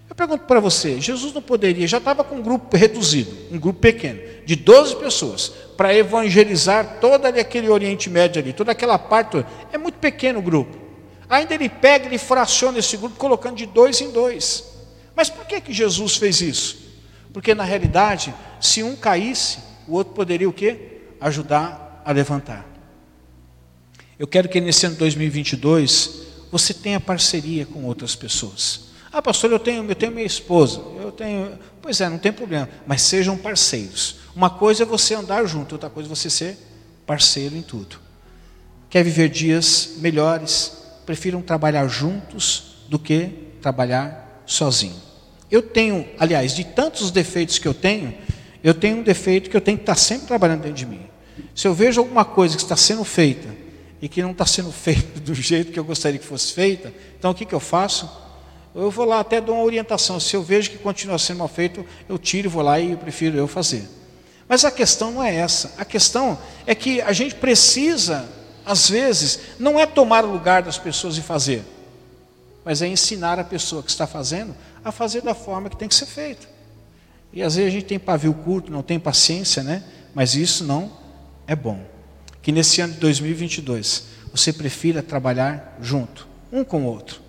Eu 0.09 0.15
pergunto 0.15 0.45
para 0.45 0.59
você, 0.59 1.01
Jesus 1.01 1.33
não 1.33 1.41
poderia, 1.41 1.87
já 1.87 1.97
estava 1.97 2.23
com 2.23 2.35
um 2.35 2.41
grupo 2.41 2.77
reduzido, 2.77 3.35
um 3.51 3.59
grupo 3.59 3.79
pequeno, 3.79 4.19
de 4.45 4.55
12 4.55 4.95
pessoas, 4.97 5.49
para 5.75 5.93
evangelizar 5.93 6.99
todo 7.01 7.25
aquele 7.25 7.67
Oriente 7.69 8.09
Médio 8.09 8.41
ali, 8.41 8.53
toda 8.53 8.71
aquela 8.71 8.97
parte, 8.97 9.45
é 9.73 9.77
muito 9.77 9.95
pequeno 9.95 10.39
o 10.39 10.41
grupo. 10.41 10.77
Ainda 11.29 11.53
ele 11.53 11.67
pega, 11.67 12.05
ele 12.05 12.17
fraciona 12.17 12.79
esse 12.79 12.95
grupo, 12.97 13.17
colocando 13.17 13.55
de 13.55 13.65
dois 13.65 13.99
em 13.99 14.11
dois. 14.11 14.63
Mas 15.15 15.29
por 15.29 15.45
que, 15.45 15.59
que 15.59 15.73
Jesus 15.73 16.17
fez 16.17 16.39
isso? 16.39 16.77
Porque 17.33 17.55
na 17.55 17.63
realidade, 17.63 18.33
se 18.61 18.83
um 18.83 18.95
caísse, 18.95 19.57
o 19.87 19.95
outro 19.95 20.13
poderia 20.13 20.47
o 20.47 20.53
quê? 20.53 21.01
Ajudar 21.19 22.01
a 22.05 22.11
levantar. 22.11 22.74
Eu 24.17 24.27
quero 24.27 24.47
que 24.47 24.61
nesse 24.61 24.85
ano 24.85 24.95
2022 24.95 26.21
você 26.51 26.73
tenha 26.73 26.99
parceria 26.99 27.65
com 27.65 27.83
outras 27.83 28.15
pessoas. 28.15 28.85
Ah, 29.11 29.21
pastor, 29.21 29.51
eu 29.51 29.59
tenho, 29.59 29.89
eu 29.89 29.95
tenho 29.95 30.11
minha 30.11 30.25
esposa, 30.25 30.81
eu 31.01 31.11
tenho. 31.11 31.57
Pois 31.81 31.99
é, 31.99 32.09
não 32.09 32.17
tem 32.17 32.31
problema, 32.31 32.69
mas 32.87 33.01
sejam 33.01 33.37
parceiros. 33.37 34.17
Uma 34.35 34.49
coisa 34.49 34.83
é 34.83 34.85
você 34.85 35.15
andar 35.15 35.45
junto, 35.45 35.73
outra 35.73 35.89
coisa 35.89 36.07
é 36.07 36.13
você 36.13 36.29
ser 36.29 36.57
parceiro 37.05 37.55
em 37.55 37.61
tudo. 37.61 37.97
Quer 38.89 39.03
viver 39.03 39.29
dias 39.29 39.95
melhores? 39.97 40.83
Prefiram 41.05 41.41
trabalhar 41.41 41.87
juntos 41.87 42.77
do 42.89 42.97
que 42.97 43.29
trabalhar 43.61 44.43
sozinho. 44.45 44.95
Eu 45.51 45.61
tenho, 45.61 46.07
aliás, 46.17 46.55
de 46.55 46.63
tantos 46.63 47.11
defeitos 47.11 47.59
que 47.59 47.67
eu 47.67 47.73
tenho, 47.73 48.13
eu 48.63 48.73
tenho 48.73 48.97
um 48.97 49.03
defeito 49.03 49.49
que 49.49 49.57
eu 49.57 49.61
tenho 49.61 49.77
que 49.77 49.83
estar 49.83 49.95
sempre 49.95 50.27
trabalhando 50.27 50.61
dentro 50.61 50.77
de 50.77 50.85
mim. 50.85 51.01
Se 51.53 51.67
eu 51.67 51.73
vejo 51.73 52.01
alguma 52.01 52.25
coisa 52.25 52.55
que 52.55 52.63
está 52.63 52.75
sendo 52.75 53.03
feita 53.03 53.64
e 54.01 54.09
que 54.09 54.21
não 54.21 54.31
está 54.31 54.45
sendo 54.45 54.71
feita 54.71 55.19
do 55.19 55.33
jeito 55.33 55.71
que 55.71 55.79
eu 55.79 55.83
gostaria 55.83 56.19
que 56.19 56.25
fosse 56.25 56.53
feita, 56.53 56.93
então 57.17 57.31
o 57.31 57.35
que, 57.35 57.45
que 57.45 57.55
eu 57.55 57.59
faço? 57.59 58.09
Eu 58.75 58.91
vou 58.91 59.05
lá 59.05 59.21
até 59.21 59.39
dou 59.39 59.55
uma 59.55 59.63
orientação. 59.63 60.19
Se 60.19 60.35
eu 60.35 60.43
vejo 60.43 60.69
que 60.69 60.77
continua 60.77 61.17
sendo 61.17 61.37
mal 61.37 61.47
feito, 61.47 61.85
eu 62.09 62.17
tiro 62.17 62.47
e 62.47 62.49
vou 62.49 62.61
lá 62.61 62.77
e 62.77 62.91
eu 62.91 62.97
prefiro 62.97 63.37
eu 63.37 63.47
fazer. 63.47 63.87
Mas 64.47 64.65
a 64.65 64.71
questão 64.71 65.11
não 65.11 65.23
é 65.23 65.33
essa. 65.33 65.73
A 65.77 65.85
questão 65.85 66.37
é 66.67 66.75
que 66.75 67.01
a 67.01 67.13
gente 67.13 67.35
precisa, 67.35 68.29
às 68.65 68.89
vezes, 68.89 69.39
não 69.57 69.79
é 69.79 69.85
tomar 69.85 70.25
o 70.25 70.31
lugar 70.31 70.61
das 70.61 70.77
pessoas 70.77 71.17
e 71.17 71.21
fazer, 71.21 71.63
mas 72.65 72.81
é 72.81 72.87
ensinar 72.87 73.39
a 73.39 73.43
pessoa 73.43 73.81
que 73.81 73.89
está 73.89 74.05
fazendo 74.05 74.53
a 74.83 74.91
fazer 74.91 75.21
da 75.21 75.33
forma 75.33 75.69
que 75.69 75.77
tem 75.77 75.87
que 75.87 75.95
ser 75.95 76.05
feita. 76.05 76.47
E 77.31 77.41
às 77.41 77.55
vezes 77.55 77.69
a 77.69 77.73
gente 77.73 77.85
tem 77.85 77.97
pavio 77.97 78.33
curto, 78.33 78.71
não 78.71 78.81
tem 78.81 78.99
paciência, 78.99 79.63
né? 79.63 79.83
Mas 80.13 80.35
isso 80.35 80.63
não 80.63 80.91
é 81.47 81.55
bom. 81.55 81.94
Que 82.45 82.51
nesse 82.51 82.79
ano 82.79 82.93
de 82.93 82.99
2022 82.99 84.03
você 84.31 84.53
prefira 84.53 85.01
trabalhar 85.01 85.79
junto, 85.81 86.27
um 86.53 86.63
com 86.63 86.83
o 86.83 86.85
outro. 86.85 87.19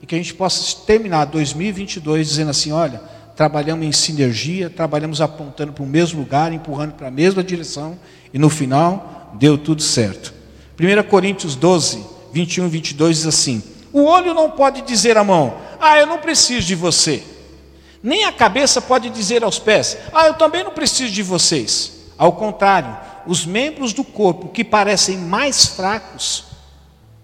E 0.00 0.06
que 0.06 0.14
a 0.14 0.18
gente 0.18 0.32
possa 0.32 0.86
terminar 0.86 1.24
2022 1.24 2.28
dizendo 2.28 2.50
assim: 2.50 2.70
olha, 2.70 3.02
trabalhamos 3.34 3.84
em 3.84 3.90
sinergia, 3.90 4.70
trabalhamos 4.70 5.20
apontando 5.20 5.72
para 5.72 5.82
o 5.82 5.86
mesmo 5.88 6.20
lugar, 6.20 6.52
empurrando 6.52 6.92
para 6.92 7.08
a 7.08 7.10
mesma 7.10 7.42
direção, 7.42 7.98
e 8.32 8.38
no 8.38 8.48
final 8.48 9.34
deu 9.40 9.58
tudo 9.58 9.82
certo. 9.82 10.32
1 10.78 11.02
Coríntios 11.08 11.56
12, 11.56 12.06
21 12.32 12.66
e 12.66 12.68
22 12.68 13.16
diz 13.16 13.26
assim: 13.26 13.64
O 13.92 14.04
olho 14.04 14.32
não 14.34 14.52
pode 14.52 14.82
dizer 14.82 15.18
à 15.18 15.24
mão, 15.24 15.56
ah, 15.80 15.98
eu 15.98 16.06
não 16.06 16.18
preciso 16.18 16.64
de 16.64 16.76
você. 16.76 17.24
Nem 18.00 18.22
a 18.22 18.30
cabeça 18.30 18.80
pode 18.80 19.10
dizer 19.10 19.42
aos 19.42 19.58
pés, 19.58 19.98
ah, 20.14 20.28
eu 20.28 20.34
também 20.34 20.62
não 20.62 20.70
preciso 20.70 21.12
de 21.12 21.24
vocês. 21.24 21.98
Ao 22.16 22.34
contrário, 22.34 23.09
os 23.26 23.44
membros 23.44 23.92
do 23.92 24.04
corpo 24.04 24.48
que 24.48 24.64
parecem 24.64 25.18
mais 25.18 25.66
fracos 25.66 26.44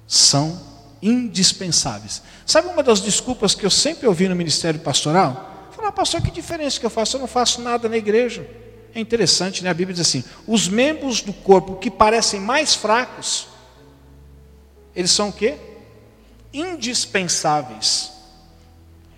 são 0.07 0.61
indispensáveis. 1.03 2.23
Sabe 2.45 2.69
uma 2.69 2.83
das 2.83 3.01
desculpas 3.01 3.55
que 3.55 3.65
eu 3.65 3.71
sempre 3.71 4.07
ouvi 4.07 4.29
no 4.29 4.37
ministério 4.37 4.81
pastoral? 4.81 5.69
Falar, 5.73 5.93
pastor, 5.93 6.23
que 6.23 6.31
diferença 6.31 6.81
que 6.81 6.87
eu 6.87 6.91
faço? 6.91 7.17
Eu 7.17 7.21
não 7.21 7.27
faço 7.27 7.61
nada 7.61 7.89
na 7.89 7.97
igreja. 7.97 8.49
É 8.95 9.01
interessante, 9.01 9.63
né? 9.63 9.71
A 9.71 9.75
Bíblia 9.75 9.95
diz 9.95 10.07
assim: 10.07 10.25
os 10.47 10.69
membros 10.69 11.21
do 11.21 11.33
corpo 11.33 11.77
que 11.77 11.91
parecem 11.91 12.41
mais 12.41 12.75
fracos, 12.75 13.49
eles 14.95 15.11
são 15.11 15.29
o 15.29 15.33
quê? 15.33 15.57
Indispensáveis. 16.53 18.13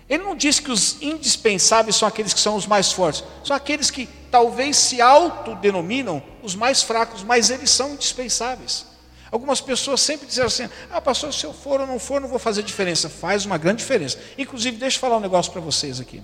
Ele 0.09 0.23
não 0.23 0.35
diz 0.35 0.59
que 0.59 0.71
os 0.71 1.01
indispensáveis 1.01 1.95
são 1.95 2.07
aqueles 2.07 2.33
que 2.33 2.39
são 2.39 2.55
os 2.55 2.65
mais 2.65 2.91
fortes, 2.91 3.23
são 3.43 3.55
aqueles 3.55 3.89
que 3.89 4.09
talvez 4.29 4.77
se 4.77 5.01
autodenominam 5.01 6.21
os 6.41 6.55
mais 6.55 6.81
fracos, 6.81 7.23
mas 7.23 7.49
eles 7.49 7.69
são 7.69 7.93
indispensáveis. 7.93 8.85
Algumas 9.31 9.61
pessoas 9.61 10.01
sempre 10.01 10.27
disseram 10.27 10.47
assim: 10.47 10.67
ah, 10.91 10.99
pastor, 10.99 11.33
se 11.33 11.45
eu 11.45 11.53
for 11.53 11.79
ou 11.81 11.87
não 11.87 11.99
for, 11.99 12.19
não 12.19 12.27
vou 12.27 12.39
fazer 12.39 12.63
diferença. 12.63 13.09
Faz 13.09 13.45
uma 13.45 13.57
grande 13.57 13.79
diferença. 13.79 14.17
Inclusive, 14.37 14.77
deixa 14.77 14.97
eu 14.97 15.01
falar 15.01 15.17
um 15.17 15.21
negócio 15.21 15.51
para 15.51 15.61
vocês 15.61 15.99
aqui. 15.99 16.21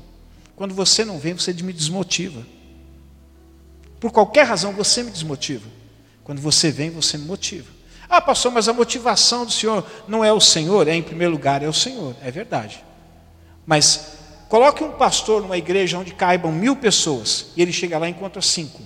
Quando 0.56 0.74
você 0.74 1.06
não 1.06 1.20
vem, 1.20 1.34
você 1.34 1.54
me 1.54 1.74
desmotiva. 1.74 2.46
Por 4.00 4.12
qualquer 4.12 4.44
razão, 4.44 4.74
você 4.74 5.04
me 5.04 5.12
desmotiva. 5.12 5.68
Quando 6.24 6.42
você 6.42 6.72
vem, 6.72 6.90
você 6.90 7.18
me 7.18 7.26
motiva. 7.26 7.72
Ah, 8.10 8.22
pastor, 8.22 8.52
mas 8.52 8.68
a 8.68 8.74
motivação 8.74 9.46
do 9.46 9.52
Senhor 9.52 9.86
não 10.08 10.24
é 10.24 10.32
o 10.32 10.40
Senhor, 10.40 10.88
é 10.88 10.96
em 10.96 11.02
primeiro 11.02 11.34
lugar, 11.34 11.62
é 11.62 11.68
o 11.68 11.74
Senhor. 11.74 12.16
É 12.22 12.32
verdade. 12.32 12.84
Mas 13.66 14.15
coloque 14.56 14.86
um 14.86 14.92
pastor 14.94 15.42
numa 15.42 15.58
igreja 15.58 16.00
onde 16.00 16.14
caibam 16.14 16.50
mil 16.50 16.78
pessoas 16.78 17.48
e 17.58 17.62
ele 17.62 17.74
chega 17.74 17.98
lá 17.98 18.08
e 18.08 18.12
encontra 18.12 18.42
cinco. 18.42 18.82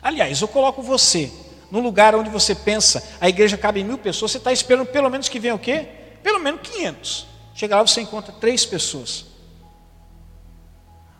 Aliás, 0.00 0.40
eu 0.40 0.46
coloco 0.46 0.80
você 0.80 1.32
no 1.68 1.80
lugar 1.80 2.14
onde 2.14 2.30
você 2.30 2.54
pensa, 2.54 3.02
a 3.20 3.28
igreja 3.28 3.56
cabe 3.56 3.80
em 3.80 3.84
mil 3.84 3.98
pessoas, 3.98 4.30
você 4.30 4.38
está 4.38 4.52
esperando 4.52 4.86
pelo 4.86 5.10
menos 5.10 5.28
que 5.28 5.40
venha 5.40 5.56
o 5.56 5.58
quê? 5.58 5.88
Pelo 6.22 6.38
menos 6.38 6.60
500. 6.60 7.26
Chega 7.56 7.74
lá, 7.74 7.84
você 7.84 8.00
encontra 8.02 8.32
três 8.32 8.64
pessoas. 8.64 9.24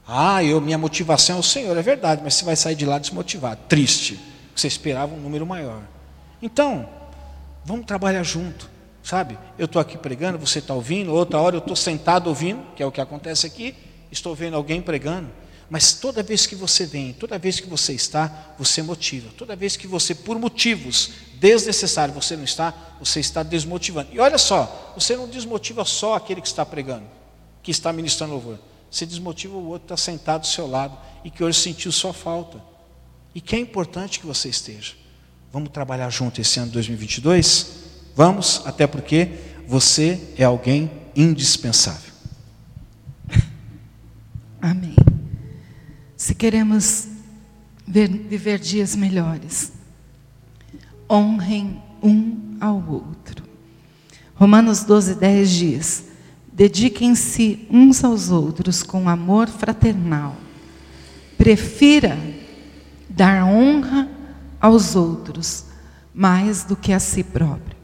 Ah, 0.06 0.44
eu, 0.44 0.60
minha 0.60 0.78
motivação 0.78 1.38
é 1.38 1.40
o 1.40 1.42
Senhor, 1.42 1.76
é 1.76 1.82
verdade, 1.82 2.20
mas 2.22 2.34
você 2.34 2.44
vai 2.44 2.54
sair 2.54 2.76
de 2.76 2.86
lá 2.86 2.96
desmotivado, 2.96 3.60
triste, 3.68 4.20
você 4.54 4.68
esperava 4.68 5.12
um 5.12 5.18
número 5.18 5.44
maior. 5.44 5.82
Então, 6.40 6.88
vamos 7.64 7.86
trabalhar 7.86 8.22
junto 8.22 8.70
sabe? 9.02 9.38
Eu 9.58 9.66
estou 9.66 9.80
aqui 9.80 9.98
pregando, 9.98 10.38
você 10.38 10.60
está 10.60 10.74
ouvindo, 10.74 11.12
outra 11.12 11.40
hora 11.40 11.56
eu 11.56 11.60
estou 11.60 11.76
sentado 11.76 12.28
ouvindo, 12.28 12.62
que 12.76 12.82
é 12.82 12.86
o 12.86 12.92
que 12.92 13.00
acontece 13.00 13.46
aqui, 13.46 13.74
estou 14.10 14.34
vendo 14.34 14.56
alguém 14.56 14.80
pregando. 14.80 15.28
Mas 15.68 15.94
toda 15.94 16.22
vez 16.22 16.44
que 16.44 16.54
você 16.54 16.84
vem, 16.84 17.14
toda 17.14 17.38
vez 17.38 17.58
que 17.58 17.66
você 17.66 17.94
está, 17.94 18.54
você 18.58 18.82
motiva. 18.82 19.30
Toda 19.38 19.56
vez 19.56 19.74
que 19.74 19.86
você, 19.86 20.14
por 20.14 20.38
motivos 20.38 21.12
desnecessários, 21.36 22.14
você 22.14 22.36
não 22.36 22.44
está, 22.44 22.74
você 23.00 23.20
está 23.20 23.42
desmotivando. 23.42 24.10
E 24.12 24.20
olha 24.20 24.36
só, 24.36 24.92
você 24.94 25.16
não 25.16 25.26
desmotiva 25.26 25.82
só 25.86 26.14
aquele 26.14 26.42
que 26.42 26.46
está 26.46 26.66
pregando, 26.66 27.06
que 27.62 27.70
está 27.70 27.90
ministrando 27.90 28.34
louvor. 28.34 28.58
Você 28.90 29.06
desmotiva 29.06 29.56
o 29.56 29.68
outro 29.68 29.86
que 29.86 29.94
está 29.94 29.96
sentado 29.96 30.42
do 30.42 30.46
seu 30.46 30.66
lado 30.66 30.98
e 31.24 31.30
que 31.30 31.42
hoje 31.42 31.58
sentiu 31.58 31.90
sua 31.90 32.12
falta. 32.12 32.62
E 33.34 33.40
que 33.40 33.56
é 33.56 33.58
importante 33.58 34.20
que 34.20 34.26
você 34.26 34.50
esteja. 34.50 34.92
Vamos 35.50 35.70
trabalhar 35.70 36.10
junto 36.10 36.38
esse 36.38 36.58
ano 36.58 36.68
de 36.68 36.74
2022? 36.74 37.81
Vamos, 38.14 38.62
até 38.64 38.86
porque 38.86 39.30
você 39.66 40.20
é 40.36 40.44
alguém 40.44 40.90
indispensável. 41.16 42.12
Amém. 44.60 44.96
Se 46.16 46.34
queremos 46.34 47.08
ver, 47.86 48.08
viver 48.08 48.58
dias 48.58 48.94
melhores, 48.94 49.72
honrem 51.10 51.82
um 52.02 52.56
ao 52.60 52.76
outro. 52.76 53.44
Romanos 54.34 54.84
12, 54.84 55.14
10 55.16 55.50
diz: 55.50 56.04
dediquem-se 56.52 57.66
uns 57.70 58.04
aos 58.04 58.30
outros 58.30 58.82
com 58.82 59.08
amor 59.08 59.48
fraternal. 59.48 60.36
Prefira 61.36 62.18
dar 63.08 63.44
honra 63.44 64.08
aos 64.60 64.94
outros 64.94 65.64
mais 66.14 66.62
do 66.62 66.76
que 66.76 66.92
a 66.92 67.00
si 67.00 67.24
próprio. 67.24 67.81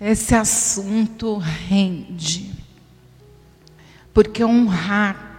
Esse 0.00 0.34
assunto 0.34 1.36
rende. 1.36 2.50
Porque 4.14 4.42
honrar 4.42 5.30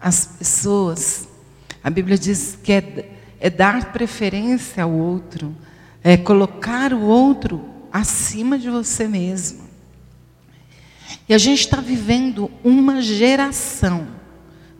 as 0.00 0.24
pessoas, 0.24 1.28
a 1.82 1.90
Bíblia 1.90 2.16
diz 2.16 2.58
que 2.62 2.72
é, 2.72 3.12
é 3.38 3.50
dar 3.50 3.92
preferência 3.92 4.84
ao 4.84 4.90
outro, 4.92 5.54
é 6.02 6.16
colocar 6.16 6.92
o 6.92 7.02
outro 7.02 7.64
acima 7.92 8.58
de 8.58 8.70
você 8.70 9.06
mesmo. 9.06 9.68
E 11.28 11.34
a 11.34 11.38
gente 11.38 11.60
está 11.60 11.80
vivendo 11.80 12.50
uma 12.64 13.02
geração 13.02 14.08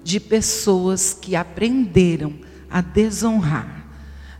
de 0.02 0.18
pessoas 0.18 1.12
que 1.12 1.36
aprenderam 1.36 2.32
a 2.70 2.80
desonrar. 2.80 3.86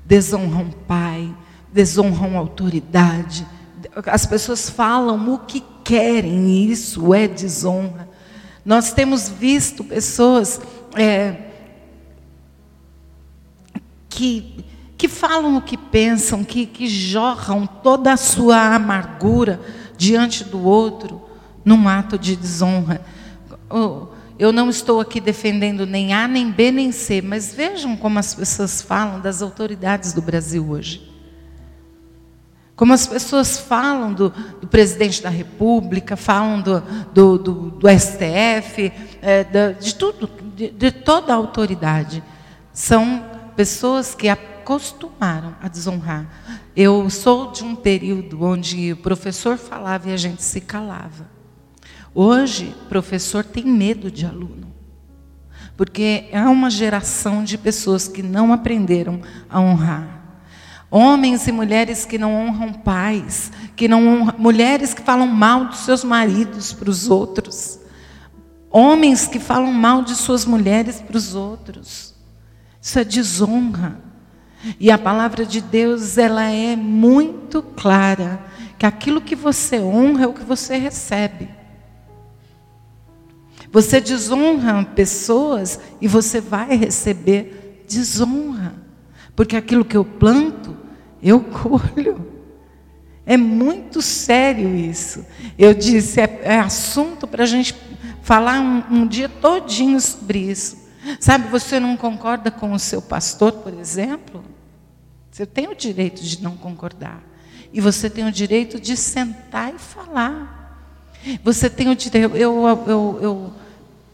Desonram 0.04 0.70
pai, 0.70 1.34
desonram 1.70 2.38
autoridade, 2.38 3.46
as 4.06 4.26
pessoas 4.26 4.68
falam 4.68 5.32
o 5.32 5.38
que 5.38 5.62
querem, 5.84 6.48
e 6.48 6.70
isso 6.70 7.14
é 7.14 7.26
desonra. 7.26 8.08
Nós 8.64 8.92
temos 8.92 9.28
visto 9.28 9.82
pessoas 9.82 10.60
é, 10.94 11.36
que, 14.08 14.64
que 14.96 15.08
falam 15.08 15.56
o 15.56 15.62
que 15.62 15.76
pensam, 15.76 16.44
que, 16.44 16.66
que 16.66 16.86
jorram 16.88 17.66
toda 17.66 18.12
a 18.12 18.16
sua 18.16 18.74
amargura 18.74 19.60
diante 19.96 20.44
do 20.44 20.62
outro 20.62 21.22
num 21.64 21.88
ato 21.88 22.18
de 22.18 22.36
desonra. 22.36 23.00
Eu 24.38 24.52
não 24.52 24.70
estou 24.70 25.00
aqui 25.00 25.20
defendendo 25.20 25.84
nem 25.84 26.12
A, 26.12 26.28
nem 26.28 26.50
B, 26.50 26.70
nem 26.70 26.92
C, 26.92 27.20
mas 27.20 27.52
vejam 27.52 27.96
como 27.96 28.18
as 28.18 28.34
pessoas 28.34 28.80
falam 28.80 29.20
das 29.20 29.42
autoridades 29.42 30.12
do 30.12 30.22
Brasil 30.22 30.68
hoje. 30.68 31.17
Como 32.78 32.92
as 32.92 33.08
pessoas 33.08 33.58
falam 33.58 34.14
do, 34.14 34.30
do 34.60 34.68
presidente 34.68 35.20
da 35.20 35.28
República, 35.28 36.16
falam 36.16 36.62
do, 36.62 36.80
do, 37.12 37.36
do, 37.36 37.52
do 37.72 37.88
STF, 37.88 38.92
é, 39.20 39.72
de 39.72 39.96
tudo, 39.96 40.30
de, 40.54 40.70
de 40.70 40.92
toda 40.92 41.32
a 41.32 41.36
autoridade. 41.36 42.22
São 42.72 43.24
pessoas 43.56 44.14
que 44.14 44.28
acostumaram 44.28 45.56
a 45.60 45.66
desonrar. 45.66 46.24
Eu 46.76 47.10
sou 47.10 47.50
de 47.50 47.64
um 47.64 47.74
período 47.74 48.44
onde 48.44 48.92
o 48.92 48.96
professor 48.98 49.58
falava 49.58 50.08
e 50.08 50.12
a 50.12 50.16
gente 50.16 50.44
se 50.44 50.60
calava. 50.60 51.28
Hoje, 52.14 52.76
professor 52.88 53.44
tem 53.44 53.64
medo 53.64 54.08
de 54.08 54.24
aluno. 54.24 54.72
Porque 55.76 56.28
é 56.30 56.42
uma 56.42 56.70
geração 56.70 57.42
de 57.42 57.58
pessoas 57.58 58.06
que 58.06 58.22
não 58.22 58.52
aprenderam 58.52 59.20
a 59.50 59.60
honrar. 59.60 60.17
Homens 60.90 61.46
e 61.46 61.52
mulheres 61.52 62.06
que 62.06 62.16
não 62.16 62.34
honram 62.34 62.72
pais, 62.72 63.52
que 63.76 63.86
não 63.86 64.06
honram, 64.06 64.34
mulheres 64.38 64.94
que 64.94 65.02
falam 65.02 65.26
mal 65.26 65.66
dos 65.66 65.80
seus 65.80 66.02
maridos 66.02 66.72
para 66.72 66.88
os 66.88 67.10
outros. 67.10 67.78
Homens 68.70 69.26
que 69.26 69.38
falam 69.38 69.72
mal 69.72 70.02
de 70.02 70.14
suas 70.14 70.46
mulheres 70.46 71.00
para 71.00 71.16
os 71.16 71.34
outros. 71.34 72.14
Isso 72.80 72.98
é 72.98 73.04
desonra. 73.04 74.00
E 74.80 74.90
a 74.90 74.98
palavra 74.98 75.44
de 75.44 75.60
Deus, 75.60 76.16
ela 76.16 76.44
é 76.44 76.74
muito 76.74 77.62
clara 77.62 78.40
que 78.78 78.86
aquilo 78.86 79.20
que 79.20 79.34
você 79.36 79.78
honra 79.78 80.24
é 80.24 80.26
o 80.26 80.32
que 80.32 80.44
você 80.44 80.76
recebe. 80.76 81.48
Você 83.70 84.00
desonra 84.00 84.84
pessoas 84.84 85.78
e 86.00 86.08
você 86.08 86.40
vai 86.40 86.76
receber 86.76 87.84
desonra. 87.86 88.87
Porque 89.38 89.54
aquilo 89.54 89.84
que 89.84 89.96
eu 89.96 90.04
planto, 90.04 90.76
eu 91.22 91.38
colho. 91.38 92.26
É 93.24 93.36
muito 93.36 94.02
sério 94.02 94.74
isso. 94.74 95.24
Eu 95.56 95.72
disse, 95.74 96.20
é, 96.20 96.40
é 96.42 96.58
assunto 96.58 97.24
para 97.24 97.44
a 97.44 97.46
gente 97.46 97.72
falar 98.20 98.58
um, 98.58 98.82
um 98.90 99.06
dia 99.06 99.28
todinho 99.28 100.00
sobre 100.00 100.40
isso. 100.40 100.76
Sabe, 101.20 101.46
você 101.50 101.78
não 101.78 101.96
concorda 101.96 102.50
com 102.50 102.72
o 102.72 102.80
seu 102.80 103.00
pastor, 103.00 103.52
por 103.52 103.72
exemplo? 103.74 104.42
Você 105.30 105.46
tem 105.46 105.68
o 105.68 105.76
direito 105.76 106.20
de 106.20 106.42
não 106.42 106.56
concordar. 106.56 107.22
E 107.72 107.80
você 107.80 108.10
tem 108.10 108.26
o 108.26 108.32
direito 108.32 108.80
de 108.80 108.96
sentar 108.96 109.72
e 109.72 109.78
falar. 109.78 111.14
Você 111.44 111.70
tem 111.70 111.88
o 111.88 111.94
direito. 111.94 112.36
Eu, 112.36 112.66
eu, 112.66 112.84
eu, 112.88 113.18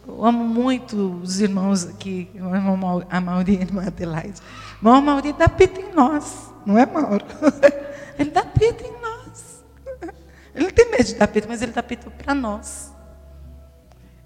eu 0.06 0.22
amo 0.22 0.44
muito 0.44 1.18
os 1.22 1.40
irmãos 1.40 1.86
aqui. 1.86 2.28
Eu 2.34 2.52
amo 2.52 3.06
a 3.08 3.20
Mauri 3.22 3.54
e 3.54 3.78
a 3.78 3.86
Adelaide. 3.86 4.42
Irmão 4.84 5.00
Mauri 5.00 5.32
dá 5.32 5.48
pita 5.48 5.80
em 5.80 5.94
nós, 5.94 6.52
não 6.66 6.76
é, 6.76 6.84
Mauro? 6.84 7.24
Ele 8.18 8.30
dá 8.30 8.44
pita 8.44 8.84
em 8.84 8.92
nós. 9.00 9.64
Ele 10.54 10.64
não 10.66 10.70
tem 10.70 10.90
medo 10.90 11.04
de 11.04 11.14
dar 11.14 11.26
pita, 11.26 11.48
mas 11.48 11.62
ele 11.62 11.72
dá 11.72 11.82
pita 11.82 12.10
para 12.10 12.34
nós. 12.34 12.92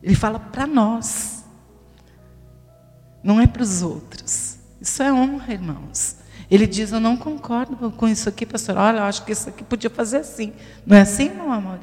Ele 0.02 0.16
fala 0.16 0.40
para 0.40 0.66
nós. 0.66 1.44
Não 3.22 3.40
é 3.40 3.46
para 3.46 3.62
os 3.62 3.82
outros. 3.82 4.58
Isso 4.80 5.00
é 5.00 5.12
honra, 5.12 5.54
irmãos. 5.54 6.16
Ele 6.50 6.66
diz: 6.66 6.92
Eu 6.92 7.00
não 7.00 7.16
concordo 7.16 7.90
com 7.92 8.08
isso 8.08 8.28
aqui, 8.28 8.44
pastor. 8.44 8.76
Olha, 8.76 8.98
eu 8.98 9.04
acho 9.04 9.24
que 9.24 9.32
isso 9.32 9.48
aqui 9.48 9.62
podia 9.64 9.88
fazer 9.88 10.18
assim. 10.18 10.52
Não 10.84 10.96
é 10.96 11.02
assim, 11.02 11.30
não, 11.30 11.52
amor? 11.52 11.78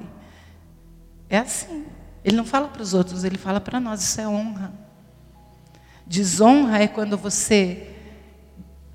É 1.29 1.39
assim. 1.39 1.85
Ele 2.23 2.35
não 2.35 2.45
fala 2.45 2.67
para 2.67 2.81
os 2.81 2.93
outros, 2.93 3.23
ele 3.23 3.37
fala 3.37 3.61
para 3.61 3.79
nós. 3.79 4.01
Isso 4.03 4.21
é 4.21 4.27
honra. 4.27 4.73
Desonra 6.05 6.83
é 6.83 6.87
quando 6.87 7.17
você, 7.17 7.94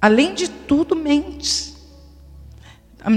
além 0.01 0.35
de 0.35 0.49
tudo, 0.49 0.97
mente. 0.97 1.75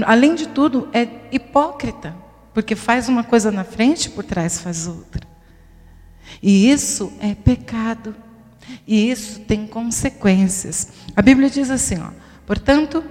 Além 0.06 0.34
de 0.34 0.48
tudo, 0.48 0.88
é 0.92 1.08
hipócrita. 1.32 2.14
Porque 2.52 2.76
faz 2.76 3.08
uma 3.08 3.24
coisa 3.24 3.50
na 3.50 3.64
frente 3.64 4.06
e 4.06 4.10
por 4.10 4.24
trás 4.24 4.60
faz 4.60 4.86
outra. 4.86 5.26
E 6.42 6.70
isso 6.70 7.12
é 7.20 7.34
pecado. 7.34 8.14
E 8.86 9.10
isso 9.10 9.40
tem 9.40 9.66
consequências. 9.66 10.88
A 11.14 11.22
Bíblia 11.22 11.50
diz 11.50 11.70
assim, 11.70 11.98
ó. 11.98 12.10
Portanto, 12.46 13.02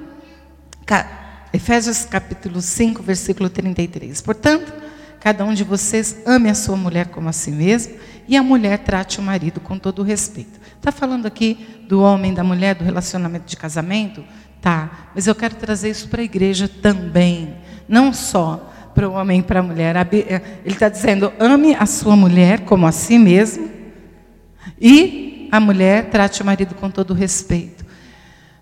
Efésios 1.51 2.05
capítulo 2.05 2.61
5, 2.61 3.03
versículo 3.03 3.49
33. 3.49 4.21
Portanto, 4.21 4.74
cada 5.19 5.45
um 5.45 5.53
de 5.53 5.63
vocês 5.63 6.17
ame 6.26 6.49
a 6.49 6.55
sua 6.55 6.76
mulher 6.76 7.09
como 7.09 7.30
a 7.30 7.34
si 7.34 7.51
mesmo 7.51 7.95
e 8.28 8.36
a 8.36 8.43
mulher 8.43 8.80
trate 8.80 9.19
o 9.19 9.21
marido 9.21 9.59
com 9.59 9.78
todo 9.78 9.99
o 9.99 10.03
respeito. 10.03 10.59
Está 10.84 10.91
falando 10.91 11.25
aqui 11.25 11.57
do 11.88 12.01
homem, 12.01 12.34
da 12.34 12.43
mulher, 12.43 12.75
do 12.75 12.84
relacionamento 12.84 13.45
de 13.45 13.55
casamento? 13.55 14.21
Tá, 14.59 15.07
mas 15.15 15.27
eu 15.27 15.34
quero 15.34 15.55
trazer 15.55 15.89
isso 15.89 16.09
para 16.09 16.19
a 16.19 16.25
igreja 16.25 16.67
também. 16.67 17.55
Não 17.88 18.11
só 18.11 18.69
para 18.93 19.07
o 19.07 19.13
homem 19.13 19.39
e 19.39 19.43
para 19.43 19.61
a 19.61 19.63
mulher. 19.63 19.95
Eh, 19.95 20.59
ele 20.65 20.73
está 20.73 20.89
dizendo: 20.89 21.31
ame 21.39 21.73
a 21.73 21.86
sua 21.86 22.17
mulher 22.17 22.65
como 22.65 22.86
a 22.86 22.91
si 22.91 23.17
mesmo 23.17 23.71
e 24.77 25.47
a 25.53 25.57
mulher 25.57 26.09
trate 26.09 26.41
o 26.41 26.45
marido 26.45 26.75
com 26.75 26.89
todo 26.89 27.13
respeito 27.13 27.86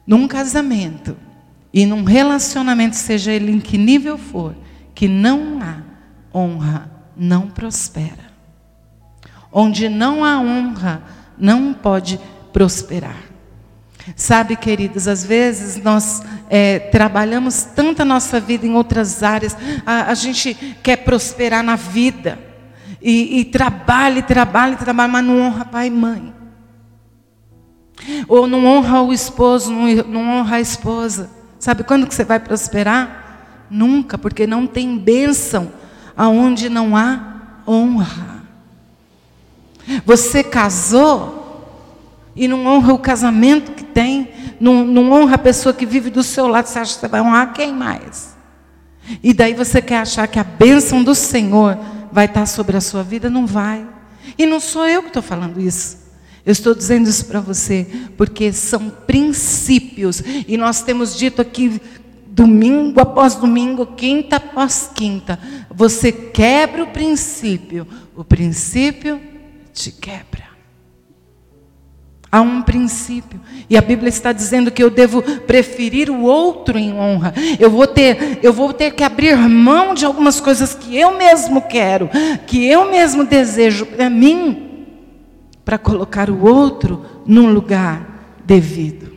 num 0.06 0.28
casamento 0.28 1.18
e 1.74 1.88
num 1.88 2.04
relacionamento, 2.04 2.96
seja 2.98 3.32
ele 3.32 3.52
em 3.52 3.60
que 3.60 3.80
nível 3.80 4.16
for, 4.16 4.56
que 4.94 5.08
não 5.08 5.60
há 5.60 5.82
honra, 6.32 6.92
não 7.18 7.48
prospera. 7.48 8.30
Onde 9.52 9.90
não 9.90 10.24
há 10.24 10.40
honra, 10.40 11.02
não 11.42 11.74
pode 11.74 12.20
prosperar. 12.54 13.18
Sabe, 14.16 14.56
queridos, 14.56 15.08
às 15.08 15.24
vezes 15.24 15.82
nós 15.84 16.24
é, 16.50 16.80
trabalhamos 16.80 17.64
tanto 17.64 18.02
a 18.02 18.06
nossa 18.06 18.40
vida 18.40 18.66
em 18.66 18.74
outras 18.74 19.22
áreas, 19.22 19.56
a, 19.86 20.12
a 20.12 20.14
gente 20.14 20.54
quer 20.82 20.98
prosperar 20.98 21.64
na 21.64 21.76
vida, 21.76 22.40
e, 23.02 23.40
e 23.40 23.46
trabalha, 23.46 24.22
trabalha, 24.22 24.78
trabalha, 24.78 25.12
mas 25.12 25.26
não 25.26 25.42
honra 25.42 25.66
pai 25.66 25.88
e 25.88 25.92
mãe. 25.92 26.34
Ou 28.28 28.48
não 28.48 28.66
honra 28.66 29.02
o 29.02 29.12
esposo, 29.12 29.72
não 29.72 30.30
honra 30.30 30.58
a 30.58 30.62
esposa. 30.62 31.30
Sabe 31.60 31.84
quando 31.84 32.08
que 32.08 32.14
você 32.14 32.24
vai 32.24 32.40
prosperar? 32.40 33.68
Nunca, 33.70 34.18
porque 34.18 34.46
não 34.46 34.68
tem 34.68 34.98
bênção 34.98 35.72
aonde 36.16 36.70
não 36.70 36.96
há 36.96 37.62
honra. 37.68 38.31
Você 40.06 40.44
casou 40.44 41.42
e 42.36 42.48
não 42.48 42.66
honra 42.66 42.94
o 42.94 43.00
casamento 43.00 43.72
que 43.72 43.84
tem, 43.84 44.30
não, 44.60 44.86
não 44.86 45.12
honra 45.12 45.36
a 45.36 45.40
pessoa 45.40 45.74
que 45.74 45.86
vive 45.86 46.10
do 46.10 46.24
seu 46.24 46.48
lado, 46.48 46.68
você 46.68 46.80
acha 46.80 46.94
que 46.94 47.00
você 47.02 47.08
vai 47.08 47.22
honrar 47.22 47.54
quem 47.54 47.74
mais? 47.74 48.36
E 49.24 49.34
daí 49.34 49.54
você 49.54 49.82
quer 49.82 49.98
achar 49.98 50.28
que 50.28 50.40
a 50.40 50.44
bênção 50.44 51.04
do 51.04 51.16
Senhor 51.16 51.78
vai 52.12 52.26
estar 52.26 52.46
sobre 52.46 52.78
a 52.78 52.82
sua 52.82 53.04
vida? 53.04 53.30
Não 53.30 53.46
vai. 53.46 53.86
E 54.38 54.46
não 54.46 54.60
sou 54.60 54.88
eu 54.88 55.02
que 55.02 55.10
estou 55.10 55.24
falando 55.24 55.60
isso. 55.60 55.98
Eu 56.46 56.52
estou 56.52 56.74
dizendo 56.74 57.08
isso 57.10 57.26
para 57.26 57.40
você 57.40 57.88
porque 58.18 58.52
são 58.52 58.90
princípios 58.90 60.24
e 60.48 60.58
nós 60.58 60.82
temos 60.82 61.18
dito 61.18 61.42
aqui 61.42 61.80
domingo 62.28 63.00
após 63.00 63.36
domingo, 63.36 63.86
quinta 63.86 64.38
após 64.38 64.90
quinta, 64.96 65.38
você 65.70 66.12
quebra 66.12 66.84
o 66.84 66.88
princípio, 66.88 67.86
o 68.16 68.24
princípio 68.24 69.20
te 69.74 69.92
quebra. 69.92 70.52
Há 72.32 72.40
um 72.40 72.62
princípio. 72.62 73.42
E 73.70 73.78
a 73.78 73.82
Bíblia 73.82 74.08
está 74.08 74.32
dizendo 74.32 74.72
que 74.72 74.82
eu 74.82 74.90
devo 74.90 75.22
preferir 75.42 76.10
o 76.10 76.22
outro 76.22 76.78
em 76.80 76.94
honra. 76.94 77.34
Eu 77.60 77.70
vou 77.70 77.86
ter, 77.86 78.40
eu 78.42 78.54
vou 78.54 78.72
ter 78.72 78.92
que 78.92 79.04
abrir 79.04 79.36
mão 79.38 79.94
de 79.94 80.06
algumas 80.06 80.40
coisas 80.40 80.74
que 80.74 80.98
eu 80.98 81.18
mesmo 81.18 81.62
quero, 81.64 82.10
que 82.48 82.66
eu 82.66 82.90
mesmo 82.90 83.26
desejo 83.26 83.86
para 83.86 84.10
mim 84.10 84.70
para 85.66 85.78
colocar 85.78 86.30
o 86.30 86.46
outro 86.46 87.06
num 87.26 87.52
lugar 87.52 88.38
devido. 88.46 89.12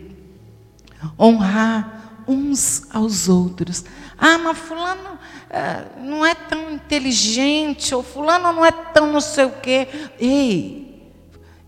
Honrar 1.19 2.23
uns 2.27 2.89
aos 2.93 3.29
outros. 3.29 3.85
Ah, 4.19 4.39
mas 4.39 4.59
fulano 4.59 5.19
ah, 5.57 5.85
não 6.01 6.27
é 6.27 6.35
tão 6.35 6.73
inteligente, 6.73 7.95
ou 7.95 8.03
fulano 8.03 8.53
não 8.53 8.67
é 8.67 8.73
tão 8.73 9.13
não 9.13 9.21
sei 9.21 9.45
o 9.45 9.53
quê. 9.63 9.87
Ei, 10.19 10.85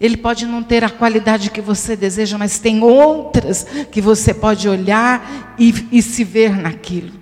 ele 0.01 0.16
pode 0.16 0.45
não 0.45 0.61
ter 0.61 0.82
a 0.82 0.91
qualidade 0.91 1.51
que 1.51 1.61
você 1.61 1.95
deseja, 1.95 2.37
mas 2.37 2.59
tem 2.59 2.82
outras 2.82 3.64
que 3.93 4.01
você 4.01 4.34
pode 4.34 4.68
olhar 4.68 5.55
e, 5.57 5.72
e 5.93 6.03
se 6.03 6.24
ver 6.24 6.57
naquilo. 6.57 7.12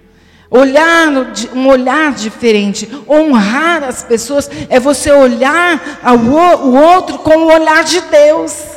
Olhar, 0.50 1.08
um 1.54 1.66
olhar 1.66 2.12
diferente, 2.14 2.88
honrar 3.06 3.84
as 3.84 4.02
pessoas, 4.02 4.48
é 4.70 4.80
você 4.80 5.12
olhar 5.12 6.00
ao, 6.02 6.16
o 6.16 6.74
outro 6.74 7.18
com 7.18 7.36
o 7.36 7.52
olhar 7.52 7.84
de 7.84 8.00
Deus. 8.00 8.74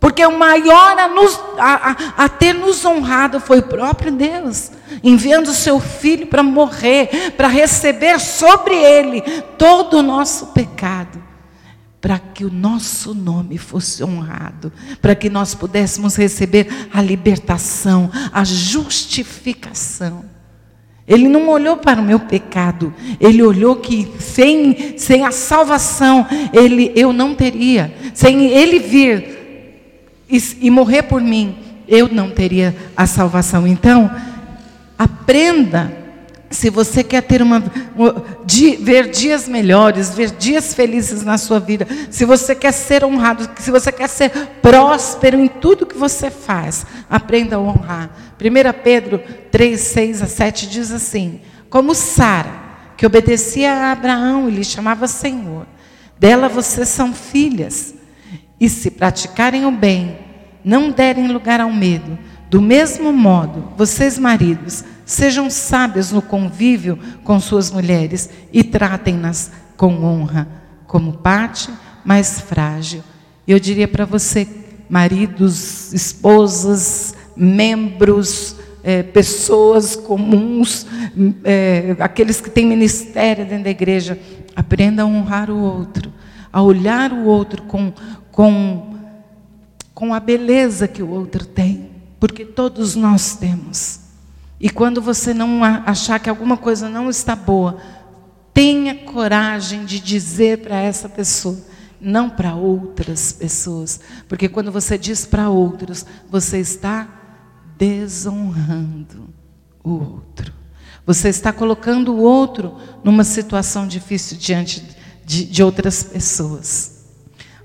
Porque 0.00 0.24
o 0.24 0.36
maior 0.36 0.98
a, 0.98 1.08
nos, 1.08 1.38
a, 1.58 1.90
a, 1.90 2.24
a 2.24 2.28
ter 2.28 2.54
nos 2.54 2.82
honrado 2.86 3.38
foi 3.38 3.58
o 3.58 3.64
próprio 3.64 4.10
Deus, 4.10 4.72
enviando 5.04 5.48
o 5.48 5.54
seu 5.54 5.78
filho 5.78 6.26
para 6.26 6.42
morrer, 6.42 7.34
para 7.36 7.48
receber 7.48 8.18
sobre 8.18 8.74
ele 8.74 9.20
todo 9.58 9.98
o 9.98 10.02
nosso 10.02 10.46
pecado, 10.48 11.22
para 12.00 12.18
que 12.18 12.46
o 12.46 12.50
nosso 12.50 13.12
nome 13.12 13.58
fosse 13.58 14.02
honrado, 14.02 14.72
para 15.02 15.14
que 15.14 15.28
nós 15.28 15.54
pudéssemos 15.54 16.16
receber 16.16 16.88
a 16.90 17.02
libertação, 17.02 18.10
a 18.32 18.42
justificação. 18.42 20.24
Ele 21.06 21.28
não 21.28 21.46
olhou 21.50 21.76
para 21.76 22.00
o 22.00 22.04
meu 22.04 22.20
pecado, 22.20 22.94
ele 23.20 23.42
olhou 23.42 23.76
que 23.76 24.10
sem, 24.18 24.96
sem 24.96 25.26
a 25.26 25.30
salvação 25.32 26.26
ele, 26.54 26.90
eu 26.96 27.12
não 27.12 27.34
teria, 27.34 27.94
sem 28.14 28.46
ele 28.46 28.78
vir 28.78 29.39
e, 30.30 30.66
e 30.66 30.70
morrer 30.70 31.02
por 31.02 31.20
mim, 31.20 31.56
eu 31.88 32.08
não 32.08 32.30
teria 32.30 32.74
a 32.96 33.06
salvação. 33.06 33.66
Então, 33.66 34.10
aprenda 34.98 36.00
se 36.50 36.68
você 36.68 37.04
quer 37.04 37.22
ter 37.22 37.40
uma, 37.40 37.62
ver 38.80 39.08
dias 39.08 39.46
melhores, 39.46 40.10
ver 40.10 40.32
dias 40.32 40.74
felizes 40.74 41.22
na 41.22 41.38
sua 41.38 41.60
vida, 41.60 41.86
se 42.10 42.24
você 42.24 42.56
quer 42.56 42.72
ser 42.72 43.04
honrado, 43.04 43.48
se 43.60 43.70
você 43.70 43.92
quer 43.92 44.08
ser 44.08 44.30
próspero 44.60 45.38
em 45.38 45.46
tudo 45.46 45.86
que 45.86 45.96
você 45.96 46.28
faz, 46.28 46.84
aprenda 47.08 47.54
a 47.54 47.60
honrar. 47.60 48.10
1 48.40 48.82
Pedro 48.82 49.22
3, 49.52 49.80
6 49.80 50.22
a 50.22 50.26
7 50.26 50.68
diz 50.68 50.90
assim: 50.90 51.40
Como 51.68 51.94
Sara, 51.94 52.52
que 52.96 53.06
obedecia 53.06 53.72
a 53.72 53.92
Abraão 53.92 54.48
e 54.48 54.52
lhe 54.52 54.64
chamava 54.64 55.06
Senhor, 55.06 55.66
dela 56.18 56.48
vocês 56.48 56.88
são 56.88 57.14
filhas, 57.14 57.94
e 58.60 58.68
se 58.68 58.90
praticarem 58.90 59.64
o 59.64 59.70
bem, 59.70 60.18
não 60.62 60.90
derem 60.90 61.28
lugar 61.28 61.60
ao 61.60 61.72
medo, 61.72 62.18
do 62.50 62.60
mesmo 62.60 63.12
modo, 63.12 63.72
vocês 63.76 64.18
maridos, 64.18 64.84
Sejam 65.10 65.50
sábios 65.50 66.12
no 66.12 66.22
convívio 66.22 66.96
com 67.24 67.40
suas 67.40 67.68
mulheres 67.68 68.30
e 68.52 68.62
tratem-nas 68.62 69.50
com 69.76 70.04
honra, 70.04 70.46
como 70.86 71.14
parte 71.14 71.68
mais 72.04 72.40
frágil. 72.40 73.02
Eu 73.44 73.58
diria 73.58 73.88
para 73.88 74.04
você, 74.04 74.46
maridos, 74.88 75.92
esposas, 75.92 77.16
membros, 77.34 78.54
é, 78.84 79.02
pessoas 79.02 79.96
comuns, 79.96 80.86
é, 81.42 81.96
aqueles 81.98 82.40
que 82.40 82.48
têm 82.48 82.66
ministério 82.66 83.44
dentro 83.44 83.64
da 83.64 83.70
igreja, 83.70 84.16
aprenda 84.54 85.02
a 85.02 85.06
honrar 85.06 85.50
o 85.50 85.58
outro, 85.58 86.12
a 86.52 86.62
olhar 86.62 87.12
o 87.12 87.24
outro 87.24 87.62
com, 87.62 87.92
com, 88.32 88.98
com 89.94 90.14
a 90.14 90.20
beleza 90.20 90.88
que 90.88 91.02
o 91.02 91.10
outro 91.10 91.44
tem, 91.44 91.90
porque 92.18 92.44
todos 92.44 92.94
nós 92.94 93.36
temos. 93.36 94.00
E 94.60 94.68
quando 94.68 95.00
você 95.00 95.32
não 95.32 95.64
achar 95.64 96.18
que 96.18 96.28
alguma 96.28 96.56
coisa 96.56 96.88
não 96.88 97.08
está 97.08 97.34
boa, 97.34 97.78
tenha 98.52 98.94
coragem 98.94 99.84
de 99.84 99.98
dizer 99.98 100.58
para 100.58 100.76
essa 100.76 101.08
pessoa, 101.08 101.58
não 102.00 102.28
para 102.28 102.54
outras 102.54 103.32
pessoas, 103.32 104.00
porque 104.28 104.48
quando 104.48 104.70
você 104.70 104.98
diz 104.98 105.24
para 105.24 105.48
outros, 105.48 106.04
você 106.30 106.58
está 106.58 107.08
desonrando 107.78 109.30
o 109.82 109.92
outro. 109.92 110.52
Você 111.06 111.28
está 111.28 111.52
colocando 111.52 112.12
o 112.14 112.18
outro 112.18 112.76
numa 113.02 113.24
situação 113.24 113.86
difícil 113.86 114.36
diante 114.36 114.84
de, 115.24 115.44
de 115.44 115.62
outras 115.62 116.02
pessoas. 116.02 116.89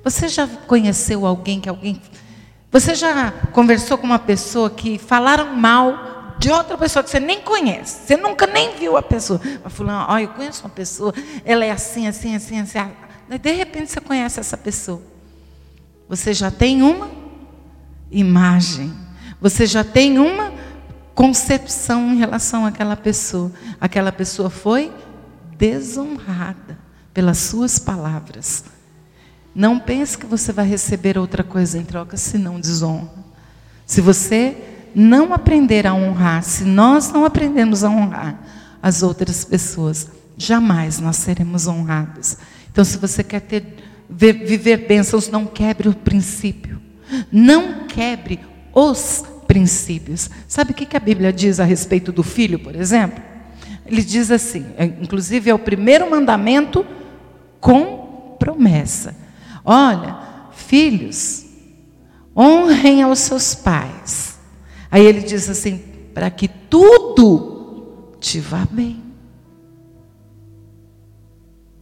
Você 0.05 0.27
já 0.27 0.47
conheceu 0.47 1.25
alguém 1.25 1.59
que 1.59 1.67
alguém. 1.67 1.99
Você 2.71 2.93
já 2.93 3.31
conversou 3.51 3.97
com 3.97 4.05
uma 4.05 4.19
pessoa 4.19 4.69
que 4.69 4.99
falaram 4.99 5.55
mal 5.55 6.35
de 6.37 6.51
outra 6.51 6.77
pessoa 6.77 7.01
que 7.01 7.09
você 7.09 7.19
nem 7.19 7.41
conhece, 7.41 8.05
você 8.05 8.15
nunca 8.15 8.45
nem 8.45 8.75
viu 8.75 8.97
a 8.97 9.01
pessoa. 9.01 9.41
Mas 9.63 9.73
fulano, 9.73 10.05
olha, 10.07 10.25
eu 10.25 10.29
conheço 10.29 10.61
uma 10.61 10.69
pessoa, 10.69 11.11
ela 11.43 11.65
é 11.65 11.71
assim, 11.71 12.05
assim, 12.05 12.35
assim, 12.35 12.59
assim. 12.59 12.77
De 13.41 13.51
repente 13.51 13.91
você 13.91 13.99
conhece 13.99 14.39
essa 14.39 14.55
pessoa. 14.55 15.01
Você 16.07 16.35
já 16.35 16.51
tem 16.51 16.83
uma 16.83 17.09
imagem, 18.11 18.93
você 19.41 19.65
já 19.65 19.83
tem 19.83 20.19
uma 20.19 20.53
concepção 21.15 22.13
em 22.13 22.17
relação 22.17 22.63
àquela 22.63 22.95
pessoa. 22.95 23.51
Aquela 23.81 24.11
pessoa 24.11 24.51
foi 24.51 24.93
desonrada 25.57 26.77
pelas 27.11 27.39
suas 27.39 27.79
palavras. 27.79 28.74
Não 29.55 29.79
pense 29.79 30.17
que 30.17 30.25
você 30.25 30.51
vai 30.51 30.67
receber 30.67 31.17
outra 31.17 31.41
coisa 31.41 31.77
em 31.77 31.85
troca 31.85 32.17
senão 32.17 32.59
desonra. 32.59 33.09
Se 33.85 34.01
você 34.01 34.57
não 34.93 35.33
aprender 35.33 35.87
a 35.87 35.93
honrar, 35.93 36.43
se 36.43 36.65
nós 36.65 37.11
não 37.11 37.23
aprendemos 37.23 37.83
a 37.83 37.89
honrar 37.89 38.37
as 38.81 39.01
outras 39.01 39.45
pessoas, 39.45 40.09
jamais 40.37 40.99
nós 40.99 41.15
seremos 41.15 41.67
honrados. 41.67 42.37
Então, 42.69 42.83
se 42.83 42.97
você 42.97 43.23
quer 43.23 43.39
ter, 43.39 43.63
viver 44.09 44.85
bênçãos, 44.87 45.29
não 45.29 45.45
quebre 45.45 45.87
o 45.87 45.95
princípio. 45.95 46.81
Não 47.31 47.87
quebre 47.87 48.41
os 48.73 49.23
princípios. 49.47 50.29
Sabe 50.47 50.71
o 50.71 50.73
que 50.73 50.97
a 50.97 50.99
Bíblia 50.99 51.31
diz 51.31 51.61
a 51.61 51.63
respeito 51.63 52.11
do 52.11 52.23
filho, 52.23 52.59
por 52.59 52.75
exemplo? 52.75 53.23
Ele 53.85 54.03
diz 54.03 54.31
assim, 54.31 54.65
é, 54.77 54.85
inclusive 54.85 55.49
é 55.49 55.53
o 55.53 55.59
primeiro 55.59 56.09
mandamento 56.09 56.85
com 57.59 58.35
promessa. 58.37 59.15
Olha, 59.65 60.17
filhos, 60.51 61.45
honrem 62.35 63.01
aos 63.01 63.19
seus 63.19 63.55
pais 63.55 64.35
Aí 64.95 65.05
ele 65.05 65.19
diz 65.19 65.49
assim: 65.49 65.77
para 66.13 66.31
que 66.31 66.47
tudo 66.47 68.13
te 68.17 68.39
vá 68.39 68.65
bem. 68.71 69.03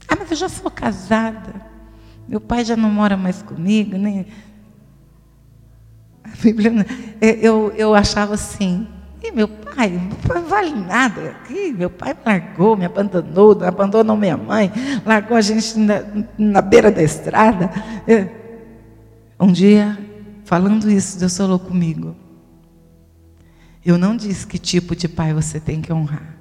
Ah, 0.07 0.15
mas 0.17 0.31
eu 0.31 0.37
já 0.37 0.49
sou 0.49 0.71
casada. 0.71 1.53
Meu 2.27 2.41
pai 2.41 2.65
já 2.65 2.75
não 2.75 2.89
mora 2.89 3.15
mais 3.15 3.43
comigo, 3.43 3.97
nem. 3.97 4.25
Eu, 7.21 7.71
eu 7.75 7.93
achava 7.93 8.33
assim. 8.33 8.87
E 9.23 9.31
meu 9.31 9.47
pai, 9.47 10.01
não 10.27 10.43
vale 10.43 10.71
nada. 10.71 11.37
Ih, 11.49 11.71
meu 11.71 11.89
pai 11.89 12.13
me 12.13 12.19
largou, 12.25 12.75
me 12.75 12.83
abandonou, 12.83 13.57
abandonou 13.63 14.17
minha 14.17 14.35
mãe, 14.35 14.69
largou 15.05 15.37
a 15.37 15.41
gente 15.41 15.79
na, 15.79 16.03
na 16.37 16.61
beira 16.61 16.91
da 16.91 17.01
estrada. 17.01 17.71
Um 19.39 19.49
dia, 19.49 19.97
falando 20.43 20.91
isso, 20.91 21.17
Deus 21.17 21.37
falou 21.37 21.57
comigo. 21.57 22.13
Eu 23.85 23.97
não 23.97 24.15
disse 24.15 24.45
que 24.45 24.57
tipo 24.57 24.93
de 24.93 25.07
pai 25.07 25.33
você 25.33 25.57
tem 25.57 25.81
que 25.81 25.91
honrar. 25.91 26.35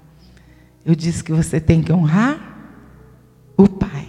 Eu 0.84 0.96
disse 0.96 1.22
que 1.22 1.32
você 1.32 1.60
tem 1.60 1.82
que 1.82 1.92
honrar 1.92 2.40
o 3.56 3.68
pai. 3.68 4.08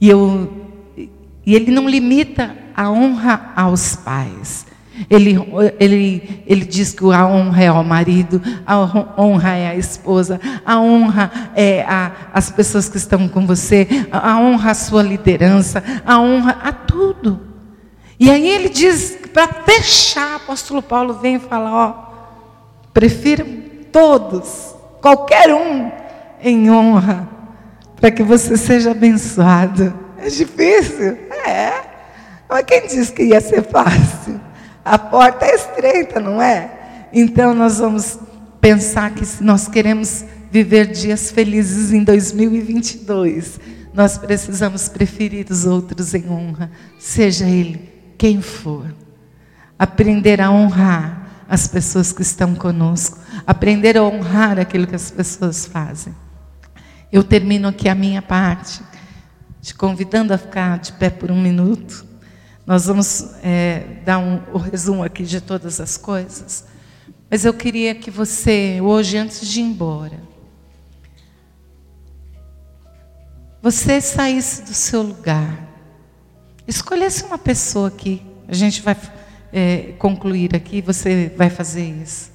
E, 0.00 0.08
eu, 0.08 0.68
e 0.96 1.54
ele 1.56 1.72
não 1.72 1.88
limita 1.88 2.56
a 2.76 2.88
honra 2.88 3.52
aos 3.56 3.96
pais. 3.96 4.66
Ele, 5.10 5.36
ele, 5.78 6.42
ele 6.46 6.64
diz 6.64 6.92
que 6.92 7.04
a 7.12 7.26
honra 7.26 7.62
é 7.62 7.66
ao 7.68 7.84
marido, 7.84 8.40
a 8.66 8.78
honra 9.20 9.54
é 9.54 9.68
à 9.68 9.74
esposa, 9.74 10.40
a 10.64 10.80
honra 10.80 11.30
é 11.54 11.84
as 12.32 12.50
pessoas 12.50 12.88
que 12.88 12.96
estão 12.96 13.28
com 13.28 13.46
você, 13.46 13.86
a 14.10 14.38
honra 14.40 14.70
à 14.70 14.74
sua 14.74 15.02
liderança, 15.02 15.82
a 16.04 16.18
honra 16.18 16.58
a 16.62 16.72
tudo. 16.72 17.40
E 18.18 18.30
aí 18.30 18.48
ele 18.48 18.70
diz, 18.70 19.18
para 19.32 19.48
fechar, 19.48 20.36
apóstolo 20.36 20.80
Paulo 20.80 21.14
vem 21.14 21.38
falar, 21.38 21.74
ó, 21.74 22.06
prefiram 22.94 23.46
todos, 23.92 24.74
qualquer 25.02 25.52
um, 25.54 25.90
em 26.40 26.70
honra, 26.70 27.28
para 28.00 28.10
que 28.10 28.22
você 28.22 28.56
seja 28.56 28.92
abençoado. 28.92 29.92
É 30.18 30.28
difícil? 30.28 31.18
É. 31.46 31.72
Mas 32.48 32.64
quem 32.64 32.86
disse 32.86 33.12
que 33.12 33.24
ia 33.24 33.40
ser 33.40 33.62
fácil? 33.62 34.40
A 34.86 35.00
porta 35.00 35.44
é 35.44 35.56
estreita, 35.56 36.20
não 36.20 36.40
é? 36.40 37.08
Então 37.12 37.52
nós 37.52 37.78
vamos 37.78 38.20
pensar 38.60 39.10
que 39.10 39.26
se 39.26 39.42
nós 39.42 39.66
queremos 39.66 40.24
viver 40.48 40.86
dias 40.86 41.32
felizes 41.32 41.92
em 41.92 42.04
2022, 42.04 43.58
nós 43.92 44.16
precisamos 44.16 44.88
preferir 44.88 45.46
os 45.50 45.66
outros 45.66 46.14
em 46.14 46.30
honra, 46.30 46.70
seja 47.00 47.46
ele 47.48 47.92
quem 48.16 48.40
for. 48.40 48.94
Aprender 49.76 50.40
a 50.40 50.52
honrar 50.52 51.44
as 51.48 51.66
pessoas 51.66 52.12
que 52.12 52.22
estão 52.22 52.54
conosco, 52.54 53.18
aprender 53.44 53.96
a 53.96 54.04
honrar 54.04 54.56
aquilo 54.60 54.86
que 54.86 54.94
as 54.94 55.10
pessoas 55.10 55.66
fazem. 55.66 56.14
Eu 57.10 57.24
termino 57.24 57.66
aqui 57.66 57.88
a 57.88 57.94
minha 57.94 58.22
parte, 58.22 58.80
te 59.60 59.74
convidando 59.74 60.32
a 60.32 60.38
ficar 60.38 60.78
de 60.78 60.92
pé 60.92 61.10
por 61.10 61.32
um 61.32 61.42
minuto. 61.42 62.05
Nós 62.66 62.86
vamos 62.86 63.34
é, 63.42 64.00
dar 64.04 64.18
um, 64.18 64.42
o 64.52 64.58
resumo 64.58 65.04
aqui 65.04 65.22
de 65.22 65.40
todas 65.40 65.80
as 65.80 65.96
coisas. 65.96 66.66
Mas 67.30 67.44
eu 67.44 67.54
queria 67.54 67.94
que 67.94 68.10
você, 68.10 68.80
hoje, 68.80 69.16
antes 69.16 69.48
de 69.48 69.60
ir 69.60 69.64
embora, 69.64 70.20
você 73.62 74.00
saísse 74.00 74.62
do 74.62 74.74
seu 74.74 75.02
lugar 75.02 75.66
Escolhesse 76.66 77.22
uma 77.22 77.38
pessoa 77.38 77.88
aqui. 77.88 78.22
A 78.48 78.54
gente 78.54 78.82
vai 78.82 78.96
é, 79.52 79.94
concluir 79.98 80.54
aqui, 80.54 80.80
você 80.80 81.32
vai 81.36 81.48
fazer 81.48 81.84
isso. 81.84 82.32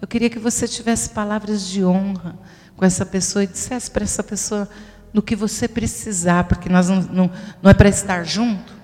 Eu 0.00 0.08
queria 0.08 0.30
que 0.30 0.38
você 0.38 0.66
tivesse 0.66 1.10
palavras 1.10 1.66
de 1.66 1.84
honra 1.84 2.38
com 2.74 2.84
essa 2.84 3.04
pessoa 3.04 3.44
e 3.44 3.46
dissesse 3.46 3.90
para 3.90 4.04
essa 4.04 4.22
pessoa 4.22 4.68
no 5.12 5.20
que 5.20 5.36
você 5.36 5.68
precisar, 5.68 6.44
porque 6.44 6.68
nós 6.68 6.88
não, 6.88 7.02
não, 7.02 7.30
não 7.62 7.70
é 7.70 7.74
para 7.74 7.88
estar 7.88 8.24
junto. 8.24 8.74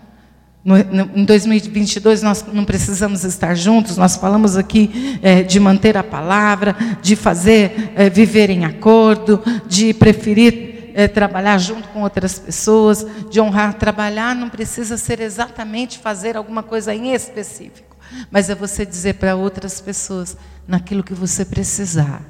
No, 0.64 0.76
no, 0.76 1.10
em 1.18 1.24
2022 1.24 2.22
nós 2.22 2.44
não 2.52 2.64
precisamos 2.64 3.24
estar 3.24 3.54
juntos, 3.54 3.96
nós 3.96 4.16
falamos 4.16 4.56
aqui 4.56 5.18
é, 5.20 5.42
de 5.42 5.58
manter 5.58 5.96
a 5.96 6.04
palavra, 6.04 6.76
de 7.02 7.16
fazer, 7.16 7.92
é, 7.96 8.08
viver 8.08 8.48
em 8.48 8.64
acordo, 8.64 9.42
de 9.66 9.92
preferir 9.92 10.72
é, 10.94 11.08
trabalhar 11.08 11.58
junto 11.58 11.88
com 11.88 12.02
outras 12.02 12.38
pessoas, 12.38 13.04
de 13.30 13.40
honrar. 13.40 13.74
Trabalhar 13.74 14.34
não 14.34 14.48
precisa 14.48 14.96
ser 14.96 15.20
exatamente 15.20 15.98
fazer 15.98 16.36
alguma 16.36 16.62
coisa 16.62 16.94
em 16.94 17.12
específico, 17.12 17.96
mas 18.30 18.48
é 18.48 18.54
você 18.54 18.86
dizer 18.86 19.14
para 19.14 19.34
outras 19.34 19.80
pessoas, 19.80 20.36
naquilo 20.66 21.02
que 21.02 21.14
você 21.14 21.44
precisar, 21.44 22.22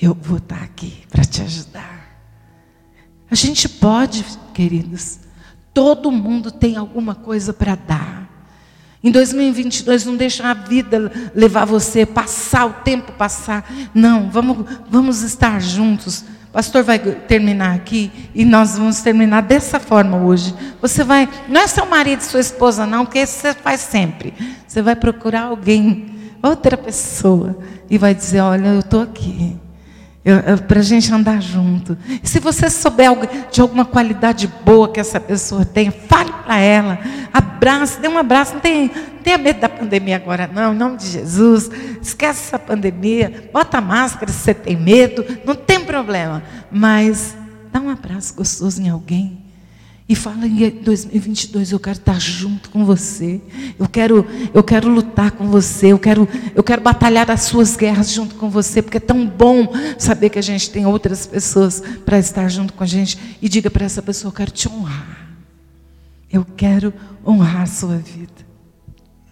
eu 0.00 0.14
vou 0.14 0.38
estar 0.38 0.62
aqui 0.62 1.04
para 1.08 1.24
te 1.24 1.42
ajudar. 1.42 1.98
A 3.30 3.34
gente 3.34 3.68
pode, 3.68 4.24
queridos, 4.54 5.18
todo 5.78 6.10
mundo 6.10 6.50
tem 6.50 6.76
alguma 6.76 7.14
coisa 7.14 7.52
para 7.52 7.76
dar. 7.76 8.28
Em 9.02 9.12
2022, 9.12 10.04
não 10.04 10.16
deixa 10.16 10.50
a 10.50 10.54
vida 10.54 11.12
levar 11.32 11.64
você, 11.64 12.04
passar 12.04 12.66
o 12.66 12.72
tempo 12.82 13.12
passar. 13.12 13.64
Não, 13.94 14.28
vamos, 14.28 14.66
vamos 14.90 15.22
estar 15.22 15.60
juntos 15.60 16.24
pastor 16.52 16.82
vai 16.82 16.98
terminar 16.98 17.76
aqui 17.76 18.10
e 18.34 18.44
nós 18.44 18.76
vamos 18.76 19.00
terminar 19.00 19.42
dessa 19.42 19.78
forma 19.78 20.16
hoje. 20.16 20.52
Você 20.82 21.04
vai, 21.04 21.28
não 21.48 21.60
é 21.60 21.68
seu 21.68 21.86
marido 21.86 22.20
sua 22.22 22.40
esposa, 22.40 22.84
não, 22.84 23.04
porque 23.04 23.20
isso 23.20 23.38
você 23.38 23.54
faz 23.54 23.80
sempre. 23.80 24.34
Você 24.66 24.82
vai 24.82 24.96
procurar 24.96 25.42
alguém 25.42 26.06
outra 26.42 26.76
pessoa 26.76 27.56
e 27.88 27.96
vai 27.96 28.12
dizer: 28.12 28.40
Olha, 28.40 28.68
eu 28.68 28.80
estou 28.80 29.02
aqui 29.02 29.56
para 30.66 30.80
a 30.80 30.82
gente 30.82 31.12
andar 31.12 31.40
junto. 31.40 31.96
Se 32.22 32.38
você 32.38 32.68
souber 32.68 33.10
de 33.50 33.60
alguma 33.60 33.84
qualidade 33.84 34.46
boa 34.64 34.90
que 34.90 35.00
essa 35.00 35.18
pessoa 35.18 35.64
tem, 35.64 35.90
fale 35.90 36.32
para 36.44 36.58
ela, 36.58 36.98
abrace, 37.32 38.00
dê 38.00 38.08
um 38.08 38.18
abraço. 38.18 38.54
Não 38.54 38.60
tenha, 38.60 38.90
não 38.94 39.22
tenha 39.22 39.38
medo 39.38 39.60
da 39.60 39.68
pandemia 39.68 40.16
agora, 40.16 40.50
não, 40.52 40.74
em 40.74 40.76
nome 40.76 40.96
de 40.96 41.06
Jesus. 41.06 41.70
Esquece 42.02 42.48
essa 42.48 42.58
pandemia, 42.58 43.50
bota 43.52 43.80
máscara 43.80 44.30
se 44.30 44.38
você 44.38 44.54
tem 44.54 44.76
medo, 44.76 45.24
não 45.44 45.54
tem 45.54 45.84
problema. 45.84 46.42
Mas 46.70 47.36
dá 47.72 47.80
um 47.80 47.90
abraço 47.90 48.34
gostoso 48.34 48.82
em 48.82 48.88
alguém. 48.88 49.37
E 50.08 50.16
fala 50.16 50.46
em 50.46 50.70
2022, 50.70 51.70
eu 51.70 51.78
quero 51.78 51.98
estar 51.98 52.18
junto 52.18 52.70
com 52.70 52.82
você. 52.82 53.42
Eu 53.78 53.86
quero, 53.86 54.26
eu 54.54 54.62
quero 54.62 54.88
lutar 54.88 55.32
com 55.32 55.48
você. 55.48 55.88
Eu 55.88 55.98
quero, 55.98 56.26
eu 56.54 56.62
quero 56.62 56.80
batalhar 56.80 57.30
as 57.30 57.42
suas 57.42 57.76
guerras 57.76 58.10
junto 58.10 58.34
com 58.36 58.48
você, 58.48 58.80
porque 58.80 58.96
é 58.96 59.00
tão 59.00 59.26
bom 59.26 59.70
saber 59.98 60.30
que 60.30 60.38
a 60.38 60.42
gente 60.42 60.70
tem 60.70 60.86
outras 60.86 61.26
pessoas 61.26 61.82
para 62.06 62.18
estar 62.18 62.48
junto 62.48 62.72
com 62.72 62.82
a 62.82 62.86
gente. 62.86 63.18
E 63.42 63.50
diga 63.50 63.70
para 63.70 63.84
essa 63.84 64.00
pessoa, 64.00 64.30
eu 64.30 64.34
quero 64.34 64.50
te 64.50 64.66
honrar. 64.66 65.28
Eu 66.32 66.42
quero 66.56 66.94
honrar 67.26 67.62
a 67.62 67.66
sua 67.66 67.98
vida. 67.98 68.46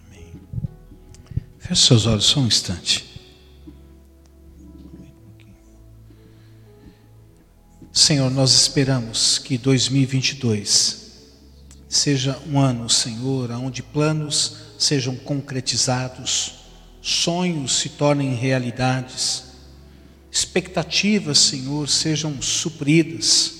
Amém. 0.05 0.31
Feche 1.57 1.87
seus 1.87 2.05
olhos 2.05 2.25
só 2.25 2.39
um 2.39 2.45
instante. 2.45 3.16
Senhor, 7.97 8.29
nós 8.29 8.53
esperamos 8.53 9.39
que 9.39 9.57
2022 9.57 11.07
seja 11.89 12.37
um 12.47 12.59
ano, 12.59 12.87
Senhor, 12.87 13.49
onde 13.49 13.81
planos 13.81 14.57
sejam 14.77 15.15
concretizados, 15.15 16.59
sonhos 17.01 17.79
se 17.79 17.89
tornem 17.89 18.35
realidades, 18.35 19.45
expectativas, 20.31 21.39
Senhor, 21.39 21.89
sejam 21.89 22.39
supridas, 22.39 23.53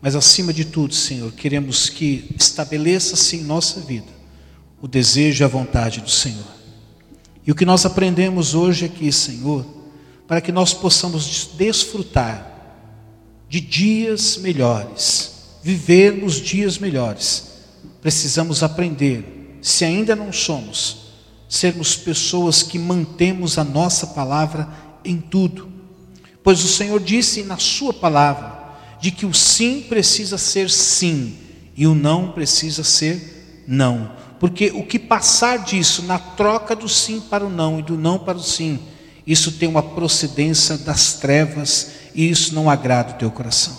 mas 0.00 0.14
acima 0.14 0.52
de 0.52 0.64
tudo, 0.64 0.94
Senhor, 0.94 1.32
queremos 1.32 1.88
que 1.88 2.32
estabeleça-se 2.38 3.38
em 3.38 3.42
nossa 3.42 3.80
vida 3.80 4.06
o 4.80 4.86
desejo 4.86 5.42
e 5.42 5.44
a 5.44 5.48
vontade 5.48 6.00
do 6.00 6.10
Senhor. 6.10 6.46
E 7.44 7.50
o 7.50 7.56
que 7.56 7.66
nós 7.66 7.84
aprendemos 7.84 8.54
hoje 8.54 8.84
aqui, 8.84 9.10
Senhor, 9.10 9.66
para 10.28 10.40
que 10.40 10.52
nós 10.52 10.72
possamos 10.72 11.50
desfrutar 11.58 12.47
de 13.48 13.60
dias 13.60 14.36
melhores, 14.36 15.32
vivermos 15.62 16.40
dias 16.40 16.78
melhores, 16.78 17.48
precisamos 18.02 18.62
aprender, 18.62 19.58
se 19.62 19.84
ainda 19.84 20.14
não 20.14 20.32
somos, 20.32 21.08
sermos 21.48 21.96
pessoas 21.96 22.62
que 22.62 22.78
mantemos 22.78 23.56
a 23.58 23.64
nossa 23.64 24.06
palavra 24.08 24.68
em 25.04 25.18
tudo. 25.18 25.68
Pois 26.42 26.62
o 26.62 26.68
Senhor 26.68 27.00
disse 27.00 27.42
na 27.42 27.56
Sua 27.56 27.92
palavra 27.92 28.58
de 29.00 29.10
que 29.10 29.24
o 29.24 29.32
sim 29.32 29.82
precisa 29.88 30.36
ser 30.36 30.68
sim 30.68 31.36
e 31.76 31.86
o 31.86 31.94
não 31.94 32.32
precisa 32.32 32.84
ser 32.84 33.64
não. 33.66 34.12
Porque 34.38 34.70
o 34.74 34.84
que 34.84 34.98
passar 34.98 35.64
disso 35.64 36.02
na 36.02 36.18
troca 36.18 36.76
do 36.76 36.88
sim 36.88 37.20
para 37.20 37.44
o 37.44 37.50
não 37.50 37.78
e 37.78 37.82
do 37.82 37.96
não 37.96 38.18
para 38.18 38.38
o 38.38 38.42
sim, 38.42 38.78
isso 39.26 39.52
tem 39.52 39.68
uma 39.68 39.82
procedência 39.82 40.76
das 40.78 41.14
trevas 41.14 41.90
e 42.14 42.28
isso 42.28 42.54
não 42.54 42.68
agrada 42.68 43.12
o 43.12 43.18
teu 43.18 43.30
coração. 43.30 43.76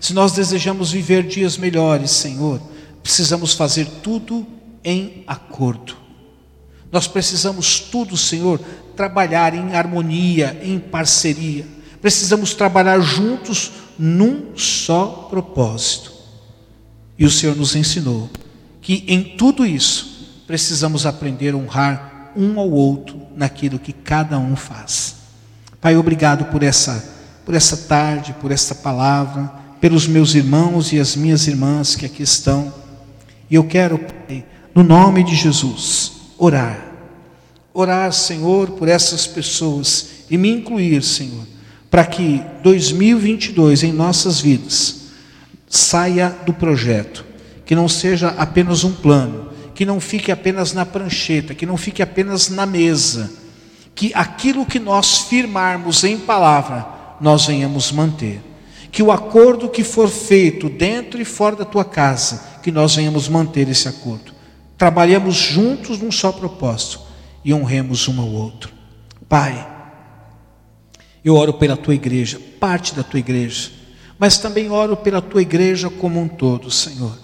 Se 0.00 0.14
nós 0.14 0.32
desejamos 0.32 0.92
viver 0.92 1.26
dias 1.26 1.56
melhores, 1.56 2.10
Senhor, 2.10 2.60
precisamos 3.02 3.54
fazer 3.54 3.86
tudo 4.02 4.46
em 4.82 5.24
acordo. 5.26 5.96
Nós 6.90 7.06
precisamos 7.06 7.78
tudo, 7.78 8.16
Senhor, 8.16 8.58
trabalhar 8.96 9.54
em 9.54 9.74
harmonia, 9.74 10.58
em 10.62 10.78
parceria. 10.78 11.66
Precisamos 12.00 12.54
trabalhar 12.54 12.98
juntos 13.00 13.72
num 13.98 14.56
só 14.56 15.28
propósito. 15.30 16.12
E 17.18 17.26
o 17.26 17.30
Senhor 17.30 17.54
nos 17.54 17.76
ensinou 17.76 18.30
que 18.80 19.04
em 19.06 19.36
tudo 19.36 19.66
isso 19.66 20.42
precisamos 20.46 21.04
aprender 21.04 21.52
a 21.52 21.56
honrar 21.56 22.32
um 22.34 22.58
ao 22.58 22.70
outro 22.70 23.20
naquilo 23.36 23.78
que 23.78 23.92
cada 23.92 24.38
um 24.38 24.56
faz. 24.56 25.16
Pai, 25.80 25.96
obrigado 25.96 26.46
por 26.46 26.62
essa 26.62 27.19
por 27.50 27.56
essa 27.56 27.76
tarde, 27.76 28.32
por 28.40 28.52
esta 28.52 28.76
palavra, 28.76 29.52
pelos 29.80 30.06
meus 30.06 30.36
irmãos 30.36 30.92
e 30.92 31.00
as 31.00 31.16
minhas 31.16 31.48
irmãs 31.48 31.96
que 31.96 32.06
aqui 32.06 32.22
estão. 32.22 32.72
E 33.50 33.56
eu 33.56 33.64
quero, 33.64 33.98
Pai, 33.98 34.44
no 34.72 34.84
nome 34.84 35.24
de 35.24 35.34
Jesus, 35.34 36.12
orar. 36.38 36.80
Orar, 37.74 38.12
Senhor, 38.12 38.70
por 38.70 38.86
essas 38.86 39.26
pessoas 39.26 40.10
e 40.30 40.38
me 40.38 40.48
incluir, 40.48 41.02
Senhor, 41.02 41.44
para 41.90 42.06
que 42.06 42.40
2022 42.62 43.82
em 43.82 43.92
nossas 43.92 44.40
vidas 44.40 45.06
saia 45.68 46.28
do 46.46 46.52
projeto, 46.52 47.24
que 47.66 47.74
não 47.74 47.88
seja 47.88 48.28
apenas 48.38 48.84
um 48.84 48.92
plano, 48.92 49.50
que 49.74 49.84
não 49.84 49.98
fique 49.98 50.30
apenas 50.30 50.72
na 50.72 50.86
prancheta, 50.86 51.52
que 51.52 51.66
não 51.66 51.76
fique 51.76 52.00
apenas 52.00 52.48
na 52.48 52.64
mesa, 52.64 53.28
que 53.92 54.12
aquilo 54.14 54.64
que 54.64 54.78
nós 54.78 55.22
firmarmos 55.22 56.04
em 56.04 56.16
palavra 56.16 56.99
nós 57.20 57.46
venhamos 57.46 57.92
manter. 57.92 58.40
Que 58.90 59.02
o 59.02 59.12
acordo 59.12 59.68
que 59.68 59.84
for 59.84 60.08
feito 60.08 60.68
dentro 60.68 61.20
e 61.20 61.24
fora 61.24 61.56
da 61.56 61.64
tua 61.64 61.84
casa, 61.84 62.42
que 62.62 62.72
nós 62.72 62.96
venhamos 62.96 63.28
manter 63.28 63.68
esse 63.68 63.86
acordo. 63.86 64.32
Trabalhemos 64.76 65.36
juntos 65.36 65.98
num 65.98 66.10
só 66.10 66.32
propósito 66.32 67.00
e 67.44 67.52
honremos 67.52 68.08
um 68.08 68.20
ao 68.20 68.28
outro. 68.28 68.72
Pai, 69.28 69.68
eu 71.24 71.36
oro 71.36 71.54
pela 71.54 71.76
tua 71.76 71.94
igreja, 71.94 72.40
parte 72.58 72.94
da 72.94 73.02
tua 73.02 73.20
igreja, 73.20 73.70
mas 74.18 74.38
também 74.38 74.70
oro 74.70 74.96
pela 74.96 75.20
tua 75.22 75.42
igreja 75.42 75.88
como 75.88 76.20
um 76.20 76.26
todo, 76.26 76.70
Senhor. 76.70 77.16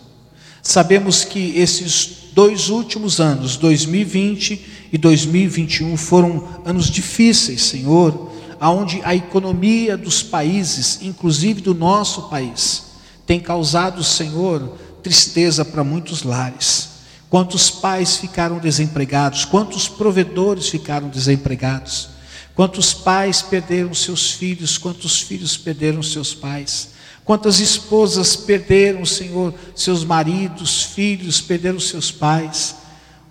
Sabemos 0.62 1.24
que 1.24 1.58
esses 1.58 2.30
dois 2.32 2.68
últimos 2.68 3.20
anos, 3.20 3.56
2020 3.56 4.88
e 4.92 4.98
2021, 4.98 5.96
foram 5.96 6.60
anos 6.64 6.90
difíceis, 6.90 7.62
Senhor 7.62 8.35
aonde 8.60 9.00
a 9.04 9.14
economia 9.14 9.96
dos 9.96 10.22
países, 10.22 11.00
inclusive 11.02 11.60
do 11.60 11.74
nosso 11.74 12.28
país, 12.28 12.84
tem 13.26 13.40
causado, 13.40 14.02
Senhor, 14.04 14.76
tristeza 15.02 15.64
para 15.64 15.84
muitos 15.84 16.22
lares. 16.22 16.88
Quantos 17.28 17.70
pais 17.70 18.16
ficaram 18.16 18.58
desempregados, 18.58 19.44
quantos 19.44 19.88
provedores 19.88 20.68
ficaram 20.68 21.08
desempregados, 21.08 22.10
quantos 22.54 22.94
pais 22.94 23.42
perderam 23.42 23.92
seus 23.92 24.30
filhos, 24.30 24.78
quantos 24.78 25.20
filhos 25.20 25.56
perderam 25.56 26.02
seus 26.02 26.34
pais, 26.34 26.90
quantas 27.24 27.58
esposas 27.58 28.36
perderam, 28.36 29.04
Senhor, 29.04 29.52
seus 29.74 30.04
maridos, 30.04 30.82
filhos, 30.82 31.40
perderam 31.40 31.80
seus 31.80 32.12
pais. 32.12 32.76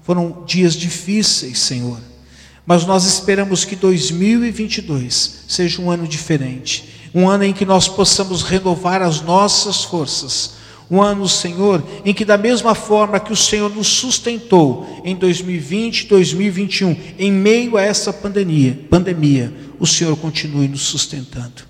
Foram 0.03 0.43
dias 0.45 0.75
difíceis, 0.75 1.57
Senhor. 1.57 1.97
Mas 2.65 2.85
nós 2.85 3.05
esperamos 3.05 3.63
que 3.63 3.75
2022 3.75 5.43
seja 5.47 5.81
um 5.81 5.91
ano 5.91 6.07
diferente, 6.07 6.89
um 7.13 7.29
ano 7.29 7.43
em 7.43 7.53
que 7.53 7.65
nós 7.65 7.87
possamos 7.87 8.41
renovar 8.41 9.01
as 9.01 9.21
nossas 9.21 9.83
forças. 9.83 10.55
Um 10.89 11.01
ano, 11.01 11.27
Senhor, 11.27 11.83
em 12.03 12.13
que 12.13 12.23
da 12.23 12.37
mesma 12.37 12.75
forma 12.75 13.19
que 13.19 13.33
o 13.33 13.35
Senhor 13.35 13.73
nos 13.73 13.87
sustentou 13.87 15.01
em 15.03 15.15
2020, 15.15 16.07
2021, 16.07 16.95
em 17.17 17.31
meio 17.31 17.77
a 17.77 17.81
essa 17.81 18.13
pandemia, 18.13 18.79
pandemia, 18.89 19.51
o 19.79 19.87
Senhor 19.87 20.15
continue 20.15 20.67
nos 20.67 20.81
sustentando. 20.81 21.63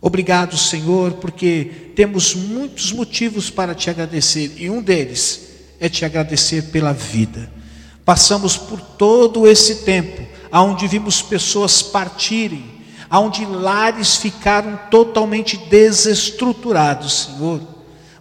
Obrigado, 0.00 0.56
Senhor, 0.56 1.12
porque 1.14 1.92
temos 1.94 2.34
muitos 2.34 2.90
motivos 2.90 3.50
para 3.50 3.74
te 3.74 3.90
agradecer, 3.90 4.54
e 4.56 4.70
um 4.70 4.82
deles 4.82 5.50
é 5.78 5.88
te 5.88 6.04
agradecer 6.04 6.70
pela 6.70 6.92
vida. 6.92 7.59
Passamos 8.04 8.56
por 8.56 8.80
todo 8.80 9.46
esse 9.46 9.76
tempo, 9.76 10.26
aonde 10.50 10.86
vimos 10.88 11.22
pessoas 11.22 11.82
partirem, 11.82 12.64
aonde 13.08 13.44
lares 13.44 14.16
ficaram 14.16 14.78
totalmente 14.90 15.56
desestruturados, 15.56 17.24
Senhor. 17.24 17.60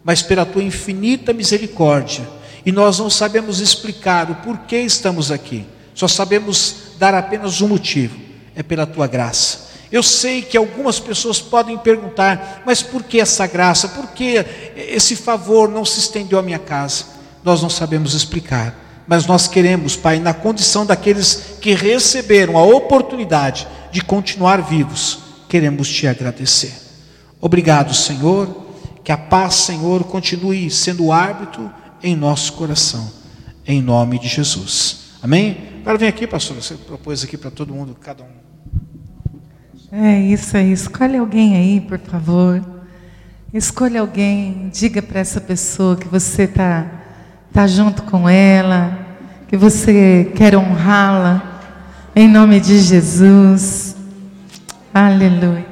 Mas 0.04 0.22
pela 0.22 0.46
tua 0.46 0.64
infinita 0.64 1.34
misericórdia, 1.34 2.28
e 2.66 2.72
nós 2.72 3.00
não 3.00 3.10
sabemos 3.10 3.60
explicar 3.60 4.30
o 4.30 4.36
porquê 4.36 4.78
estamos 4.82 5.32
aqui. 5.32 5.66
Só 5.94 6.08
sabemos 6.08 6.76
dar 6.98 7.14
apenas 7.14 7.62
um 7.62 7.68
motivo: 7.68 8.20
é 8.56 8.62
pela 8.62 8.86
tua 8.86 9.08
graça. 9.08 9.70
Eu 9.92 10.04
sei 10.04 10.44
que 10.44 10.56
algumas 10.56 11.00
pessoas 11.00 11.42
podem 11.42 11.78
perguntar, 11.78 12.62
mas 12.66 12.84
por 12.84 13.02
que 13.02 13.20
essa 13.20 13.48
graça? 13.48 13.88
Por 13.90 14.08
que 14.10 14.46
esse 14.76 15.16
favor 15.16 15.68
não 15.68 15.84
se 15.84 16.00
estendeu 16.00 16.38
à 16.38 16.44
minha 16.44 16.60
casa? 16.60 17.06
Nós 17.44 17.62
não 17.62 17.70
sabemos 17.70 18.14
explicar 18.14 18.89
mas 19.10 19.26
nós 19.26 19.48
queremos, 19.48 19.96
Pai, 19.96 20.20
na 20.20 20.36
condição 20.36 20.86
daqueles 20.86 21.58
que 21.60 21.74
receberam 21.74 22.56
a 22.56 22.62
oportunidade 22.62 23.68
de 23.92 24.02
continuar 24.02 24.62
vivos, 24.62 25.18
queremos 25.50 25.90
te 25.90 26.06
agradecer. 26.06 26.72
Obrigado, 27.42 27.92
Senhor, 27.92 28.68
que 29.04 29.12
a 29.12 29.18
paz, 29.18 29.56
Senhor, 29.56 30.04
continue 30.04 30.70
sendo 30.70 31.06
o 31.06 31.12
árbitro 31.12 31.72
em 32.04 32.16
nosso 32.16 32.54
coração, 32.54 33.12
em 33.66 33.82
nome 33.82 34.20
de 34.20 34.28
Jesus. 34.28 35.16
Amém? 35.24 35.58
Agora 35.82 35.98
vem 35.98 36.08
aqui, 36.08 36.28
pastor. 36.28 36.58
Você 36.58 36.76
propôs 36.76 37.24
aqui 37.24 37.36
para 37.36 37.50
todo 37.50 37.74
mundo, 37.74 37.98
cada 38.00 38.24
um. 38.24 38.28
É 39.92 40.22
isso 40.22 40.56
aí. 40.56 40.72
Escolhe 40.72 41.18
alguém 41.18 41.58
aí, 41.58 41.82
por 41.82 41.98
favor. 41.98 42.64
Escolha 43.52 44.02
alguém. 44.02 44.70
Diga 44.72 45.02
para 45.02 45.20
essa 45.20 45.42
pessoa 45.42 45.98
que 45.98 46.08
você 46.08 46.44
está 46.44 47.00
tá 47.52 47.66
junto 47.66 48.04
com 48.04 48.30
ela, 48.30 48.99
que 49.50 49.58
você 49.58 50.32
quer 50.36 50.56
honrá-la. 50.56 51.42
Em 52.16 52.28
nome 52.28 52.60
de 52.60 52.80
Jesus. 52.80 53.96
Aleluia. 54.94 55.69